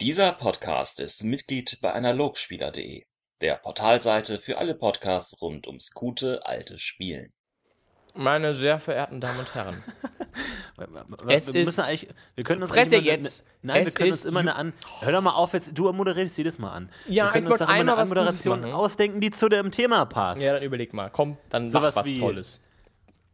[0.00, 3.02] Dieser Podcast ist Mitglied bei Analogspieler.de,
[3.40, 7.32] der Portalseite für alle Podcasts rund ums gute alte Spielen.
[8.14, 9.82] Meine sehr verehrten Damen und Herren.
[11.26, 13.40] Es wir, müssen eigentlich, wir können uns Fresse jetzt.
[13.40, 14.72] Eine, nein, Es wir können uns ist immer eine an.
[15.00, 16.90] Hör doch mal auf, jetzt, du moderierst jedes Mal an.
[17.08, 18.72] Ja, wir können ich uns doch eine was Anmoderation machen.
[18.72, 20.40] ausdenken, die zu dem Thema passt.
[20.40, 21.10] Ja, dann überleg mal.
[21.10, 22.60] Komm, dann mach was wie- Tolles.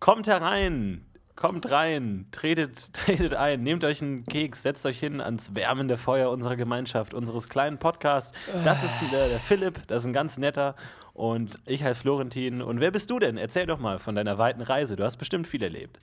[0.00, 1.04] Kommt herein,
[1.36, 6.30] kommt rein, tretet, tretet ein, nehmt euch einen Keks, setzt euch hin ans wärmende Feuer
[6.30, 8.36] unserer Gemeinschaft, unseres kleinen Podcasts.
[8.64, 10.74] Das ist der, der Philipp, das ist ein ganz netter.
[11.12, 12.60] Und ich heiße Florentin.
[12.60, 13.36] Und wer bist du denn?
[13.36, 14.96] Erzähl doch mal von deiner weiten Reise.
[14.96, 16.00] Du hast bestimmt viel erlebt.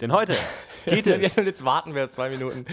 [0.00, 0.34] Denn heute
[0.84, 1.36] geht es.
[1.36, 2.66] Jetzt warten wir zwei Minuten.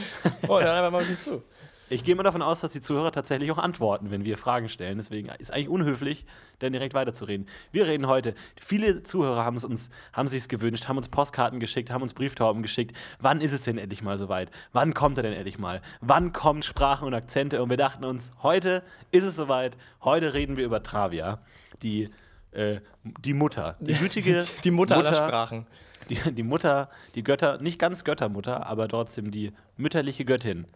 [0.47, 1.43] Oh, dann einfach mal zu.
[1.91, 4.97] Ich gehe mal davon aus, dass die Zuhörer tatsächlich auch antworten, wenn wir Fragen stellen.
[4.97, 6.25] Deswegen ist eigentlich unhöflich,
[6.59, 7.49] dann direkt weiterzureden.
[7.73, 8.33] Wir reden heute.
[8.55, 12.61] Viele Zuhörer haben es uns, haben sich gewünscht, haben uns Postkarten geschickt, haben uns Brieftauben
[12.61, 12.95] geschickt.
[13.19, 14.51] Wann ist es denn endlich mal soweit?
[14.71, 15.81] Wann kommt er denn endlich mal?
[15.99, 17.61] Wann kommen Sprachen und Akzente?
[17.61, 19.75] Und wir dachten uns, heute ist es soweit.
[20.01, 21.39] Heute reden wir über Travia,
[21.83, 22.09] die,
[22.51, 25.67] äh, die Mutter, die gütige Die Mutter, aller Sprachen.
[26.09, 30.67] die, die Mutter, die Götter, nicht ganz Göttermutter, aber trotzdem die mütterliche Göttin.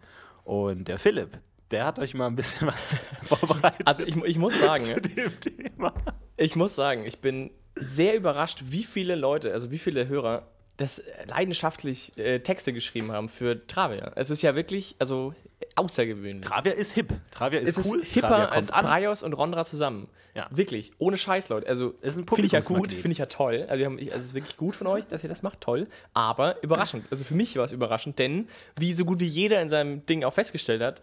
[0.45, 1.39] Und der Philipp,
[1.71, 5.39] der hat euch mal ein bisschen was vorbereitet Also ich, ich muss sagen, zu dem
[5.41, 5.93] Thema.
[6.37, 11.03] ich muss sagen, ich bin sehr überrascht, wie viele Leute, also wie viele Hörer das
[11.27, 14.11] leidenschaftlich äh, Texte geschrieben haben für Travia.
[14.15, 15.33] Es ist ja wirklich, also
[15.75, 16.45] außergewöhnlich.
[16.45, 17.13] Travia ist hip.
[17.31, 18.01] Travia ist es cool.
[18.01, 18.71] ist hipper Travia als.
[18.71, 20.07] Braios und Rondra zusammen.
[20.33, 20.47] Ja.
[20.49, 21.67] Wirklich, ohne Scheiß, Leute.
[21.67, 23.65] Also, Ist ein finde ich ja gut, finde ich ja toll.
[23.69, 25.87] Also, haben, also, es ist wirklich gut von euch, dass ihr das macht, toll.
[26.13, 27.05] Aber überraschend.
[27.11, 30.23] Also, für mich war es überraschend, denn, wie so gut wie jeder in seinem Ding
[30.23, 31.01] auch festgestellt hat,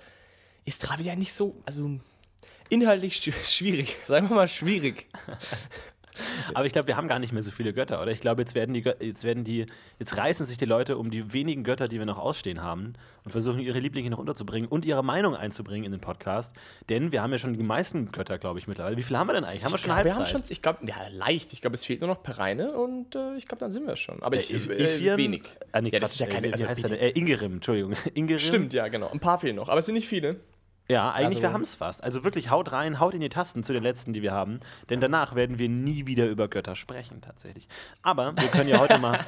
[0.64, 1.98] ist Travia nicht so, also
[2.69, 3.97] inhaltlich schw- schwierig.
[4.07, 5.07] Sagen wir mal schwierig.
[6.55, 8.11] Aber ich glaube, wir haben gar nicht mehr so viele Götter, oder?
[8.13, 9.67] Ich glaube, jetzt werden die, Gö- jetzt werden die,
[9.99, 13.31] jetzt reißen sich die Leute um die wenigen Götter, die wir noch ausstehen haben und
[13.33, 16.55] versuchen, ihre Lieblinge noch unterzubringen und ihre Meinung einzubringen in den Podcast.
[16.89, 18.97] Denn wir haben ja schon die meisten Götter, glaube ich, mittlerweile.
[18.97, 19.65] Wie viele haben wir denn eigentlich?
[19.65, 20.19] Haben wir schon Ja, Halbzeit?
[20.19, 21.53] wir haben schon, ich glaube, ja, leicht.
[21.53, 24.23] Ich glaube, es fehlt nur noch Pereine und äh, ich glaube, dann sind wir schon.
[24.23, 25.17] Aber ich, Äh, äh, Ifirn?
[25.17, 25.42] wenig.
[25.73, 26.98] Ah, nee, ja, das ist ja keine, äh, also wie heißt bitte.
[27.01, 27.95] Äh, Ingerim, Entschuldigung.
[28.15, 28.39] Ingerim.
[28.39, 29.09] Stimmt, ja, genau.
[29.11, 30.41] Ein paar fehlen noch, aber es sind nicht viele.
[30.92, 32.05] Ja, eigentlich, Also- wir haben es fast.
[32.05, 34.61] Also wirklich, haut rein, haut in die Tasten zu den letzten, die wir haben.
[34.91, 37.67] Denn danach werden wir nie wieder über Götter sprechen, tatsächlich.
[38.03, 39.20] Aber wir können ja heute mal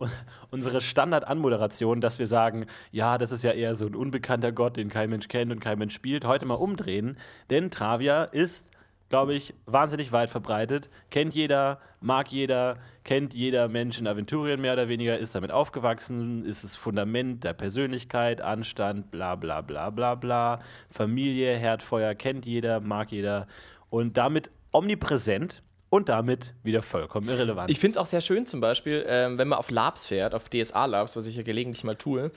[0.50, 4.88] unsere Standard-Anmoderation, dass wir sagen, ja, das ist ja eher so ein unbekannter Gott, den
[4.88, 7.16] kein Mensch kennt und kein Mensch spielt, heute mal umdrehen.
[7.50, 8.68] Denn Travia ist,
[9.12, 10.88] glaube ich, wahnsinnig weit verbreitet.
[11.10, 16.46] Kennt jeder, mag jeder, kennt jeder Mensch in Aventurien mehr oder weniger, ist damit aufgewachsen,
[16.46, 20.60] ist das Fundament der Persönlichkeit, Anstand, bla bla bla bla bla.
[20.88, 23.48] Familie, Herdfeuer, kennt jeder, mag jeder
[23.90, 27.70] und damit omnipräsent und damit wieder vollkommen irrelevant.
[27.70, 30.48] Ich finde es auch sehr schön zum Beispiel, ähm, wenn man auf Labs fährt, auf
[30.48, 32.30] DSA-Labs, was ich ja gelegentlich mal tue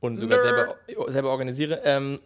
[0.00, 0.76] und sogar selber,
[1.08, 1.82] selber organisiere.
[1.84, 2.20] Ähm,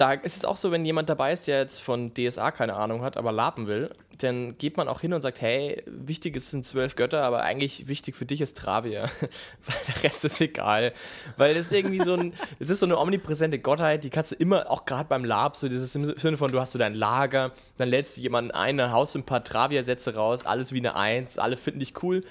[0.00, 3.02] da ist es auch so, wenn jemand dabei ist, der jetzt von DSA keine Ahnung
[3.02, 6.64] hat, aber lapen will, dann geht man auch hin und sagt, hey, wichtig ist, sind
[6.64, 9.02] zwölf Götter, aber eigentlich wichtig für dich ist Travia.
[9.66, 10.94] Weil der Rest ist egal.
[11.36, 14.70] Weil ist irgendwie so ein, es ist so eine omnipräsente Gottheit, die kannst du immer,
[14.70, 17.90] auch gerade beim Lab, so dieses im Sinne von, du hast so dein Lager, dann
[17.90, 21.38] lädst du jemanden ein, dann haust du ein paar Travia-Sätze raus, alles wie eine Eins,
[21.38, 22.24] alle finden dich cool.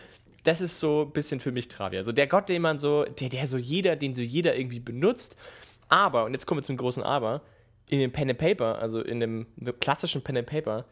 [0.44, 2.04] Das ist so ein bisschen für mich Travia.
[2.04, 5.38] So der Gott, den man so, der, der so jeder, den so jeder irgendwie benutzt.
[5.88, 7.42] Aber, und jetzt kommen wir zum großen Aber,
[7.90, 9.48] in dem Pen and Paper, also in dem
[9.82, 10.86] klassischen Pen and Paper,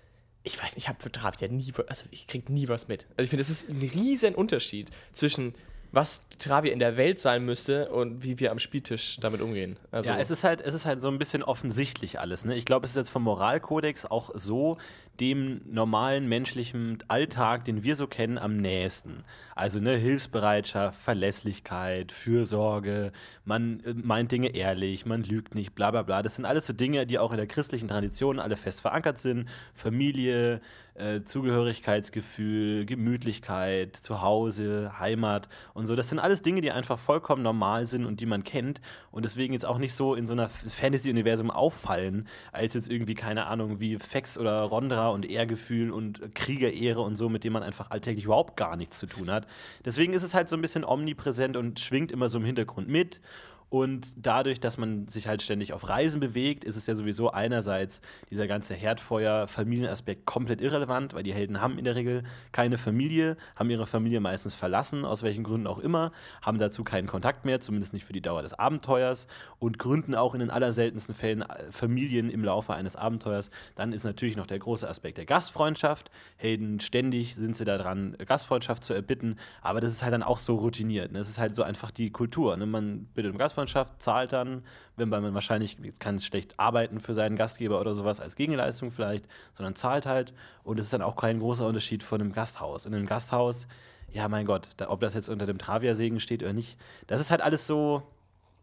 [0.44, 3.08] ich weiß nicht, ich habe für Travia nie, also ich krieg nie was mit.
[3.12, 5.54] Also ich finde, das ist ein riesen Unterschied zwischen
[5.92, 9.78] was Travia in der Welt sein müsste und wie wir am Spieltisch damit umgehen.
[9.92, 12.46] Also, ja, es ist halt, es ist halt so ein bisschen offensichtlich alles.
[12.46, 12.56] Ne?
[12.56, 14.78] Ich glaube, es ist jetzt vom Moralkodex auch so
[15.20, 19.24] dem normalen menschlichen Alltag, den wir so kennen, am nächsten.
[19.56, 23.12] Also ne, Hilfsbereitschaft, Verlässlichkeit, Fürsorge,
[23.44, 26.22] man äh, meint Dinge ehrlich, man lügt nicht, bla bla bla.
[26.22, 29.50] Das sind alles so Dinge, die auch in der christlichen Tradition alle fest verankert sind.
[29.74, 30.62] Familie,
[30.98, 35.96] äh, Zugehörigkeitsgefühl, Gemütlichkeit, Zuhause, Heimat und so.
[35.96, 39.54] Das sind alles Dinge, die einfach vollkommen normal sind und die man kennt und deswegen
[39.54, 43.98] jetzt auch nicht so in so einer Fantasy-Universum auffallen, als jetzt irgendwie, keine Ahnung, wie
[43.98, 48.58] Fex oder Rondra und Ehrgefühl und Kriegerehre und so, mit dem man einfach alltäglich überhaupt
[48.58, 49.48] gar nichts zu tun hat.
[49.86, 53.22] Deswegen ist es halt so ein bisschen omnipräsent und schwingt immer so im Hintergrund mit.
[53.70, 58.00] Und dadurch, dass man sich halt ständig auf Reisen bewegt, ist es ja sowieso einerseits
[58.30, 62.24] dieser ganze Herdfeuer-Familienaspekt komplett irrelevant, weil die Helden haben in der Regel
[62.54, 67.08] keine Familie, haben ihre Familie meistens verlassen, aus welchen Gründen auch immer, haben dazu keinen
[67.08, 69.28] Kontakt mehr, zumindest nicht für die Dauer des Abenteuers
[69.60, 73.50] und gründen auch in den allerseltensten Fällen äh, Familien im Laufe eines Abenteuers.
[73.76, 76.10] Dann ist natürlich noch der große Aspekt der Gastfreundschaft.
[76.38, 80.56] Helden ständig sind sie daran, Gastfreundschaft zu erbitten, aber das ist halt dann auch so
[80.56, 81.12] routiniert.
[81.12, 81.18] Ne?
[81.18, 82.56] Das ist halt so einfach die Kultur.
[82.56, 82.66] Ne?
[82.66, 83.57] Man bittet um Gastfreundschaft.
[83.58, 84.64] Gastfreundschaft, zahlt dann,
[84.96, 89.76] wenn man wahrscheinlich kann schlecht arbeiten für seinen Gastgeber oder sowas als Gegenleistung vielleicht, sondern
[89.76, 90.34] zahlt halt.
[90.64, 92.86] Und es ist dann auch kein großer Unterschied von einem Gasthaus.
[92.86, 93.68] In einem Gasthaus,
[94.12, 96.78] ja, mein Gott, da, ob das jetzt unter dem Travia-Segen steht oder nicht,
[97.08, 98.04] das ist halt alles so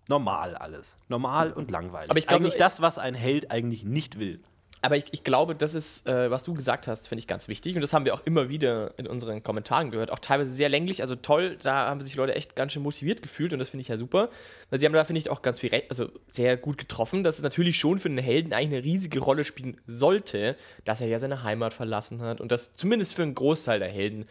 [0.08, 0.96] normal alles.
[1.08, 2.10] Normal und langweilig.
[2.10, 4.40] Aber ich glaube, eigentlich das, was ein Held eigentlich nicht will.
[4.84, 7.74] Aber ich, ich glaube, das ist, äh, was du gesagt hast, finde ich ganz wichtig.
[7.74, 10.10] Und das haben wir auch immer wieder in unseren Kommentaren gehört.
[10.10, 13.54] Auch teilweise sehr länglich, also toll, da haben sich Leute echt ganz schön motiviert gefühlt
[13.54, 14.28] und das finde ich ja super.
[14.68, 17.42] Weil sie haben da, finde ich, auch ganz viel, also sehr gut getroffen, dass es
[17.42, 20.54] natürlich schon für einen Helden eigentlich eine riesige Rolle spielen sollte,
[20.84, 24.26] dass er ja seine Heimat verlassen hat und das zumindest für einen Großteil der Helden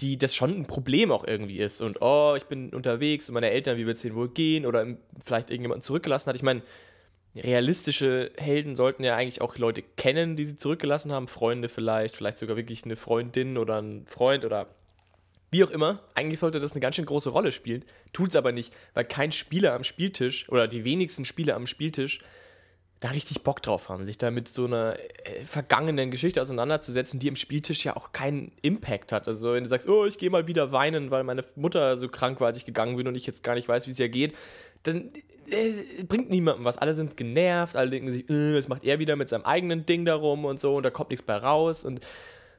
[0.00, 1.80] die das schon ein Problem auch irgendwie ist.
[1.80, 4.66] Und oh, ich bin unterwegs und meine Eltern, wie wird es denen wohl gehen?
[4.66, 4.86] Oder
[5.24, 6.36] vielleicht irgendjemanden zurückgelassen hat.
[6.36, 6.60] Ich meine,
[7.36, 11.28] realistische Helden sollten ja eigentlich auch Leute kennen, die sie zurückgelassen haben.
[11.28, 14.68] Freunde vielleicht, vielleicht sogar wirklich eine Freundin oder ein Freund oder
[15.50, 16.00] wie auch immer.
[16.14, 17.84] Eigentlich sollte das eine ganz schön große Rolle spielen.
[18.12, 22.20] Tut es aber nicht, weil kein Spieler am Spieltisch oder die wenigsten Spieler am Spieltisch
[23.00, 27.28] da richtig Bock drauf haben, sich da mit so einer äh, vergangenen Geschichte auseinanderzusetzen, die
[27.28, 29.28] im Spieltisch ja auch keinen Impact hat.
[29.28, 32.40] Also wenn du sagst, oh, ich gehe mal wieder weinen, weil meine Mutter so krank
[32.40, 34.34] war, als ich gegangen bin und ich jetzt gar nicht weiß, wie es ihr geht,
[34.86, 35.10] dann
[35.50, 36.78] äh, bringt niemandem was.
[36.78, 40.04] Alle sind genervt, alle denken sich, äh, was macht er wieder mit seinem eigenen Ding
[40.04, 42.00] darum und so und da kommt nichts bei raus und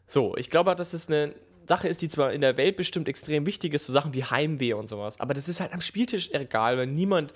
[0.07, 0.35] so.
[0.38, 1.33] Ich glaube, dass es eine
[1.68, 4.74] Sache ist, die zwar in der Welt bestimmt extrem wichtig ist, so Sachen wie Heimweh
[4.74, 7.33] und sowas, aber das ist halt am Spieltisch egal, weil niemand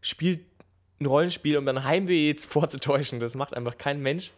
[0.00, 0.40] spielt
[1.00, 3.20] ein Rollenspiel, um dann Heimweh vorzutäuschen.
[3.20, 4.32] Das macht einfach kein Mensch.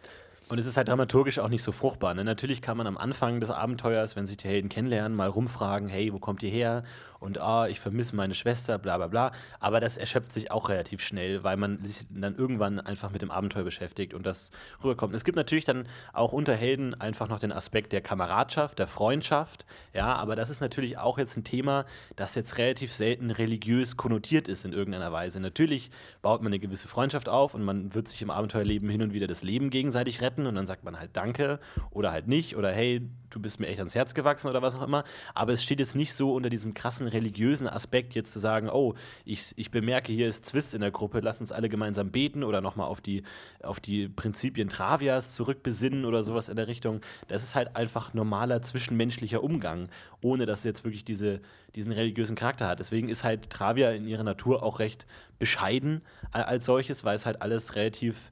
[0.49, 2.13] Und es ist halt dramaturgisch auch nicht so fruchtbar.
[2.13, 2.23] Ne?
[2.23, 6.13] Natürlich kann man am Anfang des Abenteuers, wenn sich die Helden kennenlernen, mal rumfragen, hey,
[6.13, 6.83] wo kommt ihr her?
[7.19, 9.31] und ah, ich vermisse meine Schwester, bla bla bla.
[9.59, 13.31] Aber das erschöpft sich auch relativ schnell, weil man sich dann irgendwann einfach mit dem
[13.31, 14.51] Abenteuer beschäftigt und das
[14.83, 15.15] rüberkommt.
[15.15, 19.65] Es gibt natürlich dann auch unter Helden einfach noch den Aspekt der Kameradschaft, der Freundschaft,
[19.93, 21.85] ja, aber das ist natürlich auch jetzt ein Thema,
[22.15, 25.39] das jetzt relativ selten religiös konnotiert ist in irgendeiner Weise.
[25.39, 25.89] Natürlich
[26.21, 29.27] baut man eine gewisse Freundschaft auf und man wird sich im Abenteuerleben hin und wieder
[29.27, 33.09] das Leben gegenseitig retten und dann sagt man halt Danke oder halt nicht oder hey,
[33.29, 35.03] du bist mir echt ans Herz gewachsen oder was auch immer.
[35.33, 38.93] Aber es steht jetzt nicht so unter diesem krassen religiösen Aspekt, jetzt zu sagen, oh,
[39.25, 42.61] ich, ich bemerke, hier ist Zwist in der Gruppe, lass uns alle gemeinsam beten oder
[42.61, 43.23] nochmal auf die,
[43.61, 47.01] auf die Prinzipien Travias zurückbesinnen oder sowas in der Richtung.
[47.27, 49.89] Das ist halt einfach normaler zwischenmenschlicher Umgang,
[50.21, 51.41] ohne dass es jetzt wirklich diese,
[51.75, 52.79] diesen religiösen Charakter hat.
[52.79, 55.05] Deswegen ist halt Travia in ihrer Natur auch recht
[55.39, 56.01] bescheiden
[56.31, 58.31] als solches, weil es halt alles relativ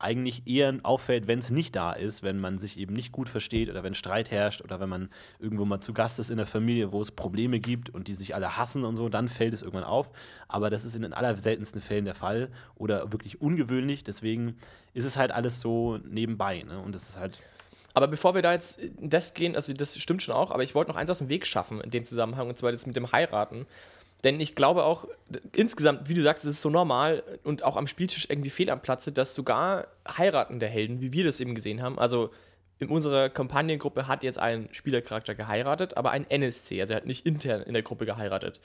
[0.00, 3.68] eigentlich eher auffällt, wenn es nicht da ist, wenn man sich eben nicht gut versteht
[3.68, 6.90] oder wenn Streit herrscht oder wenn man irgendwo mal zu Gast ist in der Familie,
[6.90, 9.84] wo es Probleme gibt und die sich alle hassen und so, dann fällt es irgendwann
[9.84, 10.10] auf.
[10.48, 14.02] Aber das ist in den allerseltensten Fällen der Fall oder wirklich ungewöhnlich.
[14.02, 14.56] Deswegen
[14.94, 16.62] ist es halt alles so nebenbei.
[16.62, 16.80] Ne?
[16.80, 17.40] Und das ist halt.
[17.92, 20.90] Aber bevor wir da jetzt das gehen, also das stimmt schon auch, aber ich wollte
[20.90, 23.66] noch eins aus dem Weg schaffen in dem Zusammenhang, und zwar das mit dem Heiraten.
[24.24, 25.06] Denn ich glaube auch,
[25.54, 28.82] insgesamt, wie du sagst, es ist so normal und auch am Spieltisch irgendwie fehl am
[28.82, 32.30] Platze, dass sogar heiratende Helden, wie wir das eben gesehen haben, also
[32.78, 37.26] in unserer Kampagnengruppe hat jetzt ein Spielercharakter geheiratet, aber ein NSC, also er hat nicht
[37.26, 38.60] intern in der Gruppe geheiratet.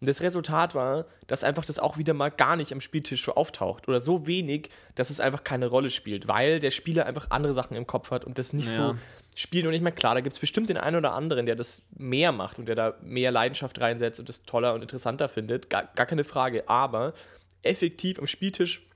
[0.00, 3.34] Und das Resultat war, dass einfach das auch wieder mal gar nicht am Spieltisch so
[3.34, 7.52] auftaucht oder so wenig, dass es einfach keine Rolle spielt, weil der Spieler einfach andere
[7.52, 8.90] Sachen im Kopf hat und das nicht ja.
[8.90, 8.94] so
[9.38, 9.66] spielt.
[9.66, 12.32] Und ich meine, klar, da gibt es bestimmt den einen oder anderen, der das mehr
[12.32, 15.70] macht und der da mehr Leidenschaft reinsetzt und das toller und interessanter findet.
[15.70, 16.68] Gar, gar keine Frage.
[16.68, 17.14] Aber
[17.62, 18.88] effektiv am Spieltisch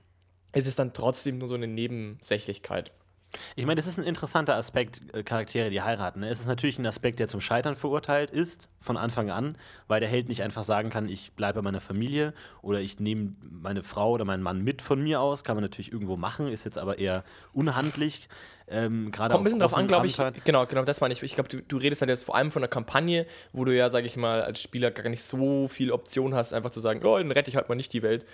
[0.53, 2.91] ist es dann trotzdem nur so eine Nebensächlichkeit.
[3.55, 6.21] Ich meine, das ist ein interessanter Aspekt, äh, Charaktere, die heiraten.
[6.21, 6.29] Ne?
[6.29, 10.09] Es ist natürlich ein Aspekt, der zum Scheitern verurteilt ist, von Anfang an, weil der
[10.09, 14.11] Held nicht einfach sagen kann, ich bleibe bei meiner Familie oder ich nehme meine Frau
[14.11, 15.43] oder meinen Mann mit von mir aus.
[15.43, 18.29] Kann man natürlich irgendwo machen, ist jetzt aber eher unhandlich.
[18.67, 20.17] Ähm, Kommt ein bisschen darauf an, glaube ich.
[20.45, 21.21] Genau, genau, das meine ich.
[21.21, 23.89] Ich glaube, du, du redest halt jetzt vor allem von der Kampagne, wo du ja,
[23.89, 27.17] sage ich mal, als Spieler gar nicht so viel Option hast, einfach zu sagen, oh,
[27.17, 28.25] dann rette ich halt mal nicht die Welt.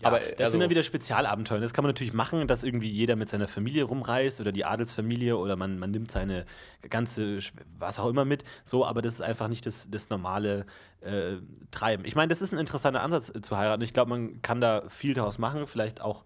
[0.00, 1.60] Ja, aber das also, sind dann wieder Spezialabenteuer.
[1.60, 5.36] Das kann man natürlich machen, dass irgendwie jeder mit seiner Familie rumreist oder die Adelsfamilie
[5.36, 6.46] oder man, man nimmt seine
[6.90, 7.38] ganze,
[7.78, 8.44] was auch immer mit.
[8.64, 10.66] So, aber das ist einfach nicht das, das normale
[11.00, 11.36] äh,
[11.70, 12.04] Treiben.
[12.04, 13.82] Ich meine, das ist ein interessanter Ansatz äh, zu heiraten.
[13.82, 15.66] Ich glaube, man kann da viel daraus machen.
[15.66, 16.24] Vielleicht auch.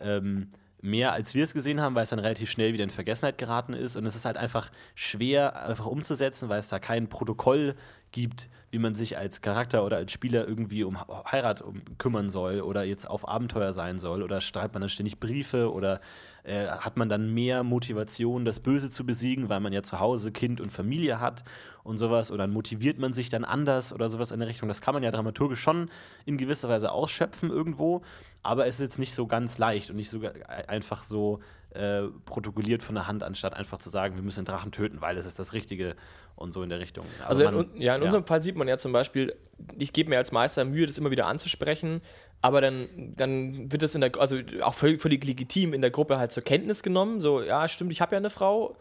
[0.00, 0.48] Ähm,
[0.82, 3.74] mehr als wir es gesehen haben, weil es dann relativ schnell wieder in Vergessenheit geraten
[3.74, 3.96] ist.
[3.96, 7.74] Und es ist halt einfach schwer, einfach umzusetzen, weil es da kein Protokoll
[8.12, 10.98] gibt, wie man sich als Charakter oder als Spieler irgendwie um
[11.30, 11.62] Heirat
[11.98, 16.00] kümmern soll oder jetzt auf Abenteuer sein soll oder schreibt man dann ständig Briefe oder
[16.44, 20.32] äh, hat man dann mehr Motivation, das Böse zu besiegen, weil man ja zu Hause
[20.32, 21.44] Kind und Familie hat
[21.82, 24.68] und sowas oder motiviert man sich dann anders oder sowas in der Richtung.
[24.68, 25.90] Das kann man ja dramaturgisch schon
[26.24, 28.02] in gewisser Weise ausschöpfen irgendwo,
[28.42, 30.20] aber es ist jetzt nicht so ganz leicht und nicht so
[30.66, 31.40] einfach so
[31.74, 35.16] äh, protokolliert von der Hand, anstatt einfach zu sagen, wir müssen den Drachen töten, weil
[35.16, 35.94] es ist das Richtige
[36.34, 37.06] und so in der Richtung.
[37.26, 38.04] Also, also man, in, ja, in ja.
[38.06, 39.36] unserem Fall sieht man ja zum Beispiel,
[39.78, 42.00] ich gebe mir als Meister Mühe, das immer wieder anzusprechen,
[42.40, 46.18] aber dann, dann wird das in der, also auch völlig, völlig legitim in der Gruppe
[46.18, 48.76] halt zur Kenntnis genommen, so, ja, stimmt, ich habe ja eine Frau,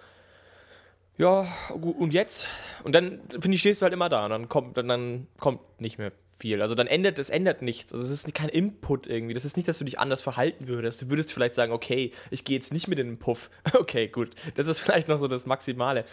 [1.18, 2.48] ja, und jetzt?
[2.86, 5.60] Und dann, finde ich, stehst du halt immer da und dann kommt, dann, dann kommt
[5.82, 6.62] nicht mehr viel.
[6.62, 7.92] Also dann ändert es ändert nichts.
[7.92, 9.34] Also es ist kein Input irgendwie.
[9.34, 11.02] Das ist nicht, dass du dich anders verhalten würdest.
[11.02, 13.50] Du würdest vielleicht sagen, okay, ich gehe jetzt nicht mit in den Puff.
[13.80, 14.32] Okay, gut.
[14.56, 16.04] Das ist vielleicht noch so das Maximale.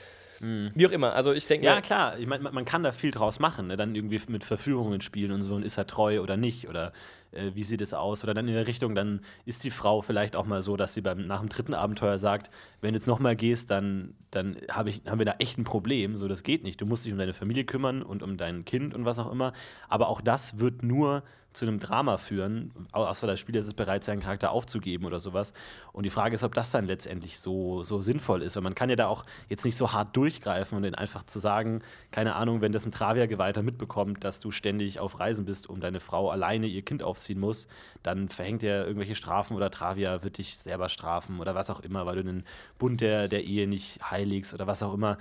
[0.40, 0.70] Mhm.
[0.74, 1.14] Wie auch immer.
[1.14, 1.66] Also ich denke.
[1.66, 2.18] Ja, klar.
[2.18, 3.68] Ich mein, man kann da viel draus machen.
[3.68, 3.76] Ne?
[3.76, 6.68] Dann irgendwie mit Verführungen spielen und so und ist er treu oder nicht.
[6.68, 6.92] Oder
[7.32, 8.24] äh, wie sieht es aus?
[8.24, 11.00] Oder dann in der Richtung, dann ist die Frau vielleicht auch mal so, dass sie
[11.00, 15.02] beim, nach dem dritten Abenteuer sagt, wenn du jetzt nochmal gehst, dann, dann hab ich,
[15.08, 16.16] haben wir da echt ein Problem.
[16.16, 16.80] So, das geht nicht.
[16.80, 19.52] Du musst dich um deine Familie kümmern und um dein Kind und was auch immer.
[19.88, 21.22] Aber auch das wird nur
[21.56, 25.54] zu einem Drama führen, außer der Spieler ist es bereit, seinen Charakter aufzugeben oder sowas.
[25.92, 28.56] Und die Frage ist, ob das dann letztendlich so, so sinnvoll ist.
[28.56, 31.38] Weil man kann ja da auch jetzt nicht so hart durchgreifen und dann einfach zu
[31.38, 35.80] sagen, keine Ahnung, wenn das ein Travia-Geweihter mitbekommt, dass du ständig auf Reisen bist, um
[35.80, 37.68] deine Frau alleine ihr Kind aufziehen muss,
[38.02, 42.04] dann verhängt er irgendwelche Strafen oder Travia wird dich selber strafen oder was auch immer,
[42.04, 42.44] weil du den
[42.78, 45.16] Bund der, der Ehe nicht heiligst oder was auch immer.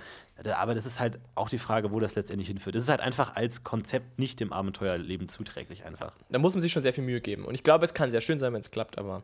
[0.54, 2.76] Aber das ist halt auch die Frage, wo das letztendlich hinführt.
[2.76, 6.12] Das ist halt einfach als Konzept nicht dem Abenteuerleben zuträglich einfach.
[6.28, 7.44] Da muss man sich schon sehr viel Mühe geben.
[7.44, 9.22] Und ich glaube, es kann sehr schön sein, wenn es klappt, aber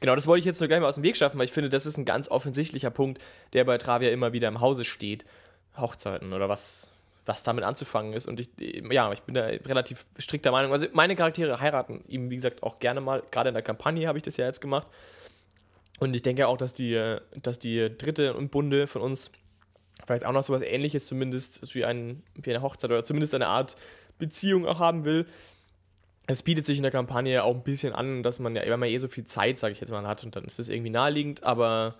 [0.00, 1.68] genau, das wollte ich jetzt nur gleich mal aus dem Weg schaffen, weil ich finde,
[1.68, 5.26] das ist ein ganz offensichtlicher Punkt, der bei Travia immer wieder im Hause steht.
[5.76, 6.90] Hochzeiten oder was,
[7.24, 8.26] was damit anzufangen ist.
[8.26, 10.72] Und ich, ja, ich bin da relativ strikter Meinung.
[10.72, 13.22] Also meine Charaktere heiraten ihm, wie gesagt, auch gerne mal.
[13.30, 14.86] Gerade in der Kampagne habe ich das ja jetzt gemacht.
[16.00, 19.30] Und ich denke auch, dass die, dass die dritte und Bunde von uns
[20.06, 23.48] vielleicht auch noch so was ähnliches zumindest wie, ein, wie eine Hochzeit oder zumindest eine
[23.48, 23.76] Art
[24.18, 25.26] Beziehung auch haben will.
[26.30, 28.90] Es bietet sich in der Kampagne auch ein bisschen an, dass man ja, wenn man
[28.90, 31.42] eh so viel Zeit, sage ich jetzt mal, hat und dann ist das irgendwie naheliegend,
[31.42, 31.96] aber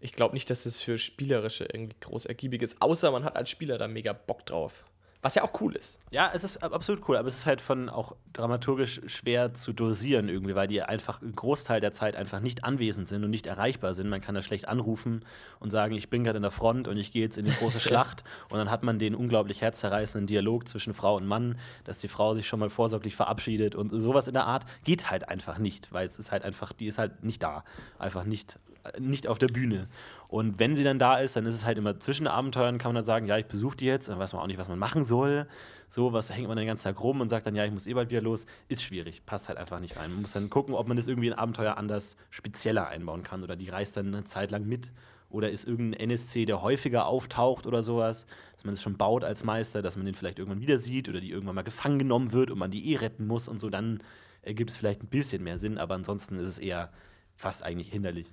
[0.00, 3.48] ich glaube nicht, dass das für Spielerische irgendwie groß ergiebig ist, außer man hat als
[3.48, 4.84] Spieler da mega Bock drauf.
[5.22, 6.00] Was ja auch cool ist.
[6.10, 10.30] Ja, es ist absolut cool, aber es ist halt von auch dramaturgisch schwer zu dosieren
[10.30, 13.92] irgendwie, weil die einfach einen Großteil der Zeit einfach nicht anwesend sind und nicht erreichbar
[13.92, 14.08] sind.
[14.08, 15.24] Man kann da schlecht anrufen
[15.58, 17.80] und sagen, ich bin gerade in der Front und ich gehe jetzt in die große
[17.80, 18.24] Schlacht.
[18.48, 22.32] Und dann hat man den unglaublich herzzerreißenden Dialog zwischen Frau und Mann, dass die Frau
[22.32, 26.06] sich schon mal vorsorglich verabschiedet und sowas in der Art geht halt einfach nicht, weil
[26.06, 27.64] es ist halt einfach, die ist halt nicht da.
[27.98, 28.58] Einfach nicht,
[28.98, 29.88] nicht auf der Bühne.
[30.28, 32.96] Und wenn sie dann da ist, dann ist es halt immer zwischen Abenteuern, kann man
[32.96, 35.04] dann sagen, ja, ich besuche die jetzt, dann weiß man auch nicht, was man machen
[35.04, 35.46] soll.
[35.88, 37.94] So, was hängt man den ganzen Tag rum und sagt dann, ja, ich muss eh
[37.94, 38.46] bald wieder los.
[38.68, 40.12] Ist schwierig, passt halt einfach nicht rein.
[40.12, 43.56] Man muss dann gucken, ob man das irgendwie in Abenteuer anders spezieller einbauen kann oder
[43.56, 44.92] die reist dann eine Zeit lang mit.
[45.30, 49.44] Oder ist irgendein NSC, der häufiger auftaucht oder sowas, dass man das schon baut als
[49.44, 52.50] Meister, dass man den vielleicht irgendwann wieder sieht oder die irgendwann mal gefangen genommen wird
[52.50, 54.02] und man die eh retten muss und so, dann
[54.42, 56.90] ergibt es vielleicht ein bisschen mehr Sinn, aber ansonsten ist es eher
[57.36, 58.26] fast eigentlich hinderlich.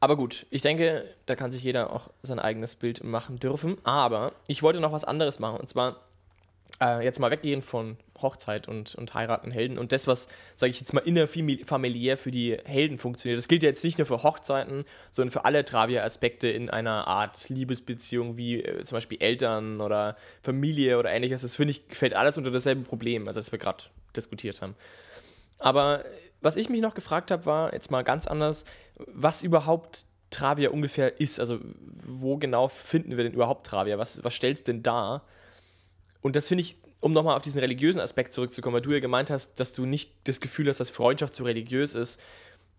[0.00, 3.78] Aber gut, ich denke, da kann sich jeder auch sein eigenes Bild machen dürfen.
[3.84, 5.60] Aber ich wollte noch was anderes machen.
[5.60, 6.00] Und zwar
[6.80, 10.80] äh, jetzt mal weggehen von Hochzeit und, und heiraten Helden und das, was, sage ich
[10.80, 13.38] jetzt mal, innerfamiliär für die Helden funktioniert.
[13.38, 17.48] Das gilt ja jetzt nicht nur für Hochzeiten, sondern für alle Travia-Aspekte in einer Art
[17.48, 21.42] Liebesbeziehung, wie äh, zum Beispiel Eltern oder Familie oder ähnliches.
[21.42, 23.84] Das finde ich, fällt alles unter dasselbe Problem, also das wir gerade
[24.16, 24.74] diskutiert haben.
[25.58, 26.04] Aber
[26.40, 28.64] was ich mich noch gefragt habe, war jetzt mal ganz anders,
[28.96, 31.40] was überhaupt Travia ungefähr ist.
[31.40, 31.60] Also,
[32.06, 33.98] wo genau finden wir denn überhaupt Travia?
[33.98, 35.24] Was, was stellt es denn dar?
[36.20, 39.30] Und das finde ich, um nochmal auf diesen religiösen Aspekt zurückzukommen, weil du ja gemeint
[39.30, 42.22] hast, dass du nicht das Gefühl hast, dass Freundschaft so religiös ist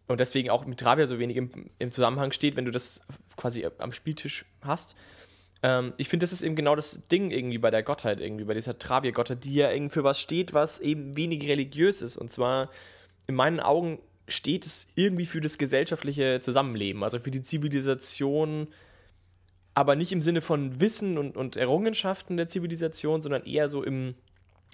[0.07, 3.01] und deswegen auch mit Travia so wenig im, im Zusammenhang steht, wenn du das
[3.37, 4.95] quasi am Spieltisch hast.
[5.63, 8.53] Ähm, ich finde, das ist eben genau das Ding irgendwie bei der Gottheit, irgendwie, bei
[8.53, 12.17] dieser Travia-Gottheit, die ja irgendwie für was steht, was eben wenig religiös ist.
[12.17, 12.69] Und zwar
[13.27, 18.67] in meinen Augen steht es irgendwie für das gesellschaftliche Zusammenleben, also für die Zivilisation,
[19.73, 24.15] aber nicht im Sinne von Wissen und, und Errungenschaften der Zivilisation, sondern eher so im,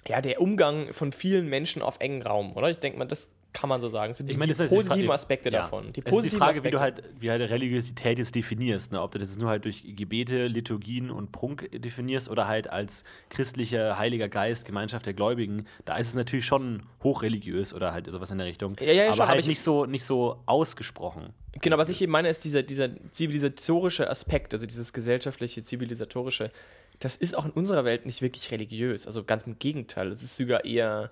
[0.08, 2.70] ja, der Umgang von vielen Menschen auf engen Raum, oder?
[2.70, 4.14] Ich denke mal, das kann man so sagen.
[4.14, 5.62] So die, ich meine, die positiven Aspekte ja.
[5.62, 5.92] davon.
[5.92, 6.64] Die es ist die Frage, Aspekte.
[6.64, 8.92] wie du halt, wie halt Religiosität jetzt definierst.
[8.92, 9.02] Ne?
[9.02, 13.98] Ob du das nur halt durch Gebete, Liturgien und Prunk definierst oder halt als christlicher
[13.98, 15.66] Heiliger Geist, Gemeinschaft der Gläubigen.
[15.84, 18.76] Da ist es natürlich schon hochreligiös oder halt sowas in der Richtung.
[18.80, 21.34] Ja, ja, aber schon, halt aber nicht, so, nicht so ausgesprochen.
[21.60, 26.50] Genau, was ich eben meine, ist dieser, dieser zivilisatorische Aspekt, also dieses gesellschaftliche, zivilisatorische.
[26.98, 29.06] Das ist auch in unserer Welt nicht wirklich religiös.
[29.06, 30.10] Also ganz im Gegenteil.
[30.12, 31.10] Es ist sogar eher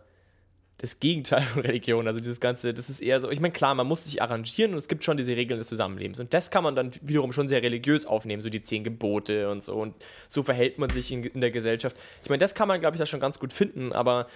[0.81, 2.07] das Gegenteil von Religion.
[2.07, 4.79] Also dieses Ganze, das ist eher so, ich meine, klar, man muss sich arrangieren und
[4.79, 6.21] es gibt schon diese Regeln des Zusammenlebens.
[6.21, 9.63] Und das kann man dann wiederum schon sehr religiös aufnehmen, so die zehn Gebote und
[9.63, 9.75] so.
[9.75, 9.95] Und
[10.29, 11.97] so verhält man sich in, in der Gesellschaft.
[12.23, 14.27] Ich meine, das kann man, glaube ich, da schon ganz gut finden, aber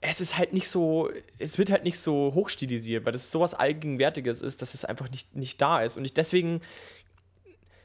[0.00, 4.42] es ist halt nicht so, es wird halt nicht so hochstilisiert, weil das sowas Allgegenwärtiges
[4.42, 5.96] ist, dass es einfach nicht, nicht da ist.
[5.96, 6.60] Und ich deswegen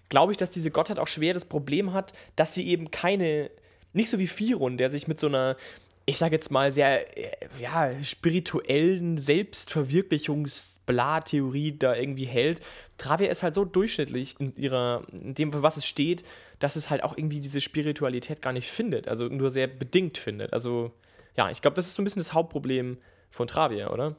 [0.10, 3.50] glaube ich, dass diese Gottheit auch schwer das Problem hat, dass sie eben keine,
[3.94, 5.58] nicht so wie Firon, der sich mit so einer,
[6.06, 12.60] ich sage jetzt mal, sehr äh, ja, spirituellen Selbstverwirklichungs-Bla-Theorie da irgendwie hält.
[12.98, 16.26] Travia ist halt so durchschnittlich in ihrer, in dem, was es steht,
[16.60, 20.54] dass es halt auch irgendwie diese Spiritualität gar nicht findet, also nur sehr bedingt findet.
[20.54, 20.92] Also
[21.38, 22.98] ja, ich glaube, das ist so ein bisschen das Hauptproblem
[23.30, 24.16] von Travia, oder?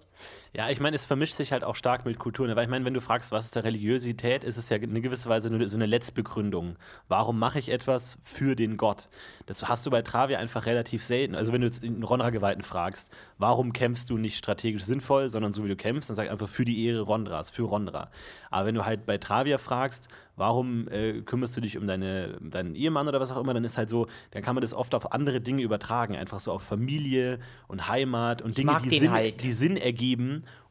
[0.56, 2.54] Ja, ich meine, es vermischt sich halt auch stark mit Kulturen.
[2.54, 5.28] Weil ich meine, wenn du fragst, was ist der Religiosität, ist es ja in gewisser
[5.28, 6.76] Weise so eine Letztbegründung.
[7.08, 9.08] Warum mache ich etwas für den Gott?
[9.46, 11.34] Das hast du bei Travia einfach relativ selten.
[11.34, 15.64] Also wenn du jetzt einen Rondra-Geweihten fragst, warum kämpfst du nicht strategisch sinnvoll, sondern so
[15.64, 18.10] wie du kämpfst, dann sag einfach für die Ehre Rondras, für Rondra.
[18.50, 22.74] Aber wenn du halt bei Travia fragst, warum äh, kümmerst du dich um deine, deinen
[22.74, 25.12] Ehemann oder was auch immer, dann ist halt so, dann kann man das oft auf
[25.12, 27.38] andere Dinge übertragen, einfach so auf Familie
[27.68, 29.42] und Heimat und Dinge, die Sinn, halt.
[29.42, 30.13] die Sinn ergeben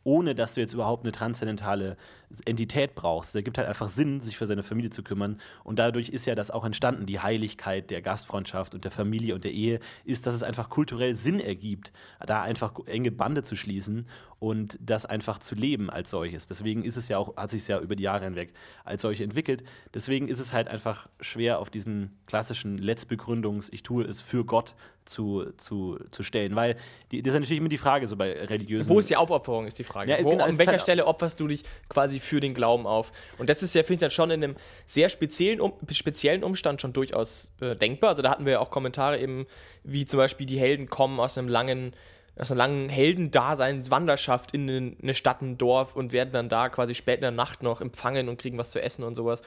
[0.04, 1.98] ohne dass du jetzt überhaupt eine transzendentale
[2.46, 3.36] Entität brauchst.
[3.36, 5.40] Der gibt halt einfach Sinn, sich für seine Familie zu kümmern.
[5.64, 9.44] Und dadurch ist ja das auch entstanden, die Heiligkeit der Gastfreundschaft und der Familie und
[9.44, 11.92] der Ehe, ist, dass es einfach kulturell Sinn ergibt,
[12.26, 14.08] da einfach enge Bande zu schließen
[14.44, 16.48] und das einfach zu leben als solches.
[16.48, 18.52] Deswegen ist es ja auch, hat sich ja über die Jahre hinweg
[18.84, 19.64] als solche entwickelt.
[19.94, 24.76] Deswegen ist es halt einfach schwer auf diesen klassischen Letztbegründungs, ich tue es für Gott
[25.06, 26.58] zu, zu, zu stellen.
[26.58, 26.76] Weil
[27.10, 28.90] die, das ist natürlich immer die Frage, so bei religiösen.
[28.90, 30.12] Wo ist die Aufopferung, ist die Frage.
[30.12, 33.14] Ja, Wo, genau, an welcher halt Stelle opferst du dich quasi für den Glauben auf?
[33.38, 36.82] Und das ist ja, finde ich, dann schon in einem sehr speziellen, um, speziellen Umstand
[36.82, 38.10] schon durchaus äh, denkbar.
[38.10, 39.48] Also da hatten wir ja auch Kommentare eben,
[39.86, 41.94] wie zum Beispiel die Helden kommen aus einem langen
[42.36, 47.16] aus einer langen Heldendaseinswanderschaft in eine Stadt, ein Dorf und werden dann da quasi spät
[47.16, 49.42] in der Nacht noch empfangen und kriegen was zu essen und sowas.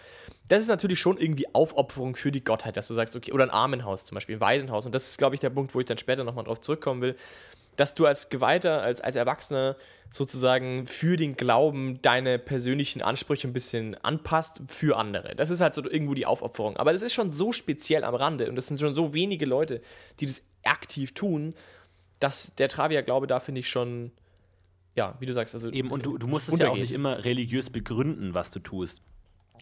[0.49, 3.51] Das ist natürlich schon irgendwie Aufopferung für die Gottheit, dass du sagst, okay, oder ein
[3.51, 4.87] Armenhaus zum Beispiel, ein Waisenhaus.
[4.87, 7.17] Und das ist, glaube ich, der Punkt, wo ich dann später nochmal drauf zurückkommen will,
[7.75, 9.77] dass du als Geweihter, als, als Erwachsener
[10.09, 15.35] sozusagen für den Glauben deine persönlichen Ansprüche ein bisschen anpasst für andere.
[15.35, 16.77] Das ist halt so irgendwo die Aufopferung.
[16.77, 19.83] Aber das ist schon so speziell am Rande und das sind schon so wenige Leute,
[20.21, 21.55] die das aktiv tun,
[22.19, 24.13] dass der Travia-Glaube da finde ich schon,
[24.95, 25.71] ja, wie du sagst, also.
[25.71, 29.03] Eben, und du, du musst es ja auch nicht immer religiös begründen, was du tust.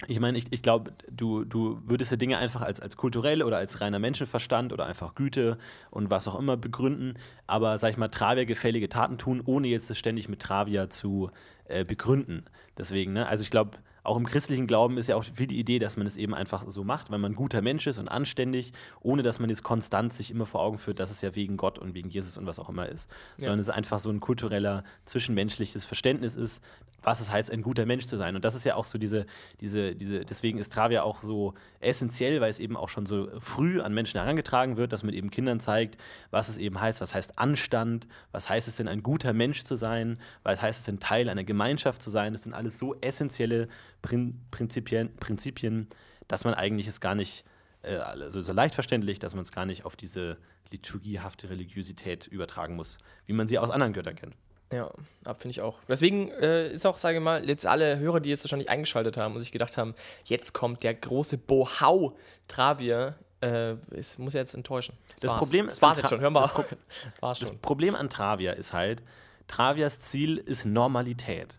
[0.08, 3.58] Ich meine, ich, ich glaube, du, du würdest ja Dinge einfach als, als kulturell oder
[3.58, 5.56] als reiner Menschenverstand oder einfach Güte
[5.90, 7.14] und was auch immer begründen,
[7.46, 11.30] aber, sag ich mal, Travia gefällige Taten tun, ohne jetzt das ständig mit Travia zu
[11.66, 12.44] äh, begründen.
[12.76, 15.78] Deswegen, ne, also ich glaube, auch im christlichen Glauben ist ja auch viel die Idee,
[15.78, 18.72] dass man es eben einfach so macht, weil man ein guter Mensch ist und anständig,
[19.00, 21.78] ohne dass man jetzt konstant sich immer vor Augen führt, dass es ja wegen Gott
[21.78, 23.10] und wegen Jesus und was auch immer ist.
[23.38, 23.44] Ja.
[23.44, 26.62] Sondern es einfach so ein kultureller, zwischenmenschliches Verständnis ist,
[27.04, 28.34] was es heißt, ein guter Mensch zu sein.
[28.34, 29.26] Und das ist ja auch so diese,
[29.60, 33.80] diese, diese, deswegen ist Travia auch so essentiell, weil es eben auch schon so früh
[33.80, 35.98] an Menschen herangetragen wird, dass man eben Kindern zeigt,
[36.30, 39.76] was es eben heißt, was heißt Anstand, was heißt es denn, ein guter Mensch zu
[39.76, 42.32] sein, was heißt es denn, Teil einer Gemeinschaft zu sein.
[42.32, 43.68] Das sind alles so essentielle
[44.04, 45.88] Prin Prinzipien, Prinzipien,
[46.28, 47.42] dass man eigentlich es gar nicht,
[47.82, 50.36] äh, also so leicht verständlich, dass man es gar nicht auf diese
[50.70, 54.36] liturgiehafte Religiosität übertragen muss, wie man sie aus anderen Göttern kennt.
[54.70, 54.90] Ja,
[55.34, 55.78] finde ich auch.
[55.88, 59.34] Deswegen äh, ist auch, sage ich mal, jetzt alle Hörer, die jetzt wahrscheinlich eingeschaltet haben
[59.34, 64.98] und sich gedacht haben, jetzt kommt der große Bohau Travier, äh, es muss jetzt enttäuschen.
[65.20, 66.42] Das, das Problem das war's jetzt schon, hör mal.
[66.42, 66.64] Das, Pro
[67.40, 69.02] das Problem an Travia ist halt,
[69.48, 71.58] Travias Ziel ist Normalität.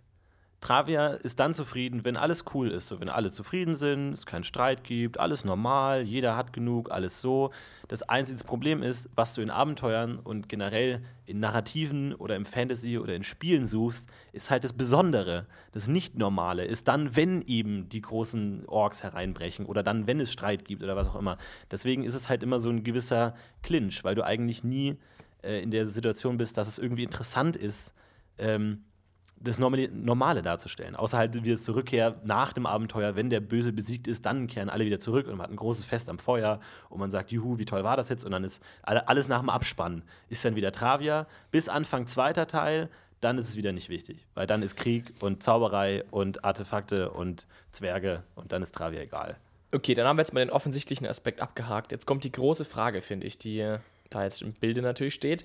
[0.62, 4.44] Travia ist dann zufrieden, wenn alles cool ist, so wenn alle zufrieden sind, es keinen
[4.44, 7.52] Streit gibt, alles normal, jeder hat genug, alles so.
[7.88, 12.98] Das einzige Problem ist, was du in Abenteuern und generell in Narrativen oder im Fantasy
[12.98, 18.02] oder in Spielen suchst, ist halt das Besondere, das Nicht-Normale, ist dann, wenn eben die
[18.02, 21.38] großen Orks hereinbrechen oder dann, wenn es Streit gibt oder was auch immer.
[21.70, 24.98] Deswegen ist es halt immer so ein gewisser Clinch, weil du eigentlich nie
[25.44, 27.94] äh, in der Situation bist, dass es irgendwie interessant ist,
[28.38, 28.84] ähm,
[29.38, 30.96] das Normale darzustellen.
[30.96, 34.70] Außer halt wie es Zurückkehr nach dem Abenteuer, wenn der Böse besiegt ist, dann kehren
[34.70, 37.58] alle wieder zurück und man hat ein großes Fest am Feuer und man sagt, juhu,
[37.58, 38.26] wie toll war das jetzt?
[38.26, 40.04] Und dann ist alles nach dem Abspann.
[40.30, 41.28] Ist dann wieder Travia.
[41.52, 42.90] Bis Anfang zweiter Teil,
[43.22, 44.26] dann ist es wieder nicht wichtig.
[44.34, 49.38] Weil dann ist Krieg und Zauberei und Artefakte und Zwerge und dann ist Travia egal.
[49.72, 51.92] Okay, dann haben wir jetzt mal den offensichtlichen Aspekt abgehakt.
[51.92, 53.78] Jetzt kommt die große Frage, finde ich, die
[54.10, 55.44] da jetzt im Bilde natürlich steht.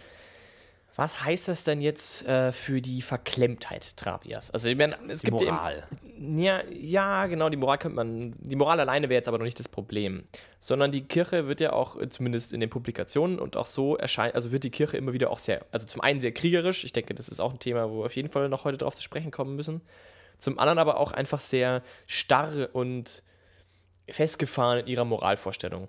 [1.00, 4.50] Was heißt das denn jetzt äh, für die Verklemmtheit Travias?
[4.50, 5.86] Also, ich meine, es die gibt Moral.
[6.04, 8.34] Eben, ja, ja, genau, die Moral könnte man.
[8.38, 10.24] Die Moral alleine wäre jetzt aber noch nicht das Problem.
[10.58, 14.52] Sondern die Kirche wird ja auch, zumindest in den Publikationen und auch so erscheint, also
[14.52, 16.84] wird die Kirche immer wieder auch sehr, also zum einen sehr kriegerisch.
[16.84, 18.94] Ich denke, das ist auch ein Thema, wo wir auf jeden Fall noch heute drauf
[18.94, 19.80] zu sprechen kommen müssen.
[20.36, 23.22] Zum anderen aber auch einfach sehr starr und
[24.06, 25.88] festgefahren in ihrer Moralvorstellung.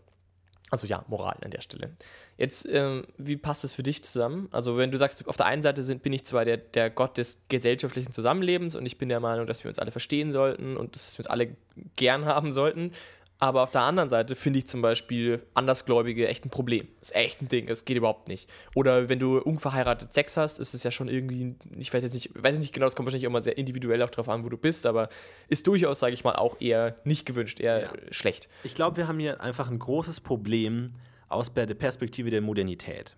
[0.70, 1.98] Also ja, Moral an der Stelle.
[2.42, 4.50] Jetzt, ähm, wie passt das für dich zusammen?
[4.52, 7.20] Also wenn du sagst, auf der einen Seite sind, bin ich zwar der, der Gott
[7.20, 10.96] des gesellschaftlichen Zusammenlebens und ich bin der Meinung, dass wir uns alle verstehen sollten und
[10.96, 11.56] dass wir uns alle
[11.98, 12.94] gern haben sollten,
[13.38, 16.88] aber auf der anderen Seite finde ich zum Beispiel Andersgläubige echt ein Problem.
[17.00, 18.50] Das ist echt ein Ding, das geht überhaupt nicht.
[18.74, 22.32] Oder wenn du unverheiratet Sex hast, ist es ja schon irgendwie, ich weiß jetzt nicht,
[22.34, 24.88] weiß nicht genau, das kommt wahrscheinlich immer sehr individuell auch drauf an, wo du bist,
[24.88, 25.10] aber
[25.48, 27.92] ist durchaus, sage ich mal, auch eher nicht gewünscht, eher Ja.
[28.10, 28.50] schlecht.
[28.64, 30.94] Ich glaube, wir haben hier einfach ein großes Problem
[31.32, 33.16] aus der Perspektive der Modernität.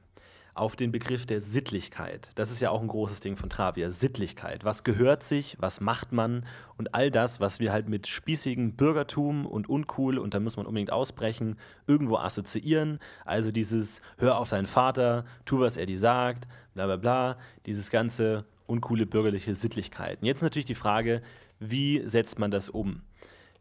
[0.56, 2.30] Auf den Begriff der Sittlichkeit.
[2.36, 3.90] Das ist ja auch ein großes Ding von Travia.
[3.90, 4.64] Sittlichkeit.
[4.64, 5.58] Was gehört sich?
[5.60, 6.46] Was macht man?
[6.78, 10.68] Und all das, was wir halt mit spießigem Bürgertum und uncool, und da muss man
[10.68, 13.00] unbedingt ausbrechen, irgendwo assoziieren.
[13.26, 17.38] Also dieses Hör auf deinen Vater, tu, was er dir sagt, bla bla bla.
[17.66, 20.22] Dieses ganze uncoole bürgerliche Sittlichkeit.
[20.22, 21.24] Und jetzt natürlich die Frage,
[21.60, 23.02] wie setzt man das um?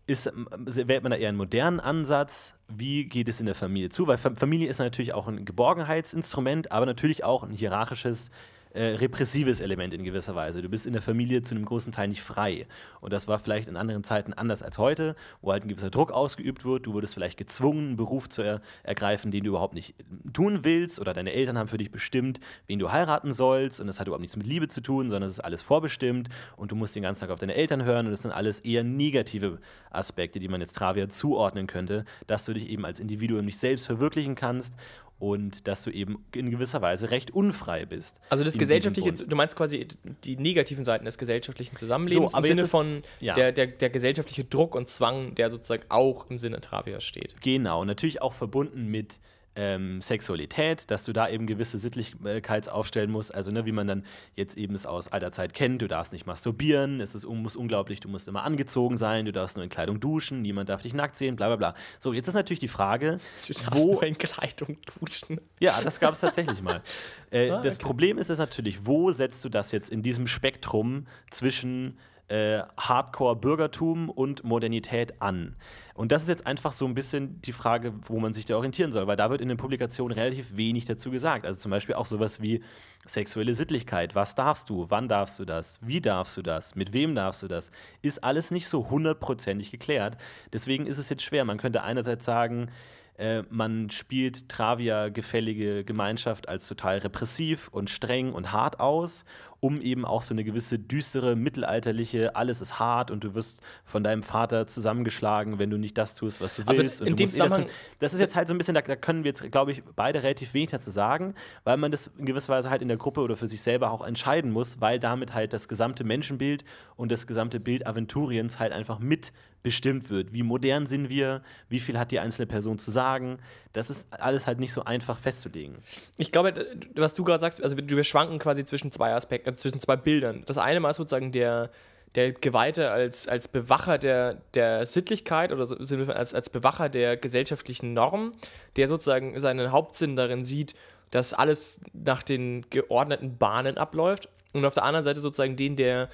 [0.07, 2.55] Ist, ähm, wählt man da eher einen modernen Ansatz?
[2.69, 4.07] Wie geht es in der Familie zu?
[4.07, 8.31] Weil Fa- Familie ist natürlich auch ein Geborgenheitsinstrument, aber natürlich auch ein hierarchisches,
[8.75, 10.63] äh, repressives Element in gewisser Weise.
[10.63, 12.67] Du bist in der Familie zu einem großen Teil nicht frei.
[13.01, 16.11] Und das war vielleicht in anderen Zeiten anders als heute, wo halt ein gewisser Druck
[16.11, 16.87] ausgeübt wird.
[16.87, 19.95] Du wurdest vielleicht gezwungen, einen Beruf zu er ergreifen, den du überhaupt nicht
[20.33, 21.01] tun willst.
[21.01, 23.81] Oder deine Eltern haben für dich bestimmt, wen du heiraten sollst.
[23.81, 26.29] Und das hat überhaupt nichts mit Liebe zu tun, sondern es ist alles vorbestimmt.
[26.57, 28.07] Und du musst den ganzen Tag auf deine Eltern hören.
[28.07, 29.59] Und das sind alles eher negative
[29.91, 33.87] Aspekte, die man jetzt Travia zuordnen könnte, dass du dich eben als Individuum nicht selbst
[33.87, 34.75] verwirklichen kannst
[35.19, 38.19] und dass du eben in gewisser Weise recht unfrei bist.
[38.29, 39.87] Also das gesellschaftliche, du meinst quasi
[40.25, 43.35] die negativen Seiten des gesellschaftlichen Zusammenlebens So, im Sinne ist- von ja.
[43.35, 47.41] der, der, der gesellschaftliche Druck und Zwang, der sozusagen auch im Sinne Travias steht.
[47.41, 49.21] Genau, natürlich auch verbunden mit
[49.55, 54.05] ähm, Sexualität, dass du da eben gewisse Sittlichkeits aufstellen musst, also ne, wie man dann
[54.35, 58.01] jetzt eben es aus alter Zeit kennt, du darfst nicht masturbieren, es ist, muss unglaublich,
[58.01, 61.17] du musst immer angezogen sein, du darfst nur in Kleidung duschen, niemand darf dich nackt
[61.17, 61.75] sehen, bla bla bla.
[61.99, 65.41] So, jetzt ist natürlich die Frage, Du darfst wo nur in Kleidung duschen.
[65.61, 66.83] Ja, das gab es tatsächlich mal.
[67.31, 67.85] Äh, Ah, das okay.
[67.85, 71.99] Problem ist es natürlich, wo setzt du das jetzt in diesem Spektrum zwischen
[72.33, 75.57] äh, Hardcore-Bürgertum und Modernität an?
[75.95, 78.93] Und das ist jetzt einfach so ein bisschen die Frage, wo man sich da orientieren
[78.93, 81.45] soll, weil da wird in den Publikationen relativ wenig dazu gesagt.
[81.45, 82.63] Also zum Beispiel auch sowas wie
[83.05, 84.15] sexuelle Sittlichkeit.
[84.15, 84.87] Was darfst du?
[84.89, 85.79] Wann darfst du das?
[85.83, 86.75] Wie darfst du das?
[86.75, 87.71] Mit wem darfst du das?
[88.01, 90.17] Ist alles nicht so hundertprozentig geklärt.
[90.53, 91.45] Deswegen ist es jetzt schwer.
[91.45, 92.71] Man könnte einerseits sagen,
[93.19, 99.25] äh, man spielt Travia gefällige Gemeinschaft als total repressiv und streng und hart aus,
[99.65, 104.03] um eben auch so eine gewisse düstere, mittelalterliche, alles ist hart und du wirst von
[104.03, 107.01] deinem Vater zusammengeschlagen, wenn du nicht das tust, was du Aber willst.
[107.01, 107.71] und in du dem musst eh das, Zusammenhang-
[108.01, 110.25] das ist jetzt halt so ein bisschen, da, da können wir jetzt, glaube ich, beide
[110.25, 113.37] relativ wenig dazu sagen, weil man das in gewisser Weise halt in der Gruppe oder
[113.37, 116.65] für sich selber auch entscheiden muss, weil damit halt das gesamte Menschenbild
[116.97, 120.33] und das gesamte Bild Aventuriens halt einfach mitbestimmt wird.
[120.33, 121.43] Wie modern sind wir?
[121.69, 123.39] Wie viel hat die einzelne Person zu sagen?
[123.73, 125.79] Das ist alles halt nicht so einfach festzulegen.
[126.19, 126.53] Ich glaube,
[126.95, 130.43] was du gerade sagst, also wir schwanken quasi zwischen zwei Aspekten, also zwischen zwei Bildern.
[130.47, 131.71] Das eine Mal ist sozusagen der,
[132.15, 135.67] der Geweihte als, als Bewacher der, der Sittlichkeit oder
[136.15, 138.35] als, als Bewacher der gesellschaftlichen Norm,
[138.77, 140.75] der sozusagen seinen Hauptsinn darin sieht,
[141.11, 144.29] dass alles nach den geordneten Bahnen abläuft.
[144.53, 146.09] Und auf der anderen Seite sozusagen den, der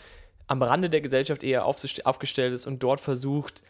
[0.46, 3.62] am Rande der Gesellschaft eher aufgestellt ist und dort versucht,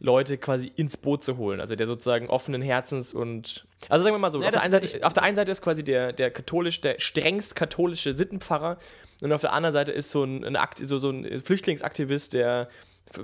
[0.00, 1.60] Leute quasi ins Boot zu holen.
[1.60, 3.66] Also der sozusagen offenen Herzens und.
[3.88, 5.84] Also sagen wir mal so, Ja, auf, der Seite, auf der einen Seite ist quasi
[5.84, 8.78] der, der katholisch, der strengst katholische Sittenpfarrer
[9.22, 12.68] und auf der anderen Seite ist so ein, ein, Akt, so, so ein Flüchtlingsaktivist, der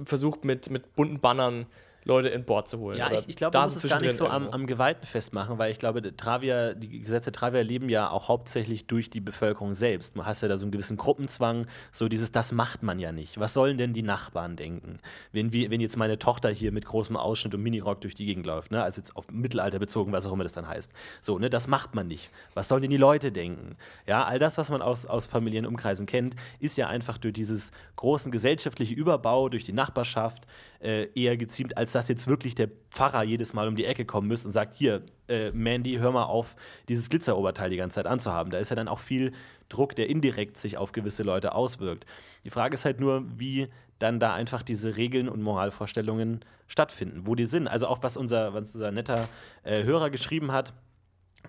[0.05, 1.67] versucht mit, mit bunten Bannern
[2.11, 2.99] Leute in Bord zu holen.
[2.99, 5.71] Ja, ich, ich glaube, man muss es gar nicht so am, am Geweihten festmachen, weil
[5.71, 10.17] ich glaube, Travia, die Gesetze Travia leben ja auch hauptsächlich durch die Bevölkerung selbst.
[10.17, 13.39] Du hast ja da so einen gewissen Gruppenzwang, so dieses, das macht man ja nicht.
[13.39, 14.99] Was sollen denn die Nachbarn denken?
[15.33, 18.45] Wenn, wir, wenn jetzt meine Tochter hier mit großem Ausschnitt und Minirock durch die Gegend
[18.45, 18.83] läuft, ne?
[18.83, 20.93] also jetzt auf Mittelalter bezogen, was auch immer das dann heißt.
[21.21, 22.31] So, ne, das macht man nicht.
[22.55, 23.77] Was sollen denn die Leute denken?
[24.07, 27.71] Ja, all das, was man aus, aus familiären Umkreisen kennt, ist ja einfach durch dieses
[27.97, 30.47] großen gesellschaftliche Überbau, durch die Nachbarschaft
[30.81, 34.27] äh, eher geziemt, als dass jetzt wirklich der Pfarrer jedes Mal um die Ecke kommen
[34.27, 36.57] müsste und sagt, hier, äh, Mandy, hör mal auf,
[36.89, 38.51] dieses Glitzeroberteil die ganze Zeit anzuhaben.
[38.51, 39.33] Da ist ja dann auch viel
[39.69, 42.07] Druck, der indirekt sich auf gewisse Leute auswirkt.
[42.45, 47.35] Die Frage ist halt nur, wie dann da einfach diese Regeln und Moralvorstellungen stattfinden, wo
[47.35, 47.69] die sind.
[47.69, 49.29] Also auch was unser, was unser netter
[49.63, 50.73] äh, Hörer geschrieben hat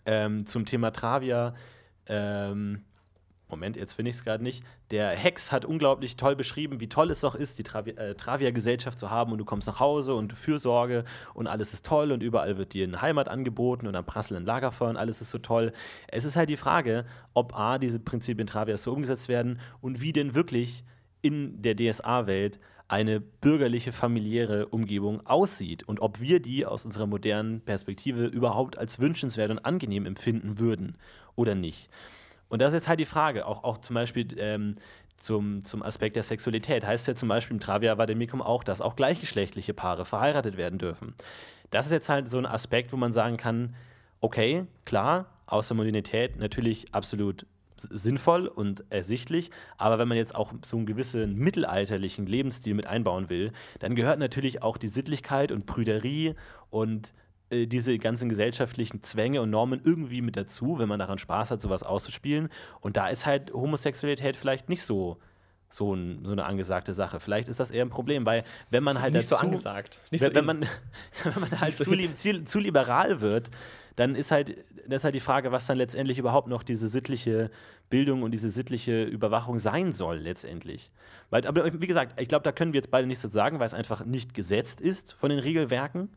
[0.05, 1.53] ähm, zum Thema Travia.
[2.07, 2.83] Ähm,
[3.51, 4.63] Moment, jetzt finde ich es gerade nicht.
[4.89, 8.97] Der Hex hat unglaublich toll beschrieben, wie toll es doch ist, die Travi äh, Travia-Gesellschaft
[8.97, 12.57] zu haben und du kommst nach Hause und Fürsorge und alles ist toll und überall
[12.57, 15.71] wird dir eine Heimat angeboten und am prasselnden Lagerfeuer und alles ist so toll.
[16.07, 20.13] Es ist halt die Frage, ob A, diese Prinzipien Travias so umgesetzt werden und wie
[20.13, 20.83] denn wirklich
[21.21, 22.59] in der DSA-Welt
[22.91, 28.99] eine bürgerliche, familiäre Umgebung aussieht und ob wir die aus unserer modernen Perspektive überhaupt als
[28.99, 30.97] wünschenswert und angenehm empfinden würden
[31.35, 31.89] oder nicht.
[32.51, 34.75] Und das ist jetzt halt die Frage, auch, auch zum Beispiel ähm,
[35.15, 36.85] zum, zum Aspekt der Sexualität.
[36.85, 41.15] Heißt ja zum Beispiel im Travia Vademicum auch, dass auch gleichgeschlechtliche Paare verheiratet werden dürfen.
[41.69, 43.73] Das ist jetzt halt so ein Aspekt, wo man sagen kann,
[44.19, 47.45] okay, klar, Außermodernität natürlich absolut
[47.77, 53.29] sinnvoll und ersichtlich, aber wenn man jetzt auch so einen gewissen mittelalterlichen Lebensstil mit einbauen
[53.29, 56.35] will, dann gehört natürlich auch die Sittlichkeit und Prüderie
[56.69, 57.13] und
[57.51, 61.61] äh, diese ganzen gesellschaftlichen Zwänge und Normen irgendwie mit dazu, wenn man daran Spaß hat,
[61.61, 62.49] sowas auszuspielen.
[62.79, 65.17] Und da ist halt Homosexualität vielleicht nicht so
[65.73, 67.19] so, ein, so, eine angesagte Sache.
[67.19, 70.21] Vielleicht ist das eher ein Problem, weil wenn man halt nicht dazu, so angesagt, nicht
[70.21, 70.65] wenn, so wenn, man,
[71.23, 73.49] wenn man halt so zu, li zu, zu, liberal wird,
[73.95, 77.51] dann ist halt, das ist halt die Frage, was dann letztendlich überhaupt noch diese sittliche
[77.89, 80.91] Bildung und diese sittliche Überwachung sein soll letztendlich.
[81.29, 83.67] Weil, aber wie gesagt, ich glaube, da können wir jetzt beide nichts dazu sagen, weil
[83.67, 86.09] es einfach nicht gesetzt ist von den Regelwerken.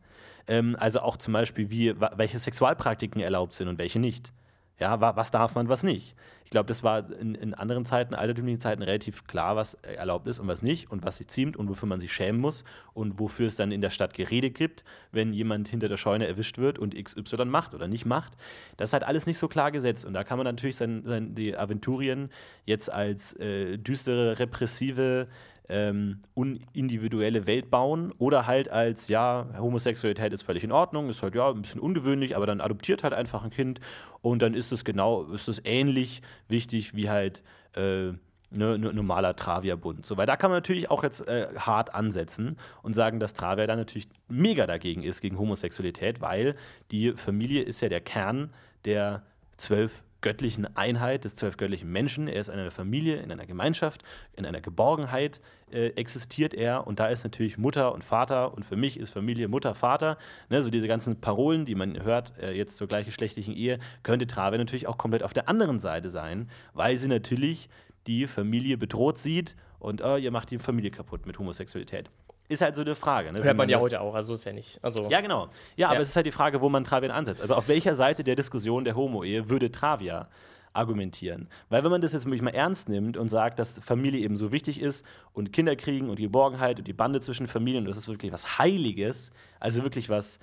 [0.47, 4.31] Ähm, also auch zum Beispiel, wie, welche Sexualpraktiken erlaubt sind und welche nicht.
[4.79, 6.15] Ja, was darf man, was nicht.
[6.43, 10.39] Ich glaube, das war in, in, anderen Zeiten, altertümlichen Zeiten, relativ klar, was erlaubt ist
[10.39, 13.47] und was nicht und was sich ziemt und wofür man sich schämen muss und wofür
[13.47, 16.93] es dann in der Stadt Gerede gibt, wenn jemand hinter der Scheune erwischt wird und
[16.93, 18.33] XY macht oder nicht macht.
[18.77, 21.33] Das ist halt alles nicht so klar gesetzt und da kann man natürlich sein, sein,
[21.33, 22.29] die Aventurien
[22.65, 25.27] jetzt als äh, düstere, repressive
[25.69, 31.35] ähm, unindividuelle Welt bauen oder halt als, ja, Homosexualität ist völlig in Ordnung, ist halt
[31.35, 33.79] ja ein bisschen ungewöhnlich, aber dann adoptiert halt einfach ein Kind
[34.21, 37.43] und dann ist es genau, ist es ähnlich wichtig wie halt
[37.75, 38.13] äh,
[38.51, 40.05] ne, ne, normaler Travia-Bund.
[40.05, 43.67] So, weil da kann man natürlich auch jetzt äh, hart ansetzen und sagen, dass Travia
[43.67, 46.55] da natürlich mega dagegen ist, gegen Homosexualität, weil
[46.91, 48.53] die Familie ist ja der Kern
[48.85, 49.23] der
[49.57, 52.27] zwölf göttlichen Einheit des zwölf göttlichen Menschen.
[52.27, 54.03] Er ist in einer Familie, in einer Gemeinschaft,
[54.35, 55.39] in einer Geborgenheit
[55.71, 56.87] äh, existiert er.
[56.87, 58.55] Und da ist natürlich Mutter und Vater.
[58.55, 60.17] Und für mich ist Familie Mutter, Vater.
[60.49, 64.57] Ne, so diese ganzen Parolen, die man hört, äh, jetzt zur gleichgeschlechtlichen Ehe, könnte Trave
[64.57, 67.69] natürlich auch komplett auf der anderen Seite sein, weil sie natürlich
[68.07, 72.09] die Familie bedroht sieht und oh, ihr macht die Familie kaputt mit Homosexualität.
[72.47, 73.31] Ist halt so eine Frage.
[73.31, 73.39] Ne?
[73.39, 74.79] Hört man, man ja heute auch, also ist ja nicht.
[74.83, 75.45] Also ja, genau.
[75.75, 77.41] Ja, ja, aber es ist halt die Frage, wo man Travian ansetzt.
[77.41, 80.27] Also auf welcher Seite der Diskussion der Homo-Ehe würde Travia
[80.73, 81.47] argumentieren?
[81.69, 84.51] Weil wenn man das jetzt wirklich mal ernst nimmt und sagt, dass Familie eben so
[84.51, 87.97] wichtig ist und Kinder kriegen und die Geborgenheit und die Bande zwischen Familien, und das
[87.97, 90.39] ist wirklich was Heiliges, also wirklich was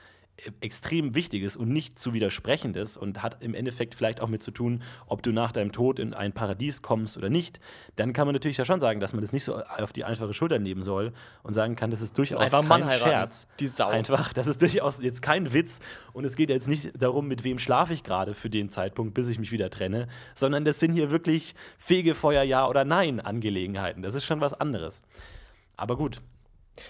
[0.61, 4.83] extrem Wichtiges und nicht zu widersprechendes und hat im Endeffekt vielleicht auch mit zu tun,
[5.07, 7.61] ob du nach deinem Tod in ein Paradies kommst oder nicht,
[7.97, 10.35] dann kann man natürlich ja schon sagen, dass man das nicht so auf die einfache
[10.35, 13.47] Schulter nehmen soll und sagen kann, das ist durchaus Einfach kein Scherz.
[13.61, 13.89] Die Sau.
[13.89, 15.81] Einfach, das ist durchaus jetzt kein Witz
[16.13, 19.29] und es geht jetzt nicht darum, mit wem schlafe ich gerade für den Zeitpunkt, bis
[19.29, 24.03] ich mich wieder trenne, sondern das sind hier wirklich Fegefeuer ja oder nein Angelegenheiten.
[24.03, 25.03] Das ist schon was anderes.
[25.77, 26.21] Aber gut,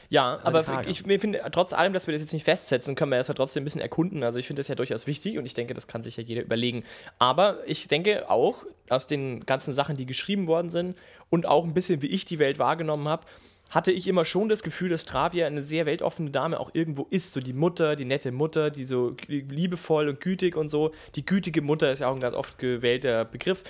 [0.09, 3.29] ja, aber ich finde, trotz allem, dass wir das jetzt nicht festsetzen, können wir das
[3.29, 4.23] ja trotzdem ein bisschen erkunden.
[4.23, 6.43] Also ich finde das ja durchaus wichtig und ich denke, das kann sich ja jeder
[6.43, 6.85] überlegen.
[7.19, 10.97] Aber ich denke auch, aus den ganzen Sachen, die geschrieben worden sind
[11.31, 13.27] und auch ein bisschen, wie ich die Welt wahrgenommen habe,
[13.71, 17.33] hatte ich immer schon das Gefühl, dass Travia eine sehr weltoffene Dame auch irgendwo ist.
[17.33, 20.93] So die Mutter, die nette Mutter, die so liebevoll und gütig und so.
[21.15, 23.65] Die gütige Mutter ist ja auch ein ganz oft gewählter Begriff.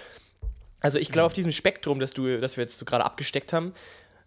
[0.80, 3.72] Also ich glaube, auf diesem Spektrum, das, du, das wir jetzt so gerade abgesteckt haben,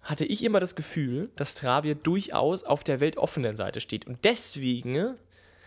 [0.06, 4.06] hatte ich immer das Gefühl, dass Travia durchaus auf der weltoffenen Seite steht.
[4.06, 5.16] Und deswegen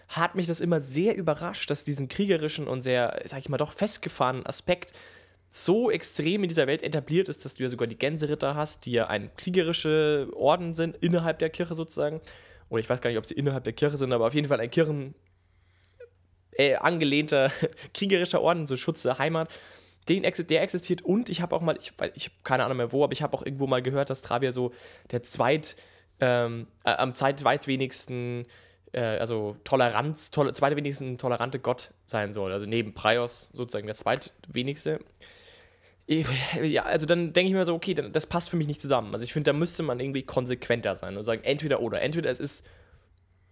[0.07, 3.73] hat mich das immer sehr überrascht, dass diesen kriegerischen und sehr, sag ich mal, doch
[3.73, 4.93] festgefahrenen Aspekt
[5.51, 8.93] so extrem in dieser Welt etabliert ist, dass du ja sogar die Gänseritter hast, die
[8.93, 12.21] ja ein kriegerische Orden sind, innerhalb der Kirche sozusagen.
[12.69, 14.61] Oder ich weiß gar nicht, ob sie innerhalb der Kirche sind, aber auf jeden Fall
[14.61, 15.17] ein Kirchen
[16.53, 17.51] äh, angelehnter
[17.93, 19.53] kriegerischer Orden, so Schutz der Heimat
[20.09, 23.05] den, der existiert und ich habe auch mal, ich, ich habe keine Ahnung mehr wo,
[23.05, 24.73] aber ich habe auch irgendwo mal gehört, dass Travia so
[25.11, 25.77] der zweit,
[26.21, 28.47] ähm, äh, am zweitwenigsten,
[28.93, 32.53] äh, also Toleranz, tol zweitwenigsten tolerante Gott sein soll.
[32.53, 35.01] Also neben Prios sozusagen der zweitwenigste.
[36.63, 39.13] Ja, also dann denke ich mir so, okay, das passt für mich nicht zusammen.
[39.13, 42.01] Also ich finde, da müsste man irgendwie konsequenter sein und sagen, entweder oder.
[42.01, 42.67] Entweder es ist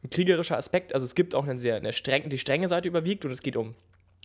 [0.03, 3.27] ein kriegerischer Aspekt, also es gibt auch eine sehr, eine streng, die strenge Seite überwiegt
[3.27, 3.75] und es geht um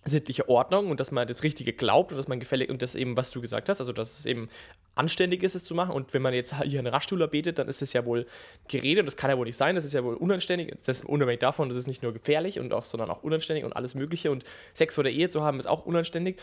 [0.04, 3.16] sittliche Ordnung und dass man das Richtige glaubt und dass man gefällig und das eben,
[3.18, 4.50] was du gesagt hast, also dass es eben
[4.96, 5.92] anständig ist, es zu machen.
[5.92, 8.26] Und wenn man jetzt hier einen Raststuhler betet, dann ist es ja wohl
[8.68, 10.74] Gerede und das kann ja wohl nicht sein, das ist ja wohl unanständig.
[10.86, 13.74] Das ist unabhängig davon, das ist nicht nur gefährlich und auch, sondern auch unanständig und
[13.74, 14.32] alles Mögliche.
[14.32, 16.42] Und Sex vor der Ehe zu haben, ist auch unanständig.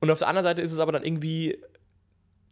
[0.00, 1.58] Und auf der anderen Seite ist es aber dann irgendwie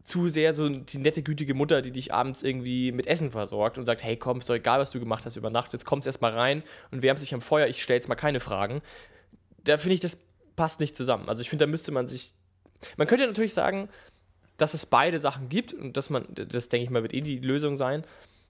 [0.04, 3.86] zu sehr so die nette, gütige Mutter, die dich abends irgendwie mit Essen versorgt und
[3.86, 6.22] sagt, hey komm, ist doch egal, was du gemacht hast über Nacht, jetzt kommst erst
[6.22, 8.82] mal rein und wärmst dich am Feuer, ich stelle jetzt mal keine Fragen.
[9.64, 10.16] Da finde ich, das
[10.56, 11.28] passt nicht zusammen.
[11.28, 12.32] Also ich finde, da müsste man sich.
[12.96, 13.88] Man könnte natürlich sagen,
[14.56, 17.38] dass es beide Sachen gibt und dass man, das denke ich mal, wird eh die
[17.38, 18.04] Lösung sein,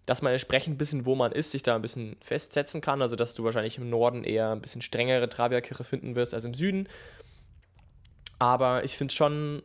[0.07, 3.03] dass man entsprechend ein bisschen, wo man ist, sich da ein bisschen festsetzen kann.
[3.03, 6.55] Also, dass du wahrscheinlich im Norden eher ein bisschen strengere Travia-Kirche finden wirst als im
[6.55, 6.89] Süden.
[8.39, 9.63] Aber ich finde es schon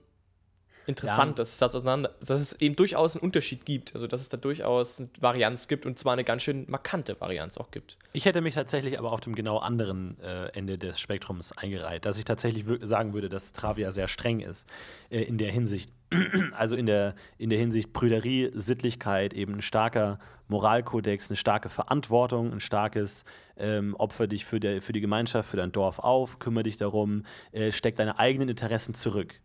[0.91, 1.35] interessant, ja.
[1.35, 3.93] dass, es das auseinander, dass es eben durchaus einen Unterschied gibt.
[3.93, 7.57] Also, dass es da durchaus eine Varianz gibt und zwar eine ganz schön markante Varianz
[7.57, 7.97] auch gibt.
[8.13, 12.17] Ich hätte mich tatsächlich aber auf dem genau anderen äh, Ende des Spektrums eingereiht, dass
[12.17, 14.67] ich tatsächlich sagen würde, dass Travia sehr streng ist
[15.09, 15.91] äh, in der Hinsicht.
[16.57, 22.51] also in der, in der Hinsicht Prüderie, Sittlichkeit, eben ein starker Moralkodex, eine starke Verantwortung,
[22.51, 23.23] ein starkes
[23.57, 27.23] ähm, Opfer dich für, der, für die Gemeinschaft, für dein Dorf auf, kümmere dich darum,
[27.53, 29.39] äh, steck deine eigenen Interessen zurück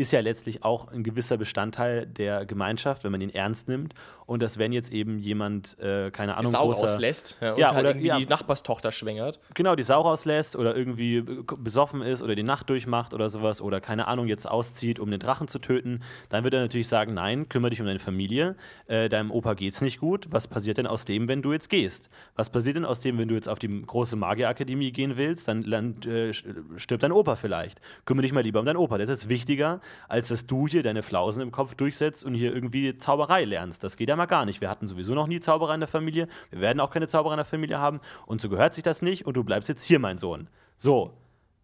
[0.00, 3.94] ist ja letztlich auch ein gewisser Bestandteil der Gemeinschaft, wenn man ihn ernst nimmt.
[4.24, 7.68] Und dass wenn jetzt eben jemand, äh, keine Ahnung, die Sau großer, auslässt ja, ja,
[7.68, 9.40] halt oder irgendwie ja, die Nachbarstochter schwängert.
[9.54, 11.22] Genau, die Sau rauslässt oder irgendwie
[11.58, 15.20] besoffen ist oder die Nacht durchmacht oder sowas oder keine Ahnung, jetzt auszieht, um den
[15.20, 19.08] Drachen zu töten, dann wird er natürlich sagen, nein, kümmere dich um deine Familie, äh,
[19.08, 20.28] deinem Opa geht's nicht gut.
[20.30, 22.08] Was passiert denn aus dem, wenn du jetzt gehst?
[22.36, 25.46] Was passiert denn aus dem, wenn du jetzt auf die große Magierakademie gehen willst?
[25.48, 27.80] Dann, dann äh, stirbt dein Opa vielleicht.
[28.06, 28.96] Kümmere dich mal lieber um deinen Opa.
[28.96, 32.54] Das ist jetzt wichtiger, als dass du hier deine Flausen im Kopf durchsetzt und hier
[32.54, 33.84] irgendwie Zauberei lernst.
[33.84, 34.60] Das geht ja mal gar nicht.
[34.60, 36.28] Wir hatten sowieso noch nie Zauberer in der Familie.
[36.50, 38.00] Wir werden auch keine Zauberer in der Familie haben.
[38.26, 39.26] Und so gehört sich das nicht.
[39.26, 40.48] Und du bleibst jetzt hier, mein Sohn.
[40.76, 41.12] So,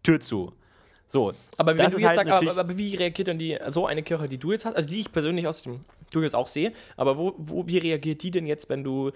[0.02, 0.52] Tür zu.
[1.08, 4.02] So, aber wenn du jetzt halt sagst, aber, aber, wie reagiert dann die, so eine
[4.02, 7.16] Kirche, die du jetzt hast, also die ich persönlich aus dem durchaus auch sehe, aber
[7.16, 9.12] wo, wo, wie reagiert die denn jetzt, wenn du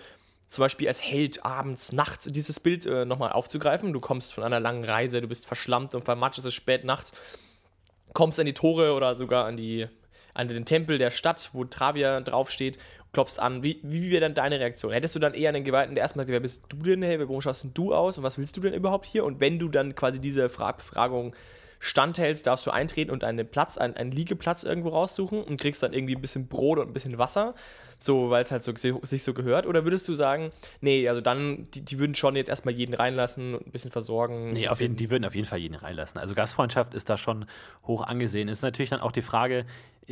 [0.49, 4.61] zum Beispiel als Held abends, nachts dieses Bild äh, nochmal aufzugreifen, du kommst von einer
[4.61, 7.13] langen Reise, du bist verschlammt und vermatscht, es ist spät nachts
[8.13, 9.87] kommst an die Tore oder sogar an, die,
[10.35, 12.79] an den Tempel der Stadt, wo Travia draufsteht,
[13.13, 13.63] klopfst an.
[13.63, 14.93] Wie, wie wäre dann deine Reaktion?
[14.93, 17.41] Hättest du dann eher einen Geweihten, der erstmal sagt, wer bist du denn, hey, warum
[17.41, 19.25] schaust denn du aus und was willst du denn überhaupt hier?
[19.25, 21.35] Und wenn du dann quasi diese Fra Befragung
[21.81, 25.93] standhältst, darfst du eintreten und einen Platz, einen, einen Liegeplatz irgendwo raussuchen und kriegst dann
[25.93, 27.55] irgendwie ein bisschen Brot und ein bisschen Wasser
[28.03, 29.67] so, weil es halt so, sich so gehört?
[29.67, 33.55] Oder würdest du sagen, nee, also dann, die, die würden schon jetzt erstmal jeden reinlassen
[33.55, 34.53] und ein bisschen versorgen?
[34.53, 36.19] Nee, auf jeden, die würden auf jeden Fall jeden reinlassen.
[36.19, 37.47] Also Gastfreundschaft ist da schon
[37.87, 38.49] hoch angesehen.
[38.49, 39.67] Ist natürlich dann auch die Frage,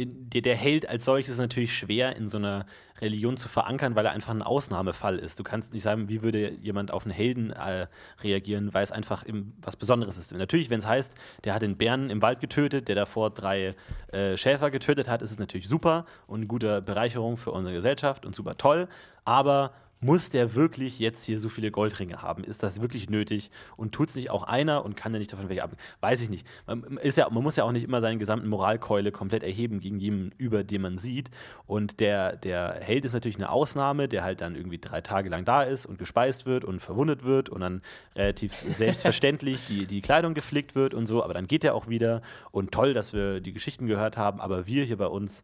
[0.05, 2.67] der, der Held als solches ist natürlich schwer in so einer
[3.01, 5.39] Religion zu verankern, weil er einfach ein Ausnahmefall ist.
[5.39, 7.87] Du kannst nicht sagen, wie würde jemand auf einen Helden äh,
[8.23, 10.33] reagieren, weil es einfach im, was Besonderes ist.
[10.33, 13.75] Natürlich, wenn es heißt, der hat den Bären im Wald getötet, der davor drei
[14.13, 18.27] äh, Schäfer getötet hat, ist es natürlich super und eine gute Bereicherung für unsere Gesellschaft
[18.27, 18.89] und super toll.
[19.25, 22.45] Aber muss der wirklich jetzt hier so viele Goldringe haben?
[22.45, 23.51] Ist das wirklich nötig?
[23.77, 25.73] Und tut es nicht auch einer und kann der nicht davon welche ab?
[26.01, 26.47] Weiß ich nicht.
[26.67, 29.99] Man, ist ja, man muss ja auch nicht immer seinen gesamten Moralkeule komplett erheben gegen
[29.99, 31.31] jemanden, über den man sieht.
[31.67, 35.45] Und der, der Held ist natürlich eine Ausnahme, der halt dann irgendwie drei Tage lang
[35.45, 37.83] da ist und gespeist wird und verwundet wird und dann
[38.15, 41.25] relativ selbstverständlich die, die Kleidung geflickt wird und so.
[41.25, 42.23] Aber dann geht er auch wieder.
[42.53, 44.41] Und toll, dass wir die Geschichten gehört haben.
[44.41, 45.43] Aber wir hier bei uns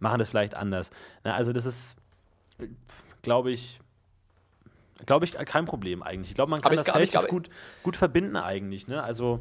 [0.00, 0.90] machen das vielleicht anders.
[1.22, 1.96] Na, also das ist,
[3.22, 3.80] glaube ich,
[5.06, 6.28] Glaube ich, kein Problem eigentlich.
[6.28, 7.48] Ich glaube, man kann das relativ glaub, gut,
[7.82, 8.86] gut verbinden eigentlich.
[8.86, 9.02] Ne?
[9.02, 9.40] Also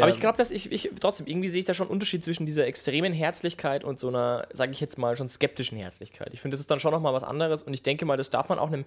[0.00, 2.46] aber ich glaube, dass ich, ich trotzdem, irgendwie sehe ich da schon einen Unterschied zwischen
[2.46, 6.30] dieser extremen Herzlichkeit und so einer, sage ich jetzt mal, schon skeptischen Herzlichkeit.
[6.32, 8.48] Ich finde, das ist dann schon nochmal was anderes und ich denke mal, das darf
[8.48, 8.84] man auch einem.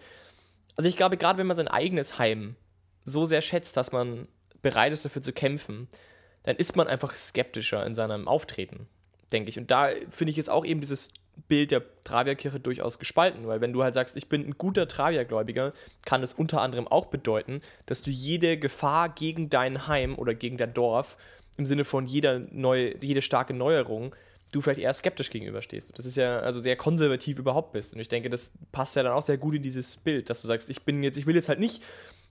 [0.76, 2.56] Also ich glaube, gerade wenn man sein eigenes Heim
[3.04, 4.28] so sehr schätzt, dass man
[4.62, 5.88] bereit ist, dafür zu kämpfen,
[6.44, 8.88] dann ist man einfach skeptischer in seinem Auftreten,
[9.32, 9.58] denke ich.
[9.58, 11.12] Und da finde ich es auch eben dieses
[11.48, 15.74] Bild der Travierkirche durchaus gespalten, weil wenn du halt sagst, ich bin ein guter Traviergläubiger,
[16.06, 20.58] kann es unter anderem auch bedeuten, dass du jede Gefahr gegen dein Heim oder gegen
[20.58, 21.18] dein Dorf
[21.58, 24.16] im Sinne von jeder neue, jede starke Neuerung
[24.52, 25.98] du vielleicht eher skeptisch gegenüberstehst.
[25.98, 27.94] Das ist ja also sehr konservativ überhaupt bist.
[27.94, 30.48] Und ich denke, das passt ja dann auch sehr gut in dieses Bild, dass du
[30.48, 31.84] sagst, ich bin jetzt, ich will jetzt halt nicht,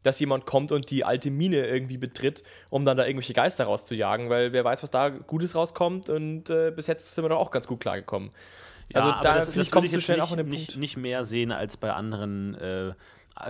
[0.02, 4.30] dass jemand kommt und die alte Mine irgendwie betritt, um dann da irgendwelche Geister rauszujagen,
[4.30, 7.50] weil wer weiß, was da Gutes rauskommt und äh, bis jetzt sind wir da auch
[7.50, 8.30] ganz gut klargekommen.
[8.92, 10.80] Ja, also da das, das kommst du schnell auch in den nicht, Punkt.
[10.80, 12.92] Nicht mehr sehen als bei anderen äh,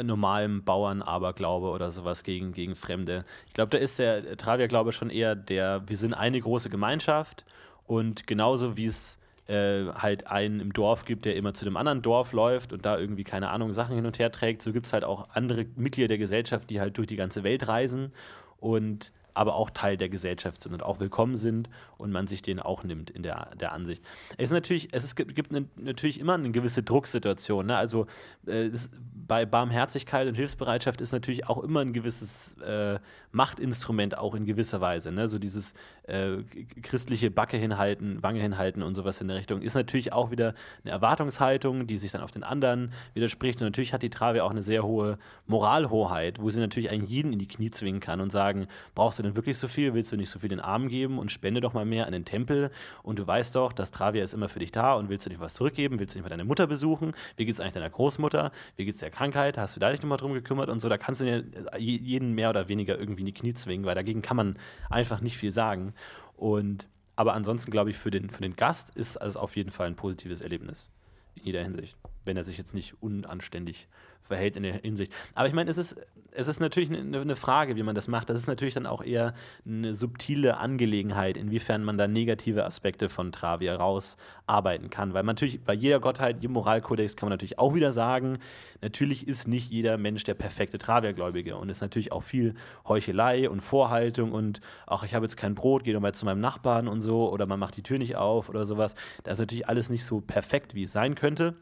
[0.03, 3.25] normalen Bauern Aberglaube oder sowas gegen, gegen Fremde.
[3.47, 7.45] Ich glaube, da ist der Travia-Glaube schon eher der, wir sind eine große Gemeinschaft
[7.85, 12.03] und genauso wie es äh, halt einen im Dorf gibt, der immer zu dem anderen
[12.03, 14.93] Dorf läuft und da irgendwie, keine Ahnung, Sachen hin und her trägt, so gibt es
[14.93, 18.13] halt auch andere Mitglieder der Gesellschaft, die halt durch die ganze Welt reisen
[18.59, 22.59] und aber auch Teil der Gesellschaft sind und auch willkommen sind und man sich den
[22.59, 24.03] auch nimmt in der, der Ansicht.
[24.39, 27.67] Es ist natürlich, es ist, gibt eine, natürlich immer eine gewisse Drucksituation.
[27.67, 27.77] Ne?
[27.77, 28.07] Also
[28.47, 28.89] äh, es,
[29.27, 32.99] bei Barmherzigkeit und Hilfsbereitschaft ist natürlich auch immer ein gewisses äh,
[33.37, 35.13] Machtinstrument, auch in gewisser Weise.
[35.13, 35.29] Ne?
[35.29, 36.39] So dieses äh,
[36.83, 40.93] christliche Backe hinhalten, Wange hinhalten und sowas in der Richtung ist natürlich auch wieder eine
[40.93, 43.61] Erwartungshaltung, die sich dann auf den anderen widerspricht.
[43.61, 47.33] Und natürlich hat die Trave auch eine sehr hohe Moralhoheit, wo sie natürlich einen jeden
[47.35, 49.93] in die Knie zwingen kann und sagen, brauchst du denn wirklich so viel?
[49.93, 52.25] Willst du nicht so viel den Armen geben und spende doch mal mehr an den
[52.25, 52.71] Tempel?
[53.03, 55.41] Und du weißt doch, dass Travia ist immer für dich da und willst du nicht
[55.41, 55.99] was zurückgeben?
[55.99, 57.13] Willst du nicht mal deine Mutter besuchen?
[57.37, 58.51] Wie geht es eigentlich deiner Großmutter?
[58.77, 59.59] Wie geht es der Krankheit?
[59.59, 60.89] Hast du da nicht nochmal drum gekümmert und so?
[60.89, 61.45] Da kannst du dir
[61.79, 64.57] jeden mehr oder weniger irgendwie in die Knie zwingen, weil dagegen kann man
[64.89, 65.95] einfach nicht viel sagen.
[66.37, 69.87] Und aber ansonsten glaube ich, für den, für den Gast ist es auf jeden Fall
[69.87, 70.89] ein positives Erlebnis.
[71.35, 71.97] In jeder Hinsicht.
[72.25, 73.89] Wenn er sich jetzt nicht unanständig
[74.27, 75.13] verhält in der Hinsicht.
[75.35, 75.97] Aber ich meine, es ist,
[76.33, 78.29] es ist natürlich eine, eine, Frage, wie man das macht.
[78.29, 83.33] Das ist natürlich dann auch eher eine subtile Angelegenheit, inwiefern man da negative Aspekte von
[83.33, 85.15] Travia rausarbeiten kann.
[85.15, 88.39] Weil man natürlich bei jeder Gottheit, jedem Moralkodex kann man natürlich auch wieder sagen,
[88.83, 92.55] natürlich ist nicht jeder Mensch der perfekte Travia-Gläubige und ist natürlich auch viel
[92.87, 96.41] Heuchelei und Vorhaltung und auch ich habe jetzt kein Brot, gehe doch mal zu meinem
[96.41, 98.95] Nachbarn und so oder man macht die Tür nicht auf oder sowas.
[99.25, 101.57] Da ist natürlich alles nicht so perfekt, wie es sein könnte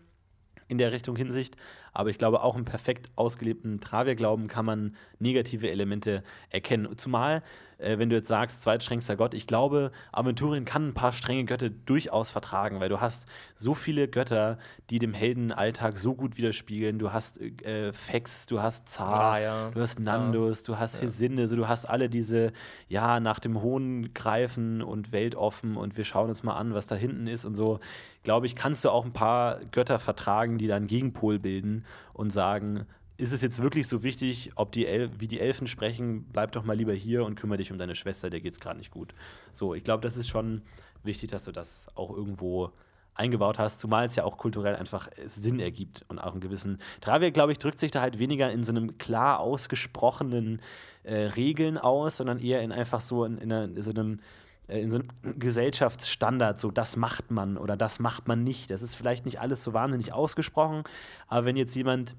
[0.68, 1.56] in der Richtung Hinsicht.
[1.92, 6.96] Aber ich glaube, auch im perfekt ausgelebten Travia-Glauben kann man negative Elemente erkennen.
[6.96, 7.42] Zumal,
[7.84, 11.70] äh, wenn du jetzt sagst, zweitstrengster Gott, ich glaube, Aventurien kann ein paar strenge Götter
[11.70, 13.26] durchaus vertragen, weil du hast
[13.56, 14.58] so viele Götter,
[14.90, 16.98] die dem Heldenalltag so gut widerspiegeln.
[16.98, 19.70] Du hast äh, Fex, du hast Zar, ah, ja.
[19.70, 21.02] du hast Nandus, du hast ja.
[21.02, 22.52] Hesinde, also du hast alle diese,
[22.88, 26.94] ja, nach dem Hohen greifen und weltoffen und wir schauen uns mal an, was da
[26.94, 27.80] hinten ist und so.
[28.22, 32.86] Glaube ich, kannst du auch ein paar Götter vertragen, die dann Gegenpol bilden und sagen,
[33.16, 36.64] ist es jetzt wirklich so wichtig, ob die El wie die Elfen sprechen, bleib doch
[36.64, 39.14] mal lieber hier und kümmere dich um deine Schwester, der geht es gerade nicht gut.
[39.52, 40.62] So, ich glaube, das ist schon
[41.04, 42.72] wichtig, dass du das auch irgendwo
[43.14, 46.80] eingebaut hast, zumal es ja auch kulturell einfach Sinn ergibt und auch einen gewissen.
[47.00, 50.60] Travia, glaube ich, drückt sich da halt weniger in so einem klar ausgesprochenen
[51.04, 54.20] äh, Regeln aus, sondern eher in einfach so in, in, einer, in so einem
[54.66, 55.08] äh, in so einem
[55.38, 58.70] Gesellschaftsstandard, so das macht man oder das macht man nicht.
[58.70, 60.82] Das ist vielleicht nicht alles so wahnsinnig ausgesprochen,
[61.28, 62.16] aber wenn jetzt jemand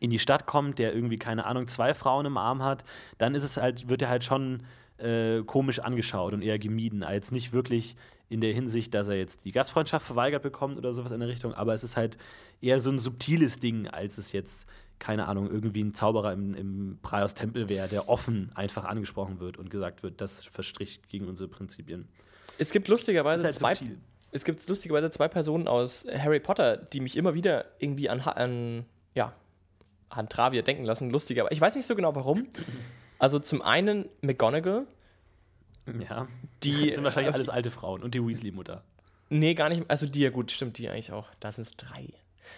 [0.00, 2.84] in die Stadt kommt, der irgendwie, keine Ahnung, zwei Frauen im Arm hat,
[3.18, 4.62] dann ist es halt, wird er halt schon
[4.98, 7.96] äh, komisch angeschaut und eher gemieden, als nicht wirklich
[8.28, 11.54] in der Hinsicht, dass er jetzt die Gastfreundschaft verweigert bekommt oder sowas in der Richtung,
[11.54, 12.16] aber es ist halt
[12.60, 14.66] eher so ein subtiles Ding, als es jetzt,
[14.98, 19.58] keine Ahnung, irgendwie ein Zauberer im, im Praios Tempel wäre, der offen einfach angesprochen wird
[19.58, 22.08] und gesagt wird, das verstricht gegen unsere Prinzipien.
[22.58, 23.74] Es gibt lustigerweise halt zwei.
[23.74, 23.98] Subtil.
[24.30, 28.84] Es gibt lustigerweise zwei Personen aus Harry Potter, die mich immer wieder irgendwie an, an
[29.14, 29.32] ja,
[30.08, 31.10] an Travia denken lassen.
[31.10, 32.46] Lustiger, aber ich weiß nicht so genau warum.
[33.18, 34.86] Also zum einen McGonagall.
[36.08, 36.28] Ja.
[36.62, 38.82] Die das sind wahrscheinlich alles alte Frauen und die Weasley-Mutter.
[39.28, 39.82] Nee, gar nicht.
[39.88, 41.28] Also die ja gut, stimmt, die eigentlich auch.
[41.40, 42.08] Da sind es drei.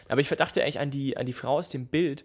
[0.09, 2.25] Aber ich dachte eigentlich an die, an die Frau aus dem Bild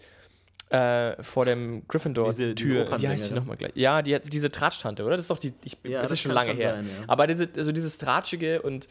[0.69, 2.99] äh, vor dem Gryffindor-Tür.
[2.99, 3.71] Wie heißt die nochmal gleich?
[3.75, 5.17] Ja, die, diese Tratsch-Tante, oder?
[5.17, 5.53] Das ist doch die.
[5.63, 6.75] Ich, ja, das, das ist schon lange her.
[6.75, 7.03] Sein, ja.
[7.07, 8.87] Aber diese, also dieses Tratschige und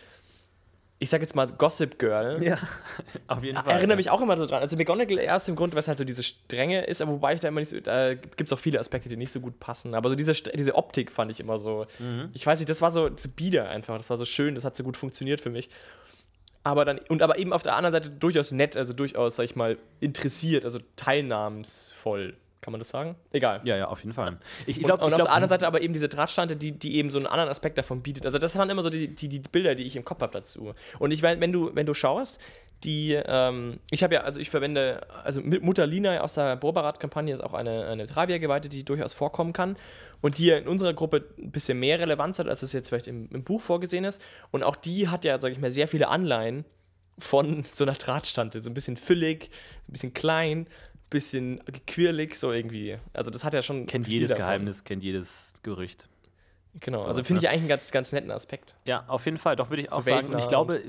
[1.03, 2.45] ich sag jetzt mal Gossip Girl.
[2.45, 2.59] Ja,
[3.27, 3.73] auf jeden Fall.
[3.73, 4.61] Erinnere mich auch immer so dran.
[4.61, 7.49] Also McGonagall erst im Grund, was halt so diese Strenge ist, aber wobei ich da
[7.49, 9.95] immer nicht so, da gibt es auch viele Aspekte, die nicht so gut passen.
[9.95, 12.29] Aber so diese, diese Optik fand ich immer so, mhm.
[12.35, 14.77] ich weiß nicht, das war so, so bieder einfach, das war so schön, das hat
[14.77, 15.71] so gut funktioniert für mich.
[16.65, 19.57] Aber dann, und aber eben auf der anderen Seite durchaus nett, also durchaus, sag ich
[19.57, 22.37] mal, interessiert, also teilnahmsvoll.
[22.61, 23.17] Kann man das sagen?
[23.33, 23.63] Egal.
[23.65, 24.39] Ja, ja, auf jeden Fall.
[24.67, 26.97] Ich, ich glaub, und, und auf der anderen Seite aber eben diese Drahtstante, die, die
[26.97, 28.27] eben so einen anderen Aspekt davon bietet.
[28.27, 30.75] Also das waren immer so die, die, die Bilder, die ich im Kopf habe dazu.
[30.99, 32.39] Und ich wenn du, wenn du schaust,
[32.85, 37.41] die, ähm, ich habe ja, also ich verwende, also Mutter Lina aus der Bobarat-Kampagne ist
[37.41, 39.77] auch eine, eine Travia-Geweihte, die durchaus vorkommen kann
[40.21, 43.29] und die in unserer Gruppe ein bisschen mehr Relevanz hat, als es jetzt vielleicht im,
[43.33, 44.23] im Buch vorgesehen ist.
[44.51, 46.65] Und auch die hat ja, sage ich mal, sehr viele Anleihen
[47.19, 49.51] von so einer Drahtstante, so ein bisschen füllig,
[49.89, 50.67] ein bisschen klein
[51.11, 52.99] bisschen quirlig, so irgendwie.
[53.13, 53.87] Also das hat ja schon.
[53.87, 54.45] Kennt jedes davon.
[54.45, 56.09] Geheimnis, kennt jedes Gerücht.
[56.79, 58.77] Genau, also finde ich eigentlich einen ganz, ganz netten Aspekt.
[58.87, 60.29] Ja, auf jeden Fall, doch würde ich auch sagen.
[60.29, 60.81] Und ich glaube,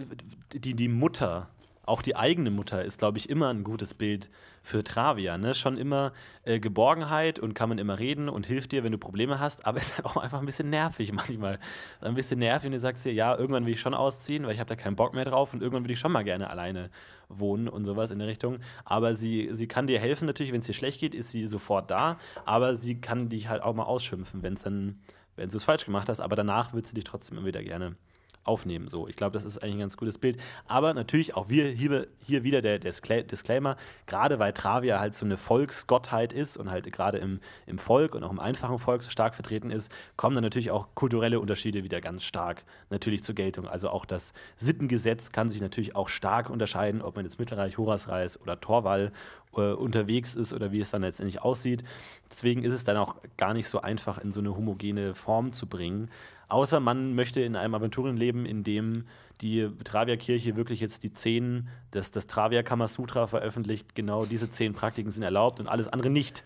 [0.53, 1.49] die, die Mutter
[1.83, 4.29] auch die eigene Mutter ist, glaube ich, immer ein gutes Bild
[4.61, 5.37] für Travia.
[5.37, 5.55] Ne?
[5.55, 9.39] Schon immer äh, Geborgenheit und kann man immer reden und hilft dir, wenn du Probleme
[9.39, 11.59] hast, aber ist halt auch einfach ein bisschen nervig manchmal.
[11.99, 14.59] Ein bisschen nervig, wenn du sagst dir, ja, irgendwann will ich schon ausziehen, weil ich
[14.59, 16.89] habe da keinen Bock mehr drauf und irgendwann will ich schon mal gerne alleine
[17.27, 18.59] wohnen und sowas in der Richtung.
[18.85, 21.89] Aber sie, sie kann dir helfen natürlich, wenn es dir schlecht geht, ist sie sofort
[21.89, 24.99] da, aber sie kann dich halt auch mal ausschimpfen, wenn es dann,
[25.35, 27.95] wenn du es falsch gemacht hast, aber danach wird sie dich trotzdem immer wieder gerne
[28.43, 28.87] aufnehmen.
[28.87, 30.37] So, ich glaube, das ist eigentlich ein ganz gutes Bild.
[30.67, 33.77] Aber natürlich auch wir hier, hier wieder der, der Disclaimer,
[34.07, 38.23] gerade weil Travia halt so eine Volksgottheit ist und halt gerade im, im Volk und
[38.23, 42.01] auch im einfachen Volk so stark vertreten ist, kommen dann natürlich auch kulturelle Unterschiede wieder
[42.01, 43.67] ganz stark natürlich zur Geltung.
[43.67, 48.41] Also auch das Sittengesetz kann sich natürlich auch stark unterscheiden, ob man jetzt Mittelreich, Horasreis
[48.41, 49.11] oder Torwall
[49.55, 51.83] äh, unterwegs ist oder wie es dann letztendlich aussieht.
[52.29, 55.67] Deswegen ist es dann auch gar nicht so einfach in so eine homogene Form zu
[55.67, 56.09] bringen.
[56.51, 59.05] Außer man möchte in einem Aventurien leben, in dem
[59.39, 65.11] die Travia-Kirche wirklich jetzt die zehn, das, das Travia Kamasutra veröffentlicht, genau diese zehn Praktiken
[65.11, 66.43] sind erlaubt und alles andere nicht.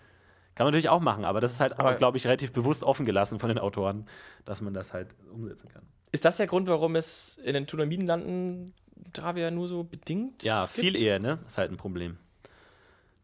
[0.54, 3.06] Kann man natürlich auch machen, aber das ist halt, Aber- glaube ich, relativ bewusst offen
[3.06, 4.06] gelassen von den Autoren,
[4.46, 5.82] dass man das halt umsetzen kann.
[6.12, 8.74] Ist das der Grund, warum es in den Tulamiden-Landen
[9.12, 11.04] Travia nur so bedingt Ja, viel gibt?
[11.04, 11.40] eher, ne?
[11.46, 12.18] Ist halt ein Problem.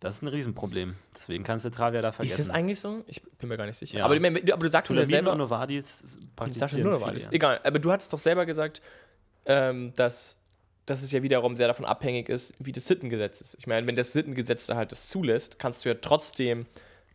[0.02, 0.96] Das ist ein Riesenproblem.
[1.16, 2.38] Deswegen kannst du Travia da Ist vergessen.
[2.40, 3.04] das eigentlich so?
[3.08, 4.00] Ich bin mir gar nicht sicher.
[4.00, 4.06] Ja.
[4.06, 5.36] Aber, du- aber du sagst es ja selber.
[5.36, 6.04] Novadis
[6.36, 7.28] praktizieren alles.
[7.28, 7.34] eher.
[7.34, 8.82] Egal, aber du hattest doch selber gesagt,
[9.46, 10.42] ähm, dass,
[10.88, 13.56] dass es ja wiederum sehr davon abhängig ist, wie das Sittengesetz ist.
[13.60, 16.66] Ich meine, wenn das Sittengesetz da halt das zulässt, kannst du ja trotzdem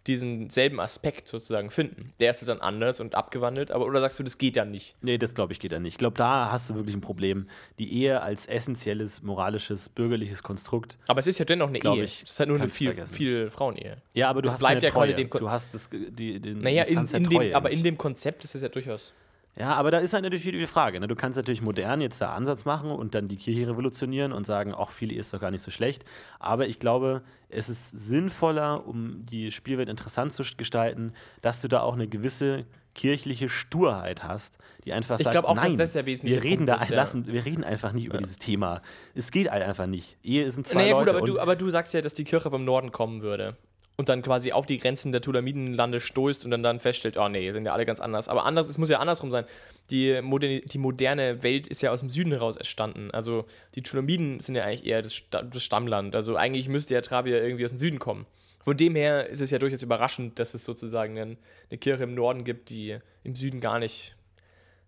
[0.06, 2.12] diesen selben Aspekt sozusagen finden.
[2.20, 4.94] Der ist dann anders und abgewandelt, aber oder sagst du, das geht dann nicht?
[5.02, 5.94] Nee, das glaube ich geht ja nicht.
[5.94, 7.48] Ich glaube, da hast du wirklich ein Problem.
[7.78, 10.96] Die Ehe als essentielles, moralisches, bürgerliches Konstrukt.
[11.08, 12.04] Aber es ist ja dennoch eine Ehe.
[12.04, 13.14] ich, es ist halt nur eine viel, vergessen.
[13.14, 13.96] viel Frauenehe.
[14.14, 15.14] Ja, aber du Das hast bleibt keine ja Treue.
[15.14, 18.44] dem Kon- du hast das, die, den Naja, in, in dem, aber in dem Konzept
[18.44, 19.12] ist es ja durchaus.
[19.58, 21.00] Ja, aber da ist halt natürlich wieder die Frage.
[21.00, 21.06] Ne?
[21.06, 24.74] Du kannst natürlich modern jetzt da Ansatz machen und dann die Kirche revolutionieren und sagen,
[24.74, 26.04] auch viele ist doch gar nicht so schlecht.
[26.38, 31.80] Aber ich glaube, es ist sinnvoller, um die Spielwelt interessant zu gestalten, dass du da
[31.80, 35.94] auch eine gewisse kirchliche Sturheit hast, die einfach Ich sagt, glaube auch, dass nein, das
[35.94, 36.96] wir reden Punkt da, ist, ja.
[36.96, 38.82] lassen, wir reden einfach nicht über dieses Thema.
[39.14, 40.16] Es geht halt einfach nicht.
[40.22, 42.24] Ehe sind zwei Naja, gut, Leute aber und du, aber du sagst ja, dass die
[42.24, 43.56] Kirche vom Norden kommen würde.
[43.98, 47.50] Und dann quasi auf die Grenzen der Tulamidenlande stoßt und dann, dann feststellt, oh nee,
[47.52, 48.28] sind ja alle ganz anders.
[48.28, 49.46] Aber anders, es muss ja andersrum sein.
[49.88, 53.10] Die, moderne, die moderne Welt ist ja aus dem Süden heraus entstanden.
[53.12, 56.14] Also die Tulamiden sind ja eigentlich eher das, das Stammland.
[56.14, 58.26] Also eigentlich müsste ja Travia irgendwie aus dem Süden kommen.
[58.66, 61.38] Von dem her ist es ja durchaus überraschend, dass es sozusagen einen,
[61.70, 64.16] eine Kirche im Norden gibt, die im Süden gar nicht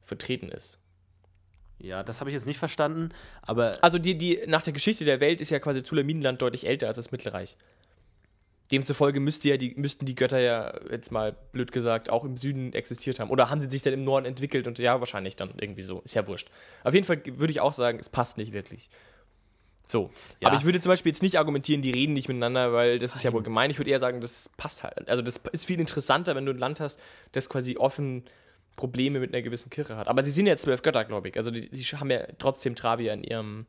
[0.04, 0.80] vertreten ist.
[1.78, 3.10] ja, das habe ich jetzt nicht verstanden,
[3.42, 6.88] aber Also die, die, nach der Geschichte der Welt ist ja quasi Tulamidenland deutlich älter
[6.88, 7.56] als das Mittelreich.
[8.70, 12.72] Demzufolge müsste ja die, müssten die Götter ja, jetzt mal blöd gesagt, auch im Süden
[12.74, 13.30] existiert haben.
[13.30, 16.00] Oder haben sie sich dann im Norden entwickelt und ja, wahrscheinlich dann irgendwie so.
[16.00, 16.50] Ist ja wurscht.
[16.84, 18.90] Auf jeden Fall würde ich auch sagen, es passt nicht wirklich.
[19.86, 20.10] So.
[20.40, 20.48] Ja.
[20.48, 23.22] Aber ich würde zum Beispiel jetzt nicht argumentieren, die reden nicht miteinander, weil das ist
[23.22, 23.70] ja wohl gemein.
[23.70, 25.08] Ich würde eher sagen, das passt halt.
[25.08, 27.00] Also das ist viel interessanter, wenn du ein Land hast,
[27.32, 28.24] das quasi offen
[28.76, 30.08] Probleme mit einer gewissen Kirche hat.
[30.08, 31.36] Aber sie sind ja zwölf Götter, glaube ich.
[31.38, 33.66] Also die, die haben ja trotzdem Travia in ihrem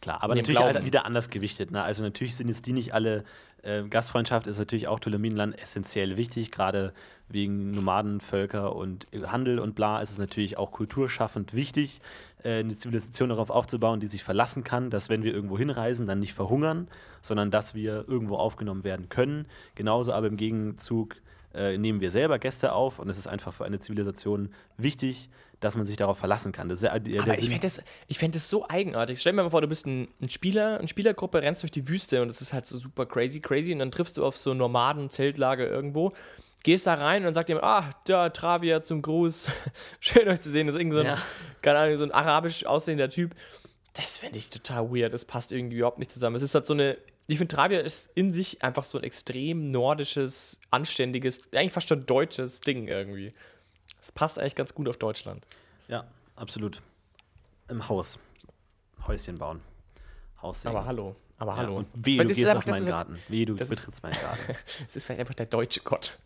[0.00, 0.74] Klar, aber natürlich Glauben.
[0.74, 1.70] halt wieder anders gewichtet.
[1.70, 1.82] Ne?
[1.82, 3.24] Also natürlich sind jetzt die nicht alle,
[3.62, 6.92] äh, Gastfreundschaft ist natürlich auch Tulamidenland essentiell wichtig, gerade
[7.28, 12.00] wegen Nomadenvölker und Handel und bla ist es natürlich auch kulturschaffend wichtig,
[12.44, 16.20] äh, eine Zivilisation darauf aufzubauen, die sich verlassen kann, dass wenn wir irgendwo hinreisen, dann
[16.20, 16.88] nicht verhungern,
[17.20, 19.46] sondern dass wir irgendwo aufgenommen werden können.
[19.74, 21.16] Genauso aber im Gegenzug
[21.54, 25.28] äh, nehmen wir selber Gäste auf und es ist einfach für eine Zivilisation wichtig,
[25.60, 26.68] dass man sich darauf verlassen kann.
[26.68, 29.20] Das ja, der, Aber der ich fände das, ich fänd das so eigenartig.
[29.20, 32.22] Stell dir mal vor, du bist ein, ein Spieler, eine Spielergruppe, rennst durch die Wüste
[32.22, 35.68] und es ist halt so super crazy, crazy und dann triffst du auf so Nomaden-Zeltlager
[35.68, 36.12] irgendwo,
[36.62, 39.50] gehst da rein und sagst jemand, ah, da, Travia zum Gruß,
[40.00, 41.18] schön euch zu sehen, das ist irgend so ein, Ja.
[41.62, 43.34] keine Ahnung, so ein arabisch aussehender Typ.
[43.94, 46.36] Das fände ich total weird, das passt irgendwie überhaupt nicht zusammen.
[46.36, 46.96] Es ist halt so eine,
[47.26, 52.06] ich finde, Travia ist in sich einfach so ein extrem nordisches, anständiges, eigentlich fast schon
[52.06, 53.32] deutsches Ding irgendwie.
[54.00, 55.46] Es passt eigentlich ganz gut auf Deutschland.
[55.88, 56.04] Ja,
[56.36, 56.80] absolut.
[57.68, 58.18] Im Haus.
[59.06, 59.60] Häuschen bauen.
[60.42, 60.70] Haus sehen.
[60.70, 61.76] Aber hallo, aber Ja, hallo.
[61.76, 63.18] und Das- weh, das du gehst einfach- auf meinen Garten.
[63.28, 64.54] Weh, du betrittst meinen Garten.
[64.88, 66.18] Es ist vielleicht einfach der deutsche Gott.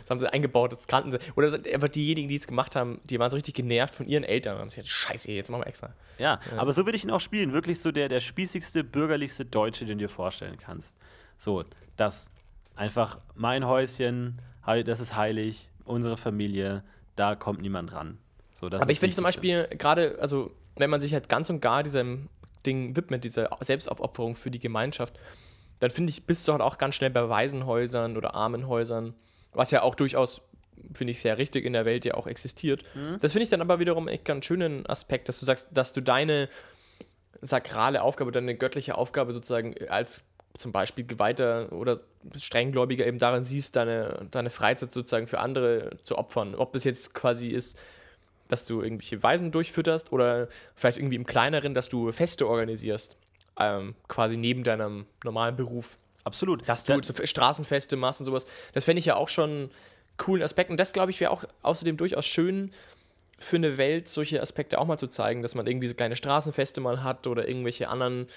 [0.00, 1.18] Das haben sie eingebaut, das kannten sie.
[1.36, 4.56] Oder einfach diejenigen, die es gemacht haben, die waren so richtig genervt von ihren Eltern
[4.56, 5.94] und haben sich jetzt scheiße, jetzt machen wir extra.
[6.18, 7.52] Ja, aber so will ich ihn auch spielen.
[7.52, 10.92] Wirklich so der, der spießigste, bürgerlichste Deutsche, den du dir vorstellen kannst.
[11.38, 11.64] So,
[11.96, 12.30] das.
[12.74, 16.82] Einfach mein Häuschen, das ist heilig, unsere Familie,
[17.20, 18.18] da kommt niemand ran.
[18.54, 19.24] So, Aber ich finde zum.
[19.24, 22.28] Beispiel gerade, also wenn man sich halt ganz und gar diesem
[22.64, 25.18] Ding widmet, dieser Selbstaufopferung für die Gemeinschaft,
[25.80, 29.14] dann finde ich, bist du halt auch ganz schnell bei Waisenhäusern oder Armenhäusern,
[29.52, 30.40] was ja auch durchaus,
[30.94, 32.84] finde ich, sehr richtig in der Welt ja auch existiert.
[32.94, 33.18] Mhm.
[33.20, 36.00] Das finde ich dann aber wiederum echt ganz schönen Aspekt, dass du sagst, dass du
[36.00, 36.48] deine
[37.42, 40.24] sakrale Aufgabe, deine göttliche Aufgabe sozusagen als
[40.56, 42.00] zum Beispiel Geweihter oder
[42.36, 46.54] Strenggläubiger eben darin siehst, deine, deine Freizeit sozusagen für andere zu opfern.
[46.54, 47.78] Ob das jetzt quasi ist,
[48.48, 53.16] dass du irgendwelche Weisen durchfütterst oder vielleicht irgendwie im kleineren, dass du Feste organisierst,
[53.58, 55.96] ähm, quasi neben deinem normalen Beruf.
[56.24, 56.68] Absolut.
[56.68, 58.46] Dass du so Straßenfeste machst und sowas.
[58.72, 59.70] Das fände ich ja auch schon einen
[60.16, 60.70] coolen Aspekt.
[60.70, 62.72] Und das, glaube ich, wäre auch außerdem durchaus schön
[63.38, 66.80] für eine Welt, solche Aspekte auch mal zu zeigen, dass man irgendwie so kleine Straßenfeste
[66.80, 68.28] mal hat oder irgendwelche anderen,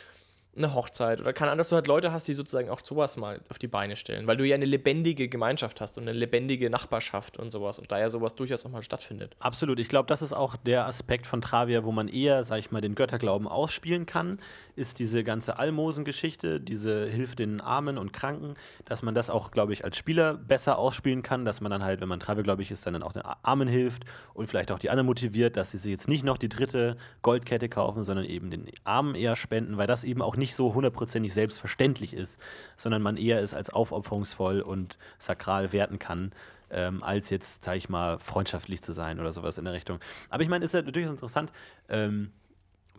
[0.55, 3.39] eine Hochzeit oder keine Ahnung, dass du halt Leute hast, die sozusagen auch sowas mal
[3.49, 7.37] auf die Beine stellen, weil du ja eine lebendige Gemeinschaft hast und eine lebendige Nachbarschaft
[7.37, 9.35] und sowas und da ja sowas durchaus auch mal stattfindet.
[9.39, 9.79] Absolut.
[9.79, 12.81] Ich glaube, das ist auch der Aspekt von Travia, wo man eher, sag ich mal,
[12.81, 14.39] den Götterglauben ausspielen kann,
[14.75, 19.73] ist diese ganze Almosengeschichte, diese Hilfe den Armen und Kranken, dass man das auch, glaube
[19.73, 22.71] ich, als Spieler besser ausspielen kann, dass man dann halt, wenn man Travia, glaube ich,
[22.71, 25.91] ist, dann auch den Armen hilft und vielleicht auch die anderen motiviert, dass sie sich
[25.91, 30.03] jetzt nicht noch die dritte Goldkette kaufen, sondern eben den Armen eher spenden, weil das
[30.03, 32.39] eben auch nicht so hundertprozentig selbstverständlich ist,
[32.77, 36.33] sondern man eher es als aufopferungsvoll und sakral werten kann,
[36.69, 39.99] ähm, als jetzt, sag ich mal, freundschaftlich zu sein oder sowas in der Richtung.
[40.29, 41.51] Aber ich meine, ist ja durchaus interessant,
[41.87, 42.31] ähm,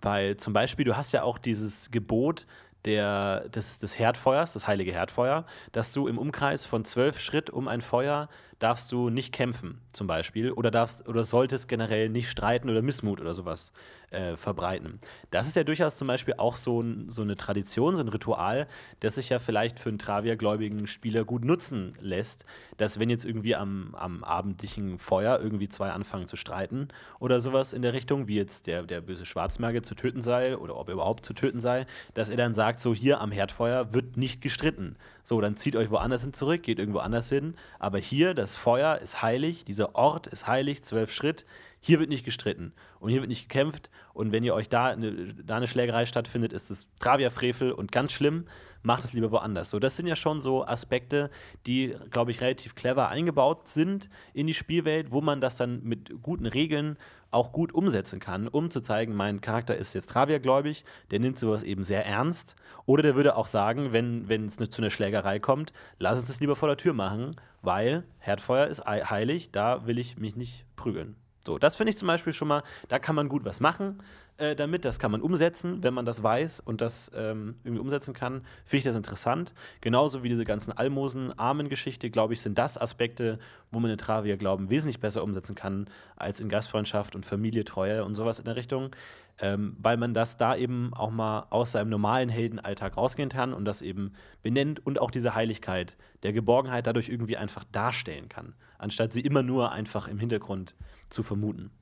[0.00, 2.46] weil zum Beispiel, du hast ja auch dieses Gebot
[2.84, 7.68] der, des, des Herdfeuers, das heilige Herdfeuer, dass du im Umkreis von zwölf Schritt um
[7.68, 8.28] ein Feuer
[8.58, 13.20] darfst du nicht kämpfen, zum Beispiel, oder darfst oder solltest generell nicht streiten oder Missmut
[13.20, 13.72] oder sowas
[14.10, 14.98] äh, verbreiten.
[15.30, 18.66] Das ist ja durchaus zum Beispiel auch so, ein, so eine Tradition, so ein Ritual,
[19.00, 22.44] das sich ja vielleicht für einen Travia-gläubigen Spieler gut nutzen lässt,
[22.76, 26.88] dass wenn jetzt irgendwie am, am abendlichen Feuer irgendwie zwei anfangen zu streiten
[27.18, 30.76] oder sowas in der Richtung, wie jetzt der, der böse Schwarzmerge zu töten sei oder
[30.76, 34.16] ob er überhaupt zu töten sei, dass er dann sagt, so hier am Herdfeuer wird
[34.16, 34.96] nicht gestritten.
[35.22, 38.98] So, dann zieht euch woanders hin zurück, geht irgendwo anders hin, aber hier, das Feuer
[38.98, 41.46] ist heilig, dieser Ort ist heilig, zwölf Schritt,
[41.86, 43.90] hier wird nicht gestritten und hier wird nicht gekämpft.
[44.14, 48.12] Und wenn ihr euch da eine, da eine Schlägerei stattfindet, ist es Travia-Frevel und ganz
[48.12, 48.46] schlimm.
[48.82, 49.68] Macht es lieber woanders.
[49.68, 51.30] So, das sind ja schon so Aspekte,
[51.66, 56.22] die, glaube ich, relativ clever eingebaut sind in die Spielwelt, wo man das dann mit
[56.22, 56.96] guten Regeln
[57.30, 61.64] auch gut umsetzen kann, um zu zeigen, mein Charakter ist jetzt Travia-gläubig, der nimmt sowas
[61.64, 62.56] eben sehr ernst.
[62.86, 66.56] Oder der würde auch sagen, wenn es zu einer Schlägerei kommt, lass uns das lieber
[66.56, 71.16] vor der Tür machen, weil Herdfeuer ist heilig, da will ich mich nicht prügeln.
[71.46, 74.02] So, das finde ich zum Beispiel schon mal, da kann man gut was machen
[74.38, 78.14] äh, damit, das kann man umsetzen, wenn man das weiß und das ähm, irgendwie umsetzen
[78.14, 79.54] kann, finde ich das interessant.
[79.80, 83.38] Genauso wie diese ganzen Almosen-Armen-Geschichte, glaube ich, sind das Aspekte,
[83.70, 88.04] wo man in Travia Glauben wesentlich besser umsetzen kann, als in Gastfreundschaft und Familie, Treue
[88.04, 88.90] und sowas in der Richtung.
[89.38, 93.64] Ähm, weil man das da eben auch mal aus seinem normalen Heldenalltag rausgehen kann und
[93.64, 94.12] das eben
[94.42, 99.42] benennt und auch diese Heiligkeit der Geborgenheit dadurch irgendwie einfach darstellen kann, anstatt sie immer
[99.42, 100.76] nur einfach im Hintergrund
[101.10, 101.72] zu vermuten.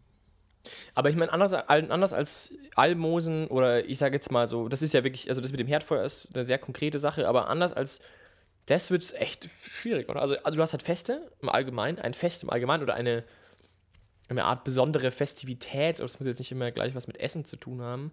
[0.94, 4.94] Aber ich meine, anders, anders als Almosen oder ich sage jetzt mal so, das ist
[4.94, 8.00] ja wirklich, also das mit dem Herdfeuer ist eine sehr konkrete Sache, aber anders als
[8.66, 10.22] das wird es echt schwierig, oder?
[10.22, 13.24] Also, also, du hast halt Feste im Allgemeinen, ein Fest im Allgemeinen oder eine,
[14.28, 17.82] eine Art besondere Festivität, das muss jetzt nicht immer gleich was mit Essen zu tun
[17.82, 18.12] haben.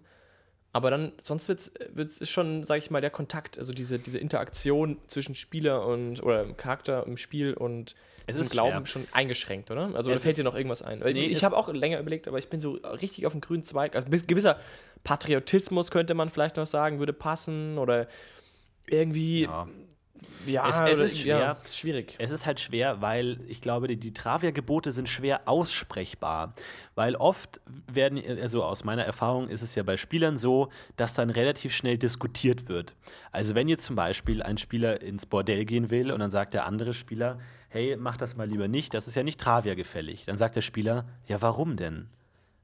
[0.72, 4.98] Aber dann, sonst wird es schon, sage ich mal, der Kontakt, also diese, diese Interaktion
[5.08, 7.96] zwischen Spieler und oder Charakter im Spiel und
[8.30, 8.86] es ist Glauben schwer.
[8.86, 9.90] schon eingeschränkt, oder?
[9.94, 11.00] Also da fällt dir noch irgendwas ein?
[11.00, 13.96] Nee, ich habe auch länger überlegt, aber ich bin so richtig auf dem grünen Zweig.
[13.96, 14.58] Also gewisser
[15.04, 18.06] Patriotismus könnte man vielleicht noch sagen, würde passen oder
[18.86, 19.42] irgendwie.
[19.42, 19.68] Ja.
[20.46, 21.38] Ja, es, es ist schwer.
[21.38, 22.14] Ja, ist schwierig.
[22.18, 26.54] Es ist halt schwer, weil ich glaube, die, die Travia-Gebote sind schwer aussprechbar.
[26.94, 27.60] Weil oft
[27.90, 31.98] werden, also aus meiner Erfahrung ist es ja bei Spielern so, dass dann relativ schnell
[31.98, 32.94] diskutiert wird.
[33.32, 36.66] Also wenn jetzt zum Beispiel ein Spieler ins Bordell gehen will und dann sagt der
[36.66, 37.38] andere Spieler,
[37.70, 40.24] hey, mach das mal lieber nicht, das ist ja nicht Travia gefällig.
[40.26, 42.08] Dann sagt der Spieler, ja, warum denn?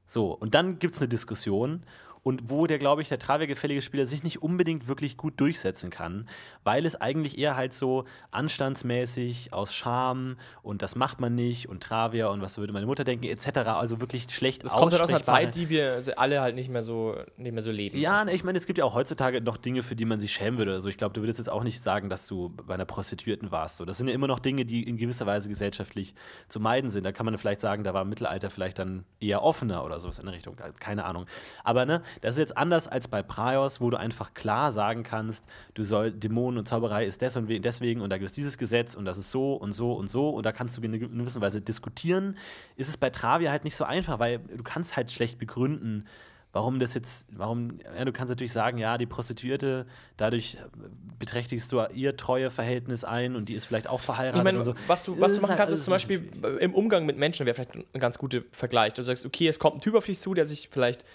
[0.05, 1.83] So, und dann gibt es eine Diskussion
[2.27, 6.27] und wo der, glaube ich, der Travia-gefällige Spieler sich nicht unbedingt wirklich gut durchsetzen kann,
[6.65, 11.81] weil es eigentlich eher halt so anstandsmäßig aus Scham und das macht man nicht und
[11.81, 13.59] Travia und was würde meine Mutter denken, etc.
[13.69, 16.81] Also wirklich schlecht Das kommt halt aus einer Zeit, die wir alle halt nicht mehr
[16.81, 17.97] so, nicht mehr so leben.
[17.97, 20.57] Ja, ich meine, es gibt ja auch heutzutage noch Dinge, für die man sich schämen
[20.57, 20.73] würde.
[20.73, 23.77] Also ich glaube, du würdest jetzt auch nicht sagen, dass du bei einer Prostituierten warst.
[23.77, 26.13] So, das sind ja immer noch Dinge, die in gewisser Weise gesellschaftlich
[26.49, 27.05] zu meiden sind.
[27.05, 30.19] Da kann man vielleicht sagen, da war im Mittelalter vielleicht dann eher offener oder sowas
[30.19, 30.57] in der Richtung.
[30.81, 31.25] Keine Ahnung.
[31.63, 35.45] Aber ne, das ist jetzt anders als bei Praios, wo du einfach klar sagen kannst,
[35.73, 38.95] du soll Dämonen und Zauberei ist des und deswegen und da gibt es dieses Gesetz
[38.95, 41.61] und das ist so und so und so und da kannst du in gewisser Weise
[41.61, 42.37] diskutieren.
[42.75, 46.07] Ist es bei Travia halt nicht so einfach, weil du kannst halt schlecht begründen,
[46.53, 49.85] warum das jetzt, warum, ja, du kannst natürlich sagen, ja, die Prostituierte,
[50.17, 50.57] dadurch
[51.19, 54.73] beträchtigst du ihr Treueverhältnis ein und die ist vielleicht auch verheiratet ich mein, und so.
[54.87, 57.53] Was du, was du machen halt kannst, ist zum Beispiel im Umgang mit Menschen, wäre
[57.53, 58.93] vielleicht ein ganz guter Vergleich.
[58.93, 61.05] Du sagst, okay, es kommt ein Typ auf dich zu, der sich vielleicht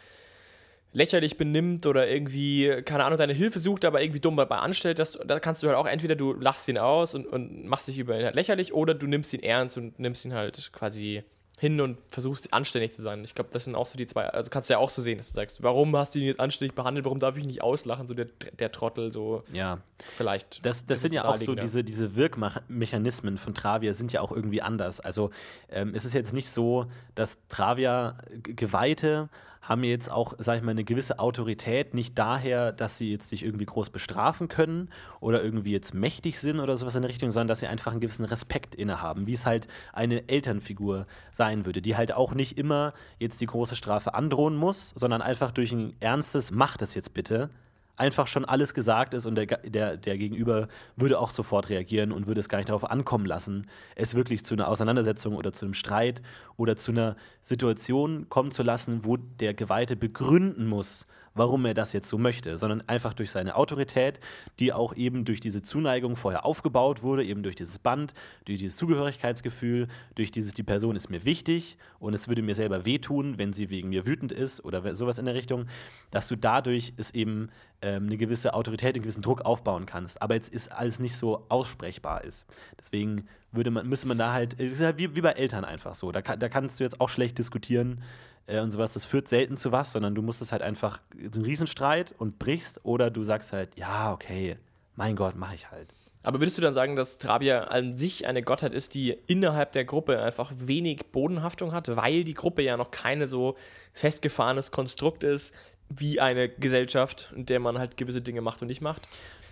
[0.92, 5.18] lächerlich benimmt oder irgendwie, keine Ahnung, deine Hilfe sucht, aber irgendwie dumm dabei anstellt, dass
[5.24, 8.18] da kannst du halt auch entweder du lachst ihn aus und, und machst dich über
[8.18, 11.24] ihn halt lächerlich oder du nimmst ihn ernst und nimmst ihn halt quasi
[11.62, 13.22] hin und versuchst anständig zu sein.
[13.22, 15.18] Ich glaube, das sind auch so die zwei, also kannst du ja auch so sehen,
[15.18, 17.62] dass du sagst, warum hast du ihn jetzt anständig behandelt, warum darf ich ihn nicht
[17.62, 18.26] auslachen, so der,
[18.58, 19.44] der Trottel, so.
[19.52, 19.78] Ja.
[20.16, 20.66] Vielleicht.
[20.66, 24.32] Das, das, das sind ja auch so diese, diese Wirkmechanismen von Travia sind ja auch
[24.32, 24.98] irgendwie anders.
[24.98, 25.30] Also
[25.70, 29.28] ähm, es ist jetzt nicht so, dass Travia Geweihte
[29.62, 33.44] haben jetzt auch, sag ich mal, eine gewisse Autorität, nicht daher, dass sie jetzt dich
[33.44, 34.90] irgendwie groß bestrafen können
[35.20, 38.00] oder irgendwie jetzt mächtig sind oder sowas in der Richtung, sondern dass sie einfach einen
[38.00, 42.92] gewissen Respekt innehaben, wie es halt eine Elternfigur sein würde, die halt auch nicht immer
[43.20, 47.48] jetzt die große Strafe androhen muss, sondern einfach durch ein ernstes Mach das jetzt bitte
[47.96, 52.26] einfach schon alles gesagt ist und der, der, der Gegenüber würde auch sofort reagieren und
[52.26, 53.66] würde es gar nicht darauf ankommen lassen,
[53.96, 56.22] es wirklich zu einer Auseinandersetzung oder zu einem Streit
[56.56, 61.92] oder zu einer Situation kommen zu lassen, wo der Geweihte begründen muss, warum er das
[61.92, 64.20] jetzt so möchte, sondern einfach durch seine Autorität,
[64.58, 68.14] die auch eben durch diese Zuneigung vorher aufgebaut wurde, eben durch dieses Band,
[68.44, 72.84] durch dieses Zugehörigkeitsgefühl, durch dieses, die Person ist mir wichtig und es würde mir selber
[72.84, 75.66] wehtun, wenn sie wegen mir wütend ist oder sowas in der Richtung,
[76.10, 80.22] dass du dadurch es eben ähm, eine gewisse Autorität, einen gewissen Druck aufbauen kannst.
[80.22, 82.46] Aber jetzt ist alles nicht so aussprechbar ist.
[82.78, 85.94] Deswegen würde man, müsste man da halt, es ist halt wie, wie bei Eltern einfach
[85.94, 86.10] so.
[86.10, 88.02] Da, da kannst du jetzt auch schlecht diskutieren
[88.46, 88.94] äh, und sowas.
[88.94, 92.80] Das führt selten zu was, sondern du musst es halt einfach einen Riesenstreit und brichst
[92.84, 94.56] oder du sagst halt, ja, okay,
[94.96, 95.94] mein Gott, mach ich halt.
[96.24, 99.84] Aber würdest du dann sagen, dass Trabia an sich eine Gottheit ist, die innerhalb der
[99.84, 103.56] Gruppe einfach wenig Bodenhaftung hat, weil die Gruppe ja noch keine so
[103.92, 105.52] festgefahrenes Konstrukt ist
[105.88, 109.08] wie eine Gesellschaft, in der man halt gewisse Dinge macht und nicht macht?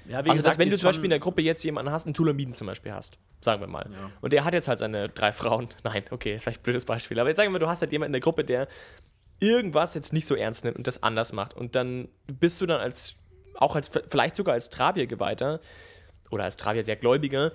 [0.07, 2.15] Ja, also, gesagt, dass wenn du zum Beispiel in der Gruppe jetzt jemanden hast, einen
[2.15, 4.11] Tulamiden zum Beispiel hast, sagen wir mal, ja.
[4.21, 7.19] und der hat jetzt halt seine drei Frauen, nein, okay, ist vielleicht ein blödes Beispiel,
[7.19, 8.69] aber jetzt sagen wir, du hast halt jemanden in der Gruppe, der
[9.39, 12.81] irgendwas jetzt nicht so ernst nimmt und das anders macht und dann bist du dann
[12.81, 13.17] als,
[13.55, 15.61] auch als, vielleicht sogar als Travier-Geweihter
[16.31, 17.53] oder als Travier sehr Gläubiger,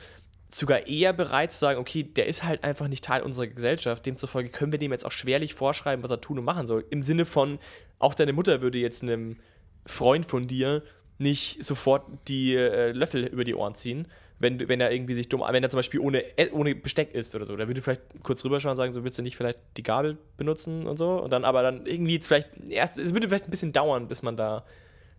[0.50, 4.50] sogar eher bereit zu sagen, okay, der ist halt einfach nicht Teil unserer Gesellschaft, demzufolge
[4.50, 6.86] können wir dem jetzt auch schwerlich vorschreiben, was er tun und machen soll.
[6.89, 7.60] Im Sinne von,
[8.00, 9.38] auch deine Mutter würde jetzt einem
[9.86, 10.84] Freund von dir
[11.18, 14.07] nicht sofort die äh, Löffel über die Ohren ziehen,
[14.39, 17.36] wenn, wenn er irgendwie sich dumm, wenn er zum Beispiel ohne, äh, ohne Besteck isst
[17.36, 17.55] oder so.
[17.55, 20.88] Da würde vielleicht kurz rüberschauen und sagen, so willst du nicht vielleicht die Gabel benutzen
[20.88, 21.22] und so.
[21.22, 24.36] Und dann aber dann irgendwie vielleicht, erst, es würde vielleicht ein bisschen dauern, bis man
[24.36, 24.66] da,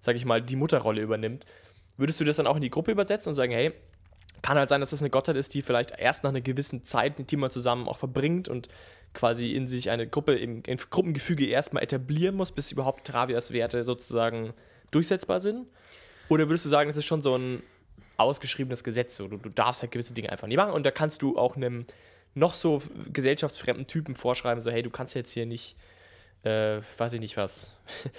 [0.01, 1.47] sag ich mal, die Mutterrolle übernimmt.
[1.97, 3.72] Würdest du das dann auch in die Gruppe übersetzen und sagen, hey,
[4.42, 7.32] kann halt sein, dass das eine Gottheit ist, die vielleicht erst nach einer gewissen Zeit
[7.32, 8.68] dem man zusammen auch verbringt und
[9.14, 14.53] quasi in sich eine Gruppe, im Gruppengefüge erstmal etablieren muss, bis überhaupt Travias Werte sozusagen
[14.90, 15.66] durchsetzbar sind?
[16.29, 17.62] Oder würdest du sagen, das ist schon so ein
[18.16, 21.22] ausgeschriebenes Gesetz, so du, du darfst halt gewisse Dinge einfach nicht machen und da kannst
[21.22, 21.87] du auch einem
[22.35, 25.77] noch so gesellschaftsfremden Typen vorschreiben, so hey, du kannst jetzt hier nicht,
[26.45, 27.77] äh, weiß ich nicht was,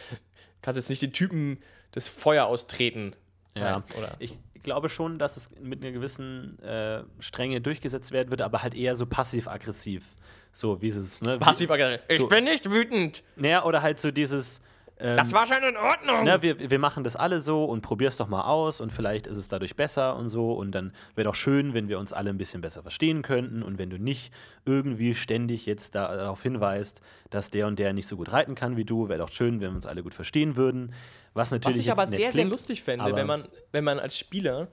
[0.61, 1.59] kannst jetzt nicht den Typen
[1.91, 3.15] das Feuer austreten.
[3.55, 4.15] Ja, oder?
[4.19, 8.75] Ich glaube schon, dass es mit einer gewissen äh, Strenge durchgesetzt werden wird, aber halt
[8.75, 10.15] eher so passiv-aggressiv.
[10.51, 11.39] So wie es ne?
[11.39, 12.01] Passiv-aggressiv.
[12.07, 13.23] So, ich bin nicht wütend.
[13.35, 14.61] Naja, oder halt so dieses,
[14.99, 16.23] ähm, das war schon in Ordnung.
[16.23, 19.37] Ne, wir, wir machen das alle so und probier's doch mal aus und vielleicht ist
[19.37, 20.51] es dadurch besser und so.
[20.53, 23.77] Und dann wäre doch schön, wenn wir uns alle ein bisschen besser verstehen könnten und
[23.77, 24.33] wenn du nicht
[24.65, 28.85] irgendwie ständig jetzt darauf hinweist, dass der und der nicht so gut reiten kann wie
[28.85, 30.93] du, wäre doch schön, wenn wir uns alle gut verstehen würden.
[31.33, 31.77] Was natürlich.
[31.77, 34.67] Was ich aber sehr, klingt, sehr lustig fände, wenn man, wenn man als Spieler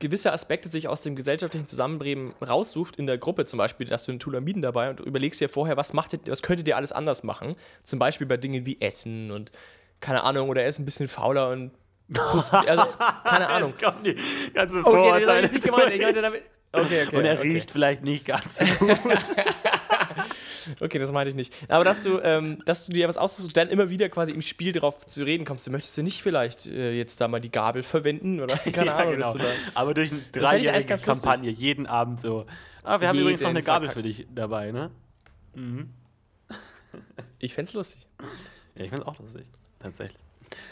[0.00, 4.12] gewisse Aspekte sich aus dem gesellschaftlichen Zusammenleben raussucht, in der Gruppe zum Beispiel, dass du
[4.12, 7.22] einen Tulamiden dabei und du überlegst dir vorher, was, macht, was könntet ihr alles anders
[7.22, 7.54] machen?
[7.84, 9.52] Zum Beispiel bei Dingen wie Essen und
[10.00, 11.72] keine Ahnung, oder er ist ein bisschen fauler und
[12.12, 12.86] putzt, also,
[13.24, 13.70] keine Ahnung.
[13.70, 14.16] Jetzt kommen die
[14.54, 15.48] ganzen Vorurteile.
[15.48, 16.30] Okay, okay,
[16.72, 18.96] okay, okay, und er riecht vielleicht nicht ganz so gut.
[20.80, 21.52] Okay, das meinte ich nicht.
[21.68, 24.42] Aber dass du, ähm, dass du dir was aussuchst und dann immer wieder quasi im
[24.42, 27.50] Spiel darauf zu reden kommst, du möchtest du nicht vielleicht äh, jetzt da mal die
[27.50, 29.14] Gabel verwenden oder keine ja, Ahnung.
[29.14, 29.34] Genau.
[29.74, 32.46] Aber durch eine dreijährige Kampagne, jeden Abend so.
[32.82, 34.90] Ah, wir haben jeden übrigens noch eine Gabel für dich dabei, ne?
[35.54, 35.90] Mhm.
[37.42, 38.06] Ich fände es lustig.
[38.74, 39.46] Ja, ich fände es auch lustig,
[39.78, 40.20] tatsächlich.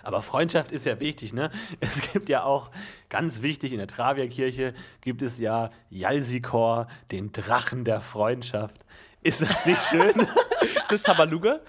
[0.03, 1.51] Aber Freundschaft ist ja wichtig, ne?
[1.81, 2.71] Es gibt ja auch,
[3.09, 8.77] ganz wichtig, in der Travierkirche gibt es ja Jalsikor, den Drachen der Freundschaft.
[9.23, 10.11] Ist das nicht schön?
[10.61, 11.61] ist das Tabaluga?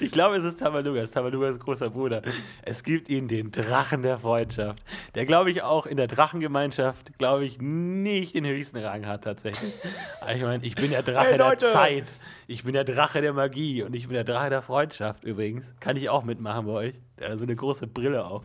[0.00, 0.98] Ich glaube, es ist Tabaluga.
[0.98, 2.22] Es ist Tabalugas großer Bruder.
[2.62, 4.82] Es gibt ihn den Drachen der Freundschaft,
[5.14, 9.72] der, glaube ich, auch in der Drachengemeinschaft, glaube ich, nicht den höchsten Rang hat tatsächlich.
[10.34, 12.06] ich meine, ich bin der Drache hey, der Zeit.
[12.46, 15.74] Ich bin der Drache der Magie und ich bin der Drache der Freundschaft übrigens.
[15.80, 16.94] Kann ich auch mitmachen bei euch.
[17.18, 18.44] Der hat so eine große Brille auf.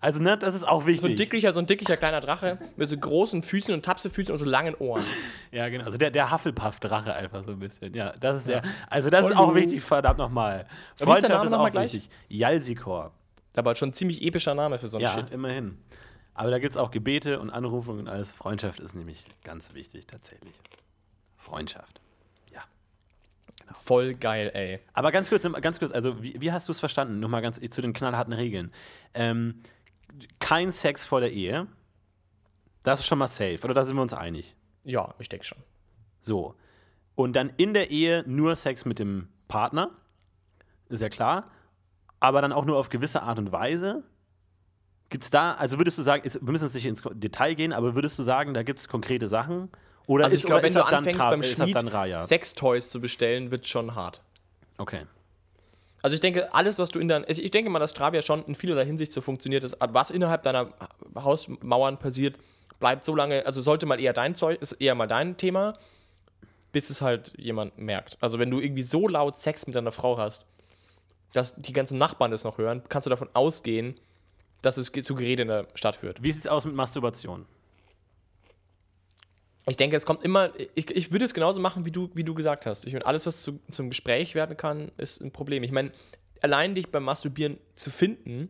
[0.00, 1.02] Also, ne, das ist auch wichtig.
[1.02, 4.38] So ein dicklicher, so ein dicklicher kleiner Drache mit so großen Füßen und Tapsefüßen und
[4.38, 5.02] so langen Ohren.
[5.52, 5.84] Ja, genau.
[5.84, 7.92] Also der, der Hufflepuff-Drache einfach so ein bisschen.
[7.92, 8.62] Ja, das ist ja.
[8.88, 10.66] Also, das ist auch wichtig, verdammt nochmal.
[10.94, 12.08] Freundschaft ist auch wichtig.
[12.28, 13.10] Jalsikor.
[13.56, 15.30] Aber schon ein ziemlich epischer Name für so ein ja, Shit.
[15.30, 15.78] Ja, immerhin.
[16.34, 18.32] Aber da gibt es auch Gebete und Anrufungen und alles.
[18.32, 20.54] Freundschaft ist nämlich ganz wichtig, tatsächlich.
[21.36, 22.00] Freundschaft.
[23.70, 23.80] Genau.
[23.84, 24.80] Voll geil, ey.
[24.92, 27.20] Aber ganz kurz, ganz kurz, also wie, wie hast du es verstanden?
[27.20, 28.72] Nochmal ganz zu den knallharten Regeln.
[29.14, 29.62] Ähm,
[30.40, 31.66] kein Sex vor der Ehe.
[32.82, 34.56] Das ist schon mal safe, oder da sind wir uns einig?
[34.84, 35.58] Ja, ich denke schon.
[36.20, 36.54] So.
[37.14, 39.90] Und dann in der Ehe nur Sex mit dem Partner.
[40.88, 41.50] Ist ja klar.
[42.18, 44.02] Aber dann auch nur auf gewisse Art und Weise.
[45.10, 47.94] Gibt es da, also würdest du sagen, wir müssen jetzt nicht ins Detail gehen, aber
[47.94, 49.70] würdest du sagen, da gibt es konkrete Sachen?
[50.10, 54.20] Oder also ich glaube, wenn du anfängst beim Schmied Sextoys zu bestellen, wird schon hart.
[54.76, 55.02] Okay.
[56.02, 58.56] Also ich denke, alles, was du in deinem, ich denke mal, dass Stravia schon in
[58.56, 60.72] vielerlei Hinsicht so funktioniert, dass was innerhalb deiner
[61.14, 62.40] Hausmauern passiert,
[62.80, 65.78] bleibt so lange, also sollte mal eher dein Zeug, ist eher mal dein Thema,
[66.72, 68.18] bis es halt jemand merkt.
[68.20, 70.44] Also wenn du irgendwie so laut Sex mit deiner Frau hast,
[71.32, 73.94] dass die ganzen Nachbarn das noch hören, kannst du davon ausgehen,
[74.60, 76.20] dass es zu Gerede in der Stadt führt.
[76.20, 77.46] Wie sieht es aus mit Masturbation?
[79.66, 82.34] Ich denke, es kommt immer, ich, ich würde es genauso machen, wie du, wie du
[82.34, 82.86] gesagt hast.
[82.86, 85.62] Ich meine, alles, was zu, zum Gespräch werden kann, ist ein Problem.
[85.62, 85.92] Ich meine,
[86.40, 88.48] allein dich beim Masturbieren zu finden,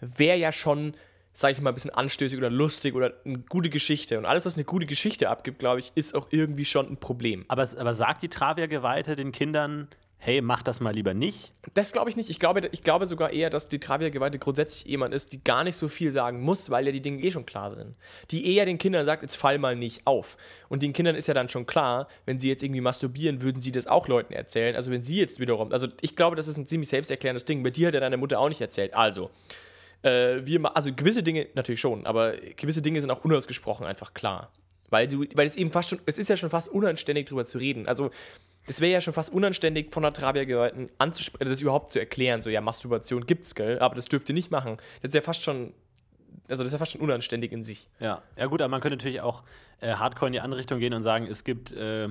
[0.00, 0.94] wäre ja schon,
[1.32, 4.18] sage ich mal, ein bisschen anstößig oder lustig oder eine gute Geschichte.
[4.18, 7.44] Und alles, was eine gute Geschichte abgibt, glaube ich, ist auch irgendwie schon ein Problem.
[7.48, 9.88] Aber, aber sagt die Travia-Geweihte den Kindern,
[10.26, 11.52] hey, mach das mal lieber nicht?
[11.74, 12.30] Das glaube ich nicht.
[12.30, 15.76] Ich glaube, ich glaube sogar eher, dass die Travia-Geweihte grundsätzlich jemand ist, die gar nicht
[15.76, 17.94] so viel sagen muss, weil ja die Dinge eh schon klar sind.
[18.32, 20.36] Die eher den Kindern sagt, jetzt fall mal nicht auf.
[20.68, 23.70] Und den Kindern ist ja dann schon klar, wenn sie jetzt irgendwie masturbieren, würden sie
[23.70, 24.74] das auch Leuten erzählen.
[24.74, 27.62] Also wenn sie jetzt wiederum, also ich glaube, das ist ein ziemlich selbsterklärendes Ding.
[27.62, 28.94] Bei dir hat ja deine Mutter auch nicht erzählt.
[28.94, 29.30] Also,
[30.02, 34.50] äh, wir, also gewisse Dinge natürlich schon, aber gewisse Dinge sind auch unausgesprochen einfach klar.
[34.90, 37.58] Weil du, weil es eben fast schon, es ist ja schon fast unanständig drüber zu
[37.58, 37.86] reden.
[37.86, 38.10] Also
[38.66, 42.50] es wäre ja schon fast unanständig von der Travia-Geweihten anzusprechen, das überhaupt zu erklären, so
[42.50, 44.76] ja, Masturbation gibt's, gell, aber das dürft ihr nicht machen.
[45.02, 45.72] Das ist ja fast schon,
[46.48, 47.88] also das ist ja fast schon unanständig in sich.
[48.00, 49.42] Ja, ja gut, aber man könnte natürlich auch
[49.80, 52.08] äh, hardcore in die andere Richtung gehen und sagen, es gibt, äh,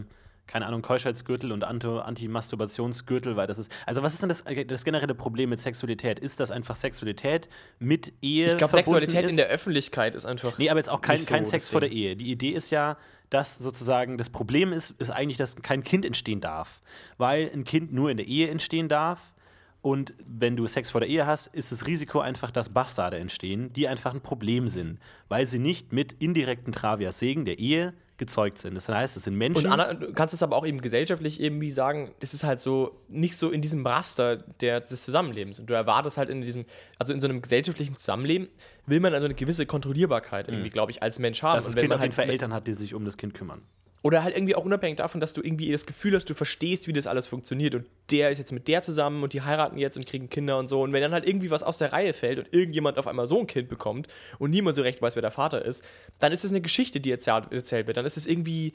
[0.48, 4.84] keine Ahnung, Keuschheitsgürtel und Anti-Masturbationsgürtel, weil das ist, also was ist denn das, äh, das
[4.84, 6.20] generelle Problem mit Sexualität?
[6.20, 9.32] Ist das einfach Sexualität mit Ehe Ich glaube, Sexualität ist?
[9.32, 11.92] in der Öffentlichkeit ist einfach Nee, aber jetzt auch kein, so kein Sex vor der
[11.92, 12.16] Ehe.
[12.16, 12.98] Die Idee ist ja,
[13.30, 16.82] dass sozusagen das Problem ist, ist eigentlich, dass kein Kind entstehen darf.
[17.18, 19.34] Weil ein Kind nur in der Ehe entstehen darf.
[19.82, 23.72] Und wenn du Sex vor der Ehe hast, ist das Risiko einfach, dass Bastarde entstehen,
[23.74, 28.76] die einfach ein Problem sind, weil sie nicht mit indirekten Travia-Segen der Ehe gezeugt sind.
[28.76, 29.66] Das heißt, es sind Menschen.
[29.66, 33.00] Und Anna, du kannst es aber auch eben gesellschaftlich irgendwie sagen, das ist halt so
[33.10, 35.60] nicht so in diesem Raster der, des Zusammenlebens.
[35.60, 36.66] Und du erwartest halt in diesem,
[36.98, 38.48] also in so einem gesellschaftlichen Zusammenleben,
[38.86, 40.74] will man also eine gewisse Kontrollierbarkeit irgendwie, mhm.
[40.74, 41.58] glaube ich, als Mensch haben.
[41.58, 43.62] Dass das Kind auf jeden halt Fall Eltern hat, die sich um das Kind kümmern.
[44.06, 46.94] Oder halt irgendwie auch unabhängig davon, dass du irgendwie das Gefühl hast, du verstehst, wie
[46.94, 50.06] das alles funktioniert und der ist jetzt mit der zusammen und die heiraten jetzt und
[50.06, 50.84] kriegen Kinder und so.
[50.84, 53.40] Und wenn dann halt irgendwie was aus der Reihe fällt und irgendjemand auf einmal so
[53.40, 55.84] ein Kind bekommt und niemand so recht weiß, wer der Vater ist,
[56.20, 57.98] dann ist es eine Geschichte, die erzählt, erzählt wird.
[57.98, 58.74] Dann ist es irgendwie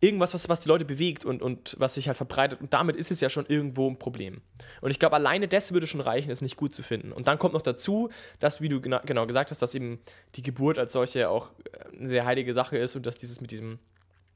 [0.00, 2.60] irgendwas, was, was die Leute bewegt und, und was sich halt verbreitet.
[2.60, 4.42] Und damit ist es ja schon irgendwo ein Problem.
[4.80, 7.10] Und ich glaube, alleine das würde schon reichen, es nicht gut zu finden.
[7.10, 9.98] Und dann kommt noch dazu, dass, wie du genau, genau gesagt hast, dass eben
[10.36, 13.50] die Geburt als solche auch äh, eine sehr heilige Sache ist und dass dieses mit
[13.50, 13.80] diesem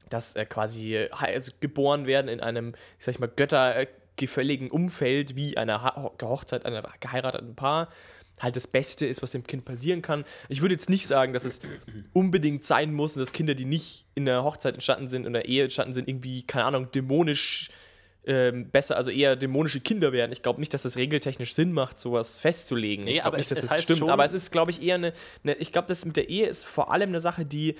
[0.09, 5.57] dass äh, quasi äh, also geboren werden in einem, ich sag mal, göttergefälligen Umfeld wie
[5.57, 7.89] einer ha Hochzeit einer geheirateten Paar
[8.39, 10.23] halt das Beste ist, was dem Kind passieren kann.
[10.47, 11.61] Ich würde jetzt nicht sagen, dass es
[12.13, 15.63] unbedingt sein muss, dass Kinder, die nicht in der Hochzeit entstanden sind, in der Ehe
[15.63, 17.69] entstanden sind, irgendwie, keine Ahnung, dämonisch
[18.27, 20.31] ähm, besser, also eher dämonische Kinder werden.
[20.33, 23.05] Ich glaube nicht, dass das regeltechnisch Sinn macht, sowas festzulegen.
[23.05, 24.03] Nee, ich glaube nicht, dass es das stimmt.
[24.03, 26.65] Aber es ist, glaube ich, eher eine, eine ich glaube, das mit der Ehe ist
[26.65, 27.75] vor allem eine Sache, die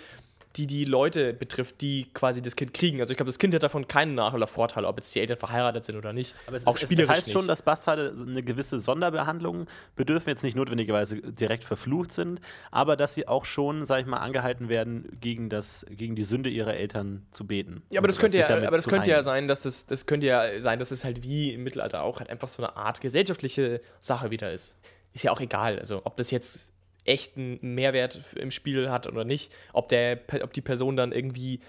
[0.57, 2.99] die die Leute betrifft, die quasi das Kind kriegen.
[2.99, 5.37] Also ich glaube, das Kind hat davon keinen Nachteil oder Vorteil, ob jetzt die Eltern
[5.37, 6.33] verheiratet sind oder nicht.
[6.47, 7.33] Aber es, auch ist, es heißt nicht.
[7.33, 12.41] schon, dass Bastarde eine gewisse Sonderbehandlung bedürfen, jetzt nicht notwendigerweise direkt verflucht sind,
[12.71, 16.49] aber dass sie auch schon, sag ich mal, angehalten werden, gegen, das, gegen die Sünde
[16.49, 17.83] ihrer Eltern zu beten.
[17.89, 20.59] Ja, aber das könnte ja, aber das könnte ja sein, dass das, das könnte ja
[20.59, 24.31] sein, dass es halt wie im Mittelalter auch halt einfach so eine Art gesellschaftliche Sache
[24.31, 24.77] wieder ist.
[25.13, 25.79] Ist ja auch egal.
[25.79, 26.73] Also ob das jetzt
[27.07, 29.51] echten Mehrwert im Spiel hat oder nicht.
[29.73, 31.61] Ob, der, ob die Person dann irgendwie,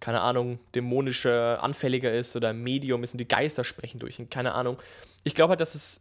[0.00, 4.52] keine Ahnung, dämonischer, anfälliger ist oder Medium ist und die Geister sprechen durch ihn, keine
[4.52, 4.78] Ahnung.
[5.24, 6.00] Ich glaube halt, dass es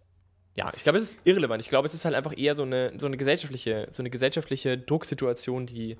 [0.55, 1.61] ja, ich glaube, es ist irrelevant.
[1.61, 4.77] Ich glaube, es ist halt einfach eher so eine, so eine gesellschaftliche, so eine gesellschaftliche
[4.77, 5.95] Drucksituation, die,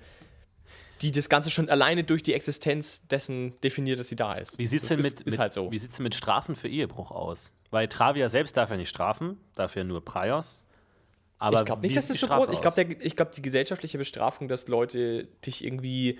[1.01, 4.57] die das Ganze schon alleine durch die Existenz dessen definiert, dass sie da ist.
[4.57, 5.71] Wie sieht es denn mit, ist, halt so.
[5.71, 7.53] Wie sieht's mit Strafen für Ehebruch aus?
[7.69, 10.61] Weil Travia selbst darf ja nicht strafen, dafür nur Prios.
[11.41, 12.53] Aber ich glaube nicht, dass das so groß ist.
[12.53, 16.19] Ich glaube, glaub, die gesellschaftliche Bestrafung, dass Leute dich irgendwie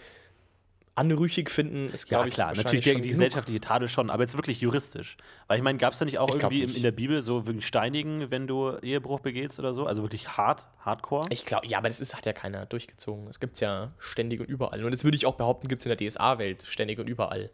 [0.96, 4.36] anrüchig finden, ist, glaube ja, ich, klar, natürlich die, die gesellschaftliche Tadel schon, aber jetzt
[4.36, 5.18] wirklich juristisch.
[5.48, 6.76] Weil ich meine, gab es da nicht auch ich irgendwie nicht.
[6.76, 9.86] in der Bibel so wirklich Steinigen, wenn du Ehebruch begehst oder so?
[9.86, 11.28] Also wirklich hart, hardcore?
[11.30, 13.28] Ich glaube, ja, aber das ist, hat ja keiner durchgezogen.
[13.28, 14.84] Es gibt es ja ständig und überall.
[14.84, 17.52] Und das würde ich auch behaupten, gibt es in der DSA-Welt ständig und überall.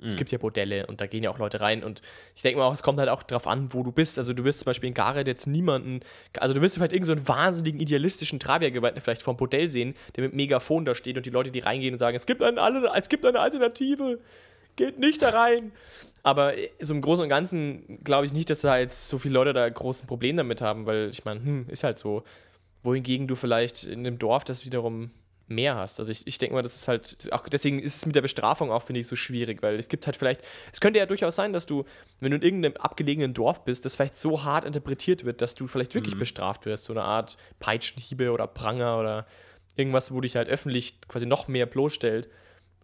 [0.00, 0.18] Es mhm.
[0.18, 1.82] gibt ja Bordelle und da gehen ja auch Leute rein.
[1.82, 2.02] Und
[2.34, 4.18] ich denke mal auch, es kommt halt auch drauf an, wo du bist.
[4.18, 6.00] Also du wirst zum Beispiel in Gareth jetzt niemanden,
[6.38, 10.34] also du wirst vielleicht irgendeinen so wahnsinnigen idealistischen Traviergeweihten vielleicht vom Bordell sehen, der mit
[10.34, 12.58] Megafon da steht und die Leute, die reingehen und sagen, es gibt, ein,
[12.96, 14.18] es gibt eine Alternative,
[14.76, 15.72] geht nicht da rein.
[16.22, 19.52] Aber so im Großen und Ganzen glaube ich nicht, dass da jetzt so viele Leute
[19.52, 22.24] da großen Problem damit haben, weil ich meine, hm, ist halt so.
[22.82, 25.10] Wohingegen du vielleicht in einem Dorf das wiederum
[25.46, 25.98] mehr hast.
[25.98, 28.70] Also ich, ich denke mal, das ist halt, auch deswegen ist es mit der Bestrafung
[28.70, 30.42] auch, finde ich, so schwierig, weil es gibt halt vielleicht,
[30.72, 31.84] es könnte ja durchaus sein, dass du,
[32.20, 35.66] wenn du in irgendeinem abgelegenen Dorf bist, das vielleicht so hart interpretiert wird, dass du
[35.66, 36.20] vielleicht wirklich mhm.
[36.20, 39.26] bestraft wirst, so eine Art Peitschenhiebe oder Pranger oder
[39.76, 42.28] irgendwas, wo dich halt öffentlich quasi noch mehr bloßstellt.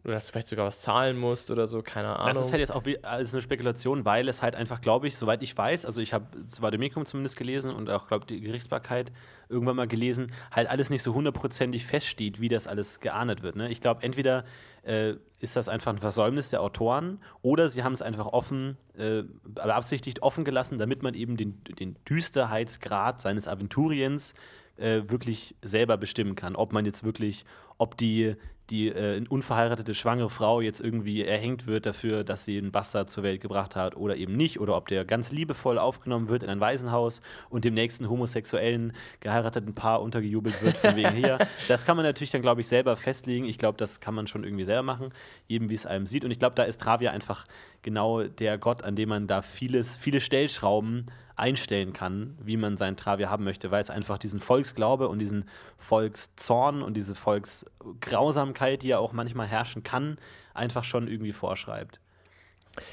[0.05, 2.35] Oder dass du vielleicht sogar was zahlen musst oder so, keine Ahnung.
[2.35, 5.17] Das ist halt jetzt auch wie, als eine Spekulation, weil es halt einfach, glaube ich,
[5.17, 9.13] soweit ich weiß, also ich habe das Vademecum zumindest gelesen und auch, glaube die Gerichtsbarkeit
[9.51, 13.57] irgendwann mal gelesen, halt alles nicht so hundertprozentig feststeht, wie das alles geahndet wird.
[13.57, 13.71] Ne?
[13.71, 14.45] Ich glaube, entweder
[14.85, 19.25] äh, ist das einfach ein Versäumnis der Autoren oder sie haben es einfach offen, äh,
[19.45, 24.35] beabsichtigt offen gelassen, damit man eben den, den Düsterheitsgrad seines Aventuriens
[24.77, 26.57] äh, wirklich selber bestimmen kann.
[26.57, 27.45] Ob man jetzt wirklich,
[27.77, 28.37] ob die
[28.71, 33.25] die äh, unverheiratete schwangere Frau jetzt irgendwie erhängt wird dafür, dass sie einen Bastard zur
[33.25, 36.61] Welt gebracht hat oder eben nicht, oder ob der ganz liebevoll aufgenommen wird in ein
[36.61, 41.39] Waisenhaus und dem nächsten homosexuellen geheirateten Paar untergejubelt wird von wegen hier.
[41.68, 43.45] Das kann man natürlich dann, glaube ich, selber festlegen.
[43.45, 45.12] Ich glaube, das kann man schon irgendwie selber machen,
[45.47, 46.25] jedem wie es einem sieht.
[46.25, 47.45] Und ich glaube, da ist Travia einfach
[47.83, 51.07] genau der Gott, an dem man da vieles, viele Stellschrauben
[51.41, 55.49] einstellen kann, wie man seinen Travia haben möchte, weil es einfach diesen Volksglaube und diesen
[55.78, 60.18] Volkszorn und diese Volksgrausamkeit, die ja auch manchmal herrschen kann,
[60.55, 62.01] einfach schon irgendwie vorschreibt.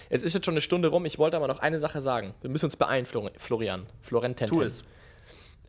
[0.09, 2.33] Es ist jetzt schon eine Stunde rum, ich wollte aber noch eine Sache sagen.
[2.41, 3.85] Wir müssen uns beeilen, Florian.
[4.01, 4.47] Florentin.
[4.47, 4.83] Tu es.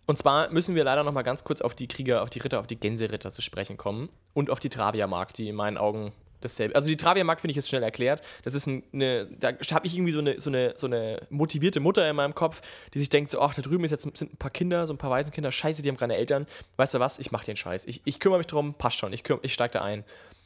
[0.07, 2.61] Und zwar müssen wir leider noch mal ganz kurz auf die Krieger, auf die Ritter,
[2.61, 6.75] auf die Gänseritter zu sprechen kommen und auf die Travia-Mark, die in meinen Augen dasselbe.
[6.75, 8.23] Also die Travia-Mark finde ich jetzt schnell erklärt.
[8.45, 12.09] Das ist eine, da habe ich irgendwie so eine, so, eine, so eine motivierte Mutter
[12.09, 12.61] in meinem Kopf,
[12.95, 14.99] die sich denkt so, ach, da drüben ist jetzt, sind ein paar Kinder, so ein
[14.99, 16.47] paar Waisenkinder, scheiße, die haben keine Eltern.
[16.77, 17.87] Weißt du was, ich mache den Scheiß.
[17.87, 20.05] Ich, ich kümmere mich drum, passt schon, ich, ich steige da ein.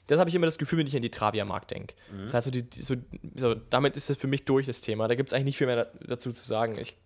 [0.09, 1.95] Das habe ich immer das Gefühl, wenn ich an die Travia-Mark denke.
[2.11, 2.24] Mhm.
[2.24, 2.97] Das heißt, so die, so,
[3.36, 5.07] so, damit ist das für mich durch, das Thema.
[5.09, 6.76] Da gibt es eigentlich nicht viel mehr dazu zu sagen.
[6.78, 6.97] Ich,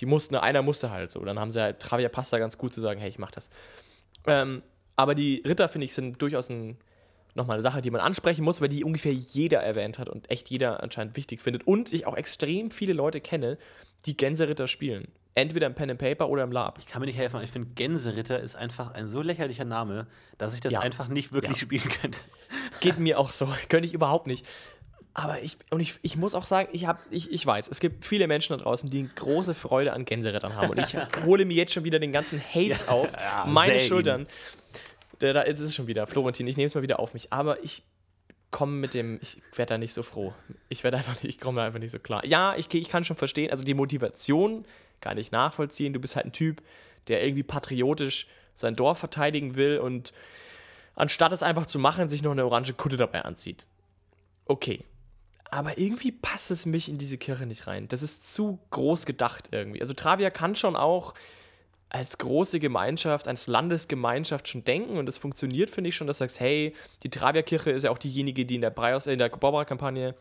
[0.00, 1.24] die mussten, einer musste halt so.
[1.24, 3.48] Dann haben sie halt, Travia passt da ganz gut zu sagen, hey, ich mache das.
[4.26, 4.62] Ähm,
[4.96, 6.78] aber die Ritter, finde ich, sind durchaus ein
[7.36, 10.48] nochmal eine Sache, die man ansprechen muss, weil die ungefähr jeder erwähnt hat und echt
[10.48, 11.66] jeder anscheinend wichtig findet.
[11.66, 13.58] Und ich auch extrem viele Leute kenne,
[14.06, 15.08] die Gänseritter spielen.
[15.34, 16.78] Entweder im Pen and Paper oder im Lab.
[16.78, 20.06] Ich kann mir nicht helfen, ich finde Gänseritter ist einfach ein so lächerlicher Name,
[20.38, 20.80] dass ich das ja.
[20.80, 21.62] einfach nicht wirklich ja.
[21.62, 22.18] spielen könnte.
[22.80, 24.46] Geht mir auch so, könnte ich überhaupt nicht.
[25.12, 28.04] Aber ich, und ich, ich muss auch sagen, ich, hab, ich, ich weiß, es gibt
[28.04, 30.70] viele Menschen da draußen, die große Freude an Gänserittern haben.
[30.70, 33.08] Und ich hole mir jetzt schon wieder den ganzen Hate ja, auf
[33.46, 34.26] meine Schultern.
[35.18, 36.06] Da, da ist es schon wieder.
[36.06, 37.32] Florentin, ich nehme es mal wieder auf mich.
[37.32, 37.82] Aber ich
[38.50, 40.32] komme mit dem, ich werde da nicht so froh.
[40.68, 42.24] Ich werde einfach ich komme da einfach nicht so klar.
[42.24, 44.64] Ja, ich, ich kann schon verstehen, also die Motivation
[45.00, 45.92] kann ich nachvollziehen.
[45.92, 46.62] Du bist halt ein Typ,
[47.08, 50.12] der irgendwie patriotisch sein Dorf verteidigen will und
[50.94, 53.66] anstatt es einfach zu machen, sich noch eine orange Kutte dabei anzieht.
[54.46, 54.84] Okay.
[55.50, 57.86] Aber irgendwie passt es mich in diese Kirche nicht rein.
[57.88, 59.80] Das ist zu groß gedacht irgendwie.
[59.80, 61.14] Also Travia kann schon auch
[61.88, 66.24] als große Gemeinschaft, als Landesgemeinschaft schon denken und das funktioniert, finde ich schon, dass du
[66.24, 70.14] sagst, hey, die Travia-Kirche ist ja auch diejenige, die in der, Breiaus, in der Barbara-Kampagne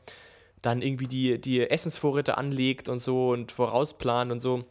[0.61, 4.65] dann irgendwie die, die Essensvorräte anlegt und so und vorausplant und so.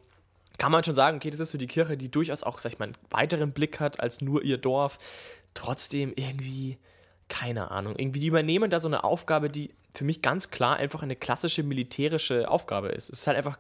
[0.59, 2.79] Kann man schon sagen, okay, das ist so die Kirche, die durchaus auch, sag ich
[2.79, 4.99] mal, einen weiteren Blick hat als nur ihr Dorf.
[5.53, 6.79] Trotzdem irgendwie,
[7.29, 11.03] keine Ahnung, irgendwie die übernehmen da so eine Aufgabe, die für mich ganz klar einfach
[11.03, 13.11] eine klassische militärische Aufgabe ist.
[13.11, 13.59] Es ist halt einfach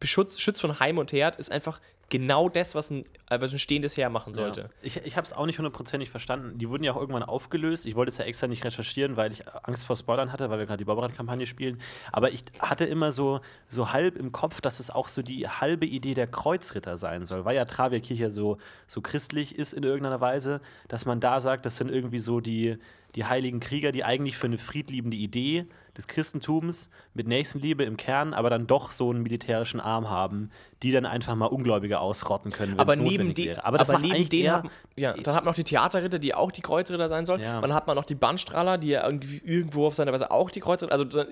[0.00, 3.58] Beschutz, Schutz von Heim und Herd ist einfach genau das, was ein, äh, was ein
[3.58, 4.60] stehendes Heer machen sollte.
[4.60, 4.68] Ja.
[4.82, 6.58] Ich, ich habe es auch nicht hundertprozentig verstanden.
[6.58, 7.86] Die wurden ja auch irgendwann aufgelöst.
[7.86, 10.66] Ich wollte es ja extra nicht recherchieren, weil ich Angst vor Spoilern hatte, weil wir
[10.66, 11.80] gerade die Barbaran-Kampagne spielen.
[12.12, 15.86] Aber ich hatte immer so, so halb im Kopf, dass es auch so die halbe
[15.86, 17.44] Idee der Kreuzritter sein soll.
[17.44, 21.76] Weil ja Travia-Kirche so, so christlich ist in irgendeiner Weise, dass man da sagt, das
[21.76, 22.78] sind irgendwie so die,
[23.14, 28.34] die heiligen Krieger, die eigentlich für eine friedliebende Idee des Christentums mit Nächstenliebe im Kern,
[28.34, 30.50] aber dann doch so einen militärischen Arm haben,
[30.82, 33.64] die dann einfach mal Ungläubige ausrotten können, wenn aber es neben die, wäre.
[33.64, 34.64] Aber, aber neben denen hat,
[34.96, 37.40] ja, dann hat man noch die Theaterritter, die auch die Kreuzritter sein sollen.
[37.40, 37.60] Ja.
[37.60, 40.60] Dann hat man noch die Bandstrahler, die ja irgendwie irgendwo auf seine Weise auch die
[40.60, 40.92] Kreuzritter.
[40.92, 41.04] Also,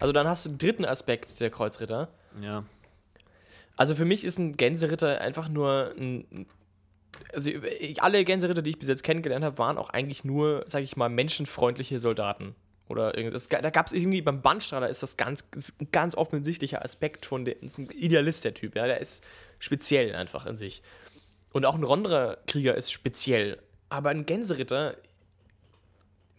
[0.00, 2.08] also dann hast du den dritten Aspekt der Kreuzritter.
[2.40, 2.62] Ja.
[3.76, 6.46] Also für mich ist ein Gänseritter einfach nur ein
[7.32, 7.50] also
[7.98, 11.08] alle Gänseritter, die ich bis jetzt kennengelernt habe, waren auch eigentlich nur, sag ich mal,
[11.08, 12.54] menschenfreundliche Soldaten.
[12.86, 13.48] Oder irgendwas.
[13.48, 17.46] Da gab es irgendwie beim Bandstrahler ist das ganz, ist ein ganz offensichtlicher Aspekt von
[17.46, 19.24] dem, ist ein Idealist, der Typ, ja, der ist
[19.58, 20.82] speziell einfach in sich.
[21.52, 23.58] Und auch ein ronderer Krieger ist speziell.
[23.88, 24.98] Aber ein Gänseritter,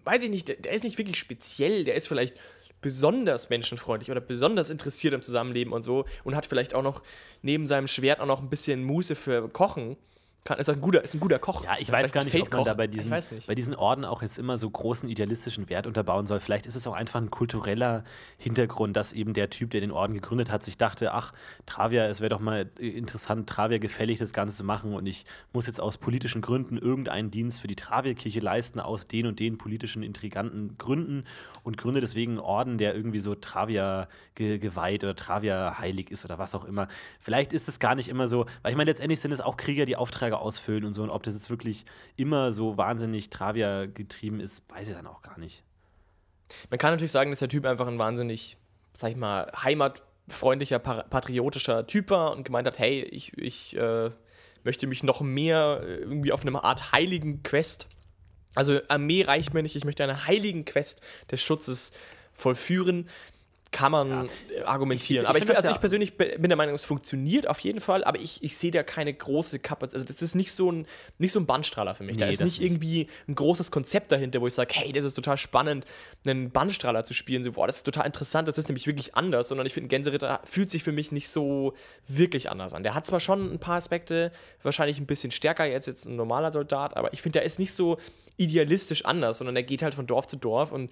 [0.04, 2.38] weiß ich nicht, der, der ist nicht wirklich speziell, der ist vielleicht
[2.80, 7.02] besonders menschenfreundlich oder besonders interessiert am Zusammenleben und so und hat vielleicht auch noch
[7.42, 9.98] neben seinem Schwert auch noch ein bisschen Muße für Kochen
[10.46, 11.64] kann, ist, ein guter, ist ein guter Koch.
[11.64, 14.38] Ja, ich weiß gar nicht, ob man da bei diesen, bei diesen Orden auch jetzt
[14.38, 16.40] immer so großen idealistischen Wert unterbauen soll.
[16.40, 18.04] Vielleicht ist es auch einfach ein kultureller
[18.38, 21.34] Hintergrund, dass eben der Typ, der den Orden gegründet hat, sich dachte, ach,
[21.66, 25.66] Travia, es wäre doch mal interessant, Travia gefällig das Ganze zu machen und ich muss
[25.66, 30.04] jetzt aus politischen Gründen irgendeinen Dienst für die Travia-Kirche leisten, aus den und den politischen
[30.04, 31.24] intriganten Gründen
[31.64, 36.24] und gründe deswegen einen Orden, der irgendwie so Travia ge geweiht oder Travia heilig ist
[36.24, 36.88] oder was auch immer.
[37.20, 39.86] Vielleicht ist es gar nicht immer so, weil ich meine, letztendlich sind es auch Krieger,
[39.86, 41.04] die Aufträge Berge ausfüllen und so.
[41.04, 45.22] Und ob das jetzt wirklich immer so wahnsinnig Travia getrieben ist, weiß ich dann auch
[45.22, 45.64] gar nicht.
[46.70, 48.58] Man kann natürlich sagen, dass der Typ einfach ein wahnsinnig,
[48.94, 54.12] sag ich mal, heimatfreundlicher, patriotischer Typ war und gemeint hat, hey, ich, ich äh,
[54.64, 57.88] möchte mich noch mehr äh, irgendwie auf eine Art heiligen Quest,
[58.54, 61.92] also Armee reicht mir nicht, ich möchte eine heiligen Quest des Schutzes
[62.34, 63.10] vollführen
[63.72, 64.66] kann man ja.
[64.66, 65.24] Argumentieren.
[65.24, 67.82] Ich, ich, aber ich, also ja ich persönlich bin der Meinung, es funktioniert auf jeden
[67.82, 69.96] Fall, aber ich, ich sehe da keine große Kapazität.
[69.96, 70.86] Also das ist nicht so ein,
[71.18, 72.16] nicht so ein Bandstrahler für mich.
[72.16, 75.04] Nee, da ist nicht, nicht irgendwie ein großes Konzept dahinter, wo ich sage, hey, das
[75.04, 75.86] ist total spannend,
[76.26, 77.44] einen Bandstrahler zu spielen.
[77.44, 79.90] So, boah, das ist total interessant, das ist nämlich wirklich anders, sondern ich finde, ein
[79.90, 81.74] Gänseritter fühlt sich für mich nicht so
[82.08, 82.84] wirklich anders an.
[82.84, 84.32] Der hat zwar schon ein paar Aspekte,
[84.64, 87.74] wahrscheinlich ein bisschen stärker als jetzt ein normaler Soldat, aber ich finde, der ist nicht
[87.74, 87.98] so
[88.38, 90.92] idealistisch anders, sondern er geht halt von Dorf zu Dorf und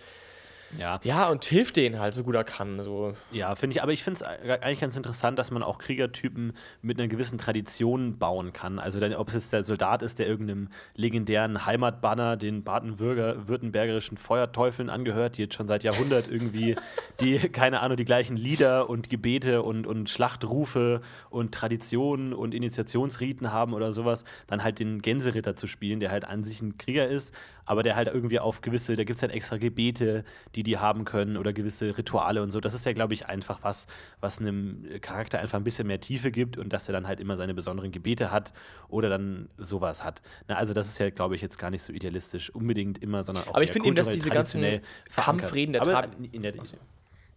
[0.78, 0.99] ja.
[1.03, 2.82] ja, und hilft denen halt so gut er kann.
[2.82, 3.13] So.
[3.32, 6.99] Ja, finde ich, aber ich finde es eigentlich ganz interessant, dass man auch Kriegertypen mit
[6.99, 8.80] einer gewissen Tradition bauen kann.
[8.80, 14.89] Also, dann, ob es jetzt der Soldat ist, der irgendeinem legendären Heimatbanner, den baden-württembergischen Feuerteufeln
[14.89, 16.76] angehört, die jetzt schon seit Jahrhundert irgendwie
[17.19, 23.51] die, keine Ahnung, die gleichen Lieder und Gebete und, und Schlachtrufe und Traditionen und Initiationsriten
[23.51, 27.07] haben oder sowas, dann halt den Gänseritter zu spielen, der halt an sich ein Krieger
[27.07, 27.34] ist,
[27.66, 30.24] aber der halt irgendwie auf gewisse, da gibt es halt extra Gebete,
[30.55, 32.59] die die haben können oder gewisse Rituale und so.
[32.59, 33.88] Das ist ja, glaube ich, einfach was,
[34.20, 37.38] was einem Charakter einfach ein bisschen mehr Tiefe gibt und dass er dann halt immer
[37.38, 38.53] seine besonderen Gebete hat
[38.89, 40.22] oder dann sowas hat.
[40.47, 43.47] Na, also das ist ja, glaube ich, jetzt gar nicht so idealistisch unbedingt immer, sondern
[43.47, 44.82] auch Aber ich finde eben, dass diese ganzen
[45.16, 46.53] Kampfreden der Tra in der,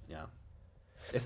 [0.08, 0.28] ja.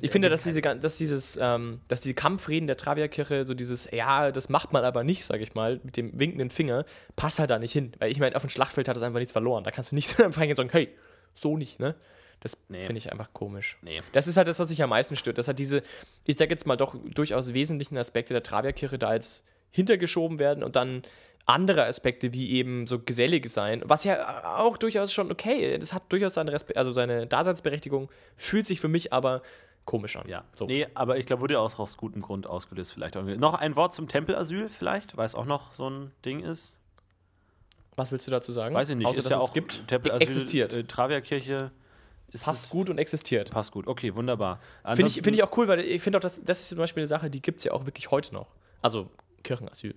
[0.01, 4.31] Ich finde, dass, diese, dass, dieses, ähm, dass die Kampfreden der Travia-Kirche, so dieses, ja,
[4.31, 6.85] das macht man aber nicht, sage ich mal, mit dem winkenden Finger,
[7.17, 7.93] passt halt da nicht hin.
[7.99, 9.65] Weil ich meine, auf dem Schlachtfeld hat es einfach nichts verloren.
[9.65, 10.95] Da kannst du nicht einfach hingehen und sagen, hey,
[11.33, 11.95] so nicht, ne?
[12.41, 12.81] Das nee.
[12.81, 13.77] finde ich einfach komisch.
[13.83, 14.01] Nee.
[14.13, 15.37] Das ist halt das, was sich am meisten stört.
[15.37, 15.83] Das hat diese,
[16.25, 20.75] ich sage jetzt mal doch durchaus wesentlichen Aspekte der Travia-Kirche da jetzt hintergeschoben werden und
[20.75, 21.03] dann
[21.47, 26.05] andere Aspekte wie eben so gesellig sein, was ja auch durchaus schon okay, das hat
[26.11, 29.43] durchaus seine, Respe also seine Daseinsberechtigung, fühlt sich für mich aber
[29.85, 30.29] komisch an.
[30.29, 30.45] Ja.
[30.55, 30.67] So.
[30.67, 33.15] Nee, aber ich glaube, wurde auch aus gutem Grund ausgelöst, vielleicht.
[33.15, 36.77] Noch ein Wort zum Tempelasyl, vielleicht, weil es auch noch so ein Ding ist.
[37.97, 38.75] Was willst du dazu sagen?
[38.75, 39.07] Weiß ich nicht.
[39.07, 40.75] Außer, ist ja auch gibt, Tempelasyl, existiert.
[40.75, 41.71] Äh, Travia-Kirche.
[42.45, 43.51] passt gut und existiert.
[43.51, 44.61] Passt gut, okay, wunderbar.
[44.95, 47.03] Finde ich, find ich auch cool, weil ich finde auch, das, das ist zum Beispiel
[47.03, 48.47] eine Sache, die gibt es ja auch wirklich heute noch.
[48.81, 49.11] Also
[49.43, 49.95] Kirchenasyl.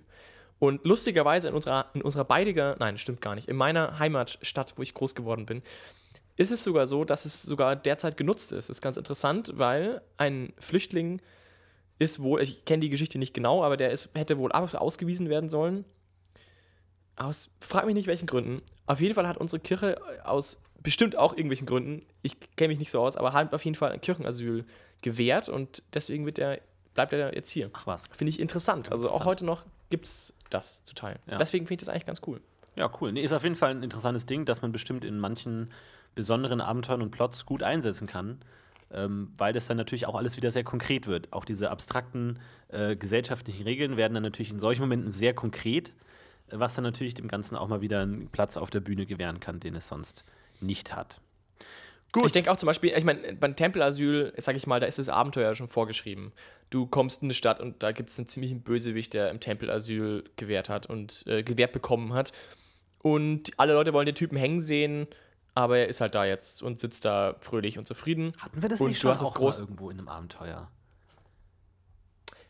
[0.58, 4.82] Und lustigerweise in unserer, in unserer beidiger, nein, stimmt gar nicht, in meiner Heimatstadt, wo
[4.82, 5.62] ich groß geworden bin,
[6.36, 8.68] ist es sogar so, dass es sogar derzeit genutzt ist.
[8.68, 11.20] Das ist ganz interessant, weil ein Flüchtling
[11.98, 15.48] ist wohl, ich kenne die Geschichte nicht genau, aber der ist, hätte wohl ausgewiesen werden
[15.48, 15.84] sollen.
[17.16, 18.62] Aus, frag mich nicht welchen Gründen.
[18.86, 22.90] Auf jeden Fall hat unsere Kirche aus bestimmt auch irgendwelchen Gründen, ich kenne mich nicht
[22.90, 24.64] so aus, aber hat auf jeden Fall ein Kirchenasyl
[25.00, 26.60] gewährt und deswegen wird er,
[26.94, 27.70] bleibt er jetzt hier.
[27.72, 28.04] Ach was.
[28.12, 28.92] Finde ich interessant.
[28.92, 31.18] Also auch heute noch gibt es das zu teilen.
[31.26, 31.36] Ja.
[31.36, 32.40] Deswegen finde ich das eigentlich ganz cool.
[32.76, 33.12] Ja, cool.
[33.12, 35.70] Nee, ist auf jeden Fall ein interessantes Ding, dass man bestimmt in manchen
[36.14, 38.40] besonderen Abenteuern und Plots gut einsetzen kann,
[38.92, 41.32] ähm, weil das dann natürlich auch alles wieder sehr konkret wird.
[41.32, 42.38] Auch diese abstrakten
[42.68, 45.92] äh, gesellschaftlichen Regeln werden dann natürlich in solchen Momenten sehr konkret,
[46.50, 49.60] was dann natürlich dem Ganzen auch mal wieder einen Platz auf der Bühne gewähren kann,
[49.60, 50.24] den es sonst
[50.60, 51.20] nicht hat.
[52.12, 52.26] Gut.
[52.26, 55.08] Ich denke auch zum Beispiel, ich meine, beim Tempelasyl, sag ich mal, da ist das
[55.08, 56.32] Abenteuer schon vorgeschrieben.
[56.70, 60.22] Du kommst in eine Stadt und da gibt es einen ziemlichen Bösewicht, der im Tempelasyl
[60.36, 62.30] gewährt hat und äh, gewährt bekommen hat.
[63.02, 65.08] Und alle Leute wollen den Typen hängen sehen
[65.54, 68.32] aber er ist halt da jetzt und sitzt da fröhlich und zufrieden.
[68.38, 70.68] Hatten wir das und nicht schon auch groß irgendwo in einem Abenteuer?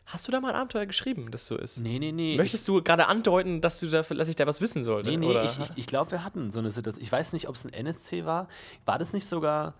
[0.05, 1.79] Hast du da mal ein Abenteuer geschrieben, das so ist?
[1.79, 2.37] Nee, nee, nee.
[2.37, 5.09] Möchtest du gerade andeuten, dass, du da, dass ich da was wissen sollte?
[5.09, 5.43] Nee, nee, oder?
[5.43, 7.03] ich, ich, ich glaube, wir hatten so eine Situation.
[7.03, 8.47] Ich weiß nicht, ob es ein NSC war.
[8.85, 9.73] War das nicht sogar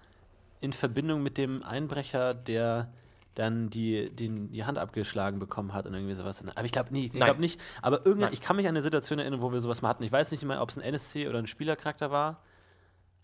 [0.61, 2.91] in Verbindung mit dem Einbrecher, der
[3.35, 6.43] dann die, den, die Hand abgeschlagen bekommen hat und irgendwie sowas.
[6.55, 7.59] Aber ich glaube nee, ich glaube nicht.
[7.81, 10.03] Aber irgendwann, ich kann mich an eine Situation erinnern, wo wir sowas mal hatten.
[10.03, 12.41] Ich weiß nicht mehr, ob es ein NSC oder ein Spielercharakter war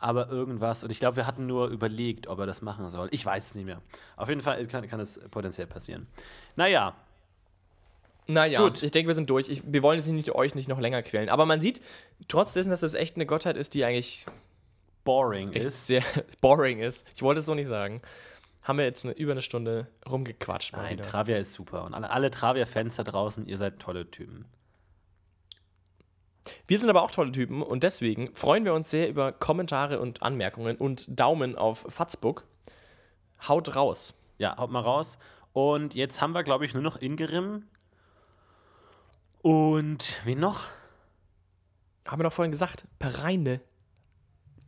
[0.01, 0.83] aber irgendwas.
[0.83, 3.07] Und ich glaube, wir hatten nur überlegt, ob er das machen soll.
[3.11, 3.81] Ich weiß es nicht mehr.
[4.17, 6.07] Auf jeden Fall kann, kann es potenziell passieren.
[6.55, 6.95] Naja.
[8.27, 8.81] Naja, Gut.
[8.81, 9.49] ich denke, wir sind durch.
[9.49, 11.29] Ich, wir wollen jetzt nicht euch nicht noch länger quälen.
[11.29, 11.81] Aber man sieht,
[12.27, 14.25] trotz dessen, dass es echt eine Gottheit ist, die eigentlich
[15.03, 15.87] boring ist.
[15.87, 16.03] Sehr
[16.41, 17.07] boring ist.
[17.15, 18.01] Ich wollte es so nicht sagen.
[18.63, 20.73] Haben wir jetzt eine, über eine Stunde rumgequatscht.
[20.73, 21.83] Nein, Travia ist super.
[21.83, 24.45] Und alle, alle Travia-Fans da draußen, ihr seid tolle Typen.
[26.67, 30.21] Wir sind aber auch tolle Typen und deswegen freuen wir uns sehr über Kommentare und
[30.23, 32.45] Anmerkungen und Daumen auf Fatzbook.
[33.47, 34.13] Haut raus.
[34.37, 35.17] Ja, haut mal raus.
[35.53, 37.63] Und jetzt haben wir, glaube ich, nur noch Ingerim.
[39.41, 40.65] Und wen noch?
[42.07, 42.85] Haben wir doch vorhin gesagt.
[42.99, 43.61] Pereine.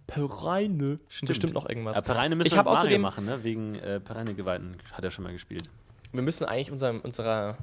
[0.07, 0.99] Pereine.
[1.07, 1.27] Stimmt.
[1.27, 1.95] Bestimmt noch irgendwas.
[1.95, 3.43] Ja, Pereine müssen ich wir außerdem machen, ne?
[3.43, 5.69] Wegen äh, Pereine-Geweihten hat er schon mal gespielt.
[6.11, 7.57] Wir müssen eigentlich unserem, unserer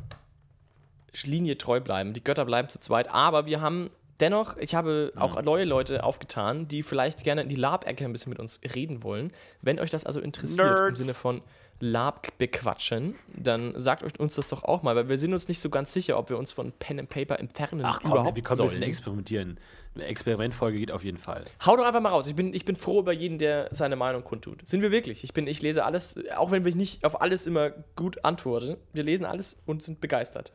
[1.24, 2.14] Linie treu bleiben.
[2.14, 3.08] Die Götter bleiben zu zweit.
[3.08, 3.90] Aber wir haben
[4.20, 8.30] dennoch, ich habe auch neue Leute aufgetan, die vielleicht gerne in die Lab-Ecke ein bisschen
[8.30, 9.32] mit uns reden wollen.
[9.62, 10.88] Wenn euch das also interessiert, Nerds.
[10.88, 11.42] im Sinne von
[11.82, 15.60] Lab bequatschen, dann sagt euch uns das doch auch mal, weil wir sind uns nicht
[15.60, 18.42] so ganz sicher, ob wir uns von Pen and Paper entfernen Ach komm, überhaupt wir
[18.42, 19.58] können ein bisschen experimentieren.
[19.94, 21.42] Eine Experimentfolge geht auf jeden Fall.
[21.64, 22.26] Hau doch einfach mal raus.
[22.26, 24.66] Ich bin, ich bin froh über jeden, der seine Meinung kundtut.
[24.68, 25.24] Sind wir wirklich?
[25.24, 28.76] Ich, bin, ich lese alles, auch wenn wir nicht auf alles immer gut antworten.
[28.92, 30.52] Wir lesen alles und sind begeistert.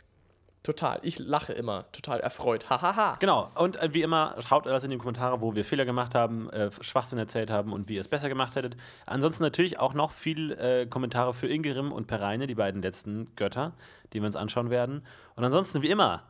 [0.66, 0.98] Total.
[1.04, 1.86] Ich lache immer.
[1.92, 2.72] Total erfreut.
[2.72, 3.18] Hahaha.
[3.20, 6.50] Genau, und äh, wie immer, schaut alles in die Kommentare, wo wir Fehler gemacht haben,
[6.50, 8.76] äh, Schwachsinn erzählt haben und wie ihr es besser gemacht hättet.
[9.06, 13.74] Ansonsten natürlich auch noch viel äh, Kommentare für Ingerim und Pereine, die beiden letzten Götter,
[14.12, 15.06] die wir uns anschauen werden.
[15.36, 16.24] Und ansonsten, wie immer,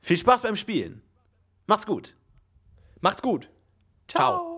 [0.00, 1.02] viel Spaß beim Spielen.
[1.66, 2.14] Macht's gut.
[3.02, 3.50] Macht's gut.
[4.08, 4.57] Ciao.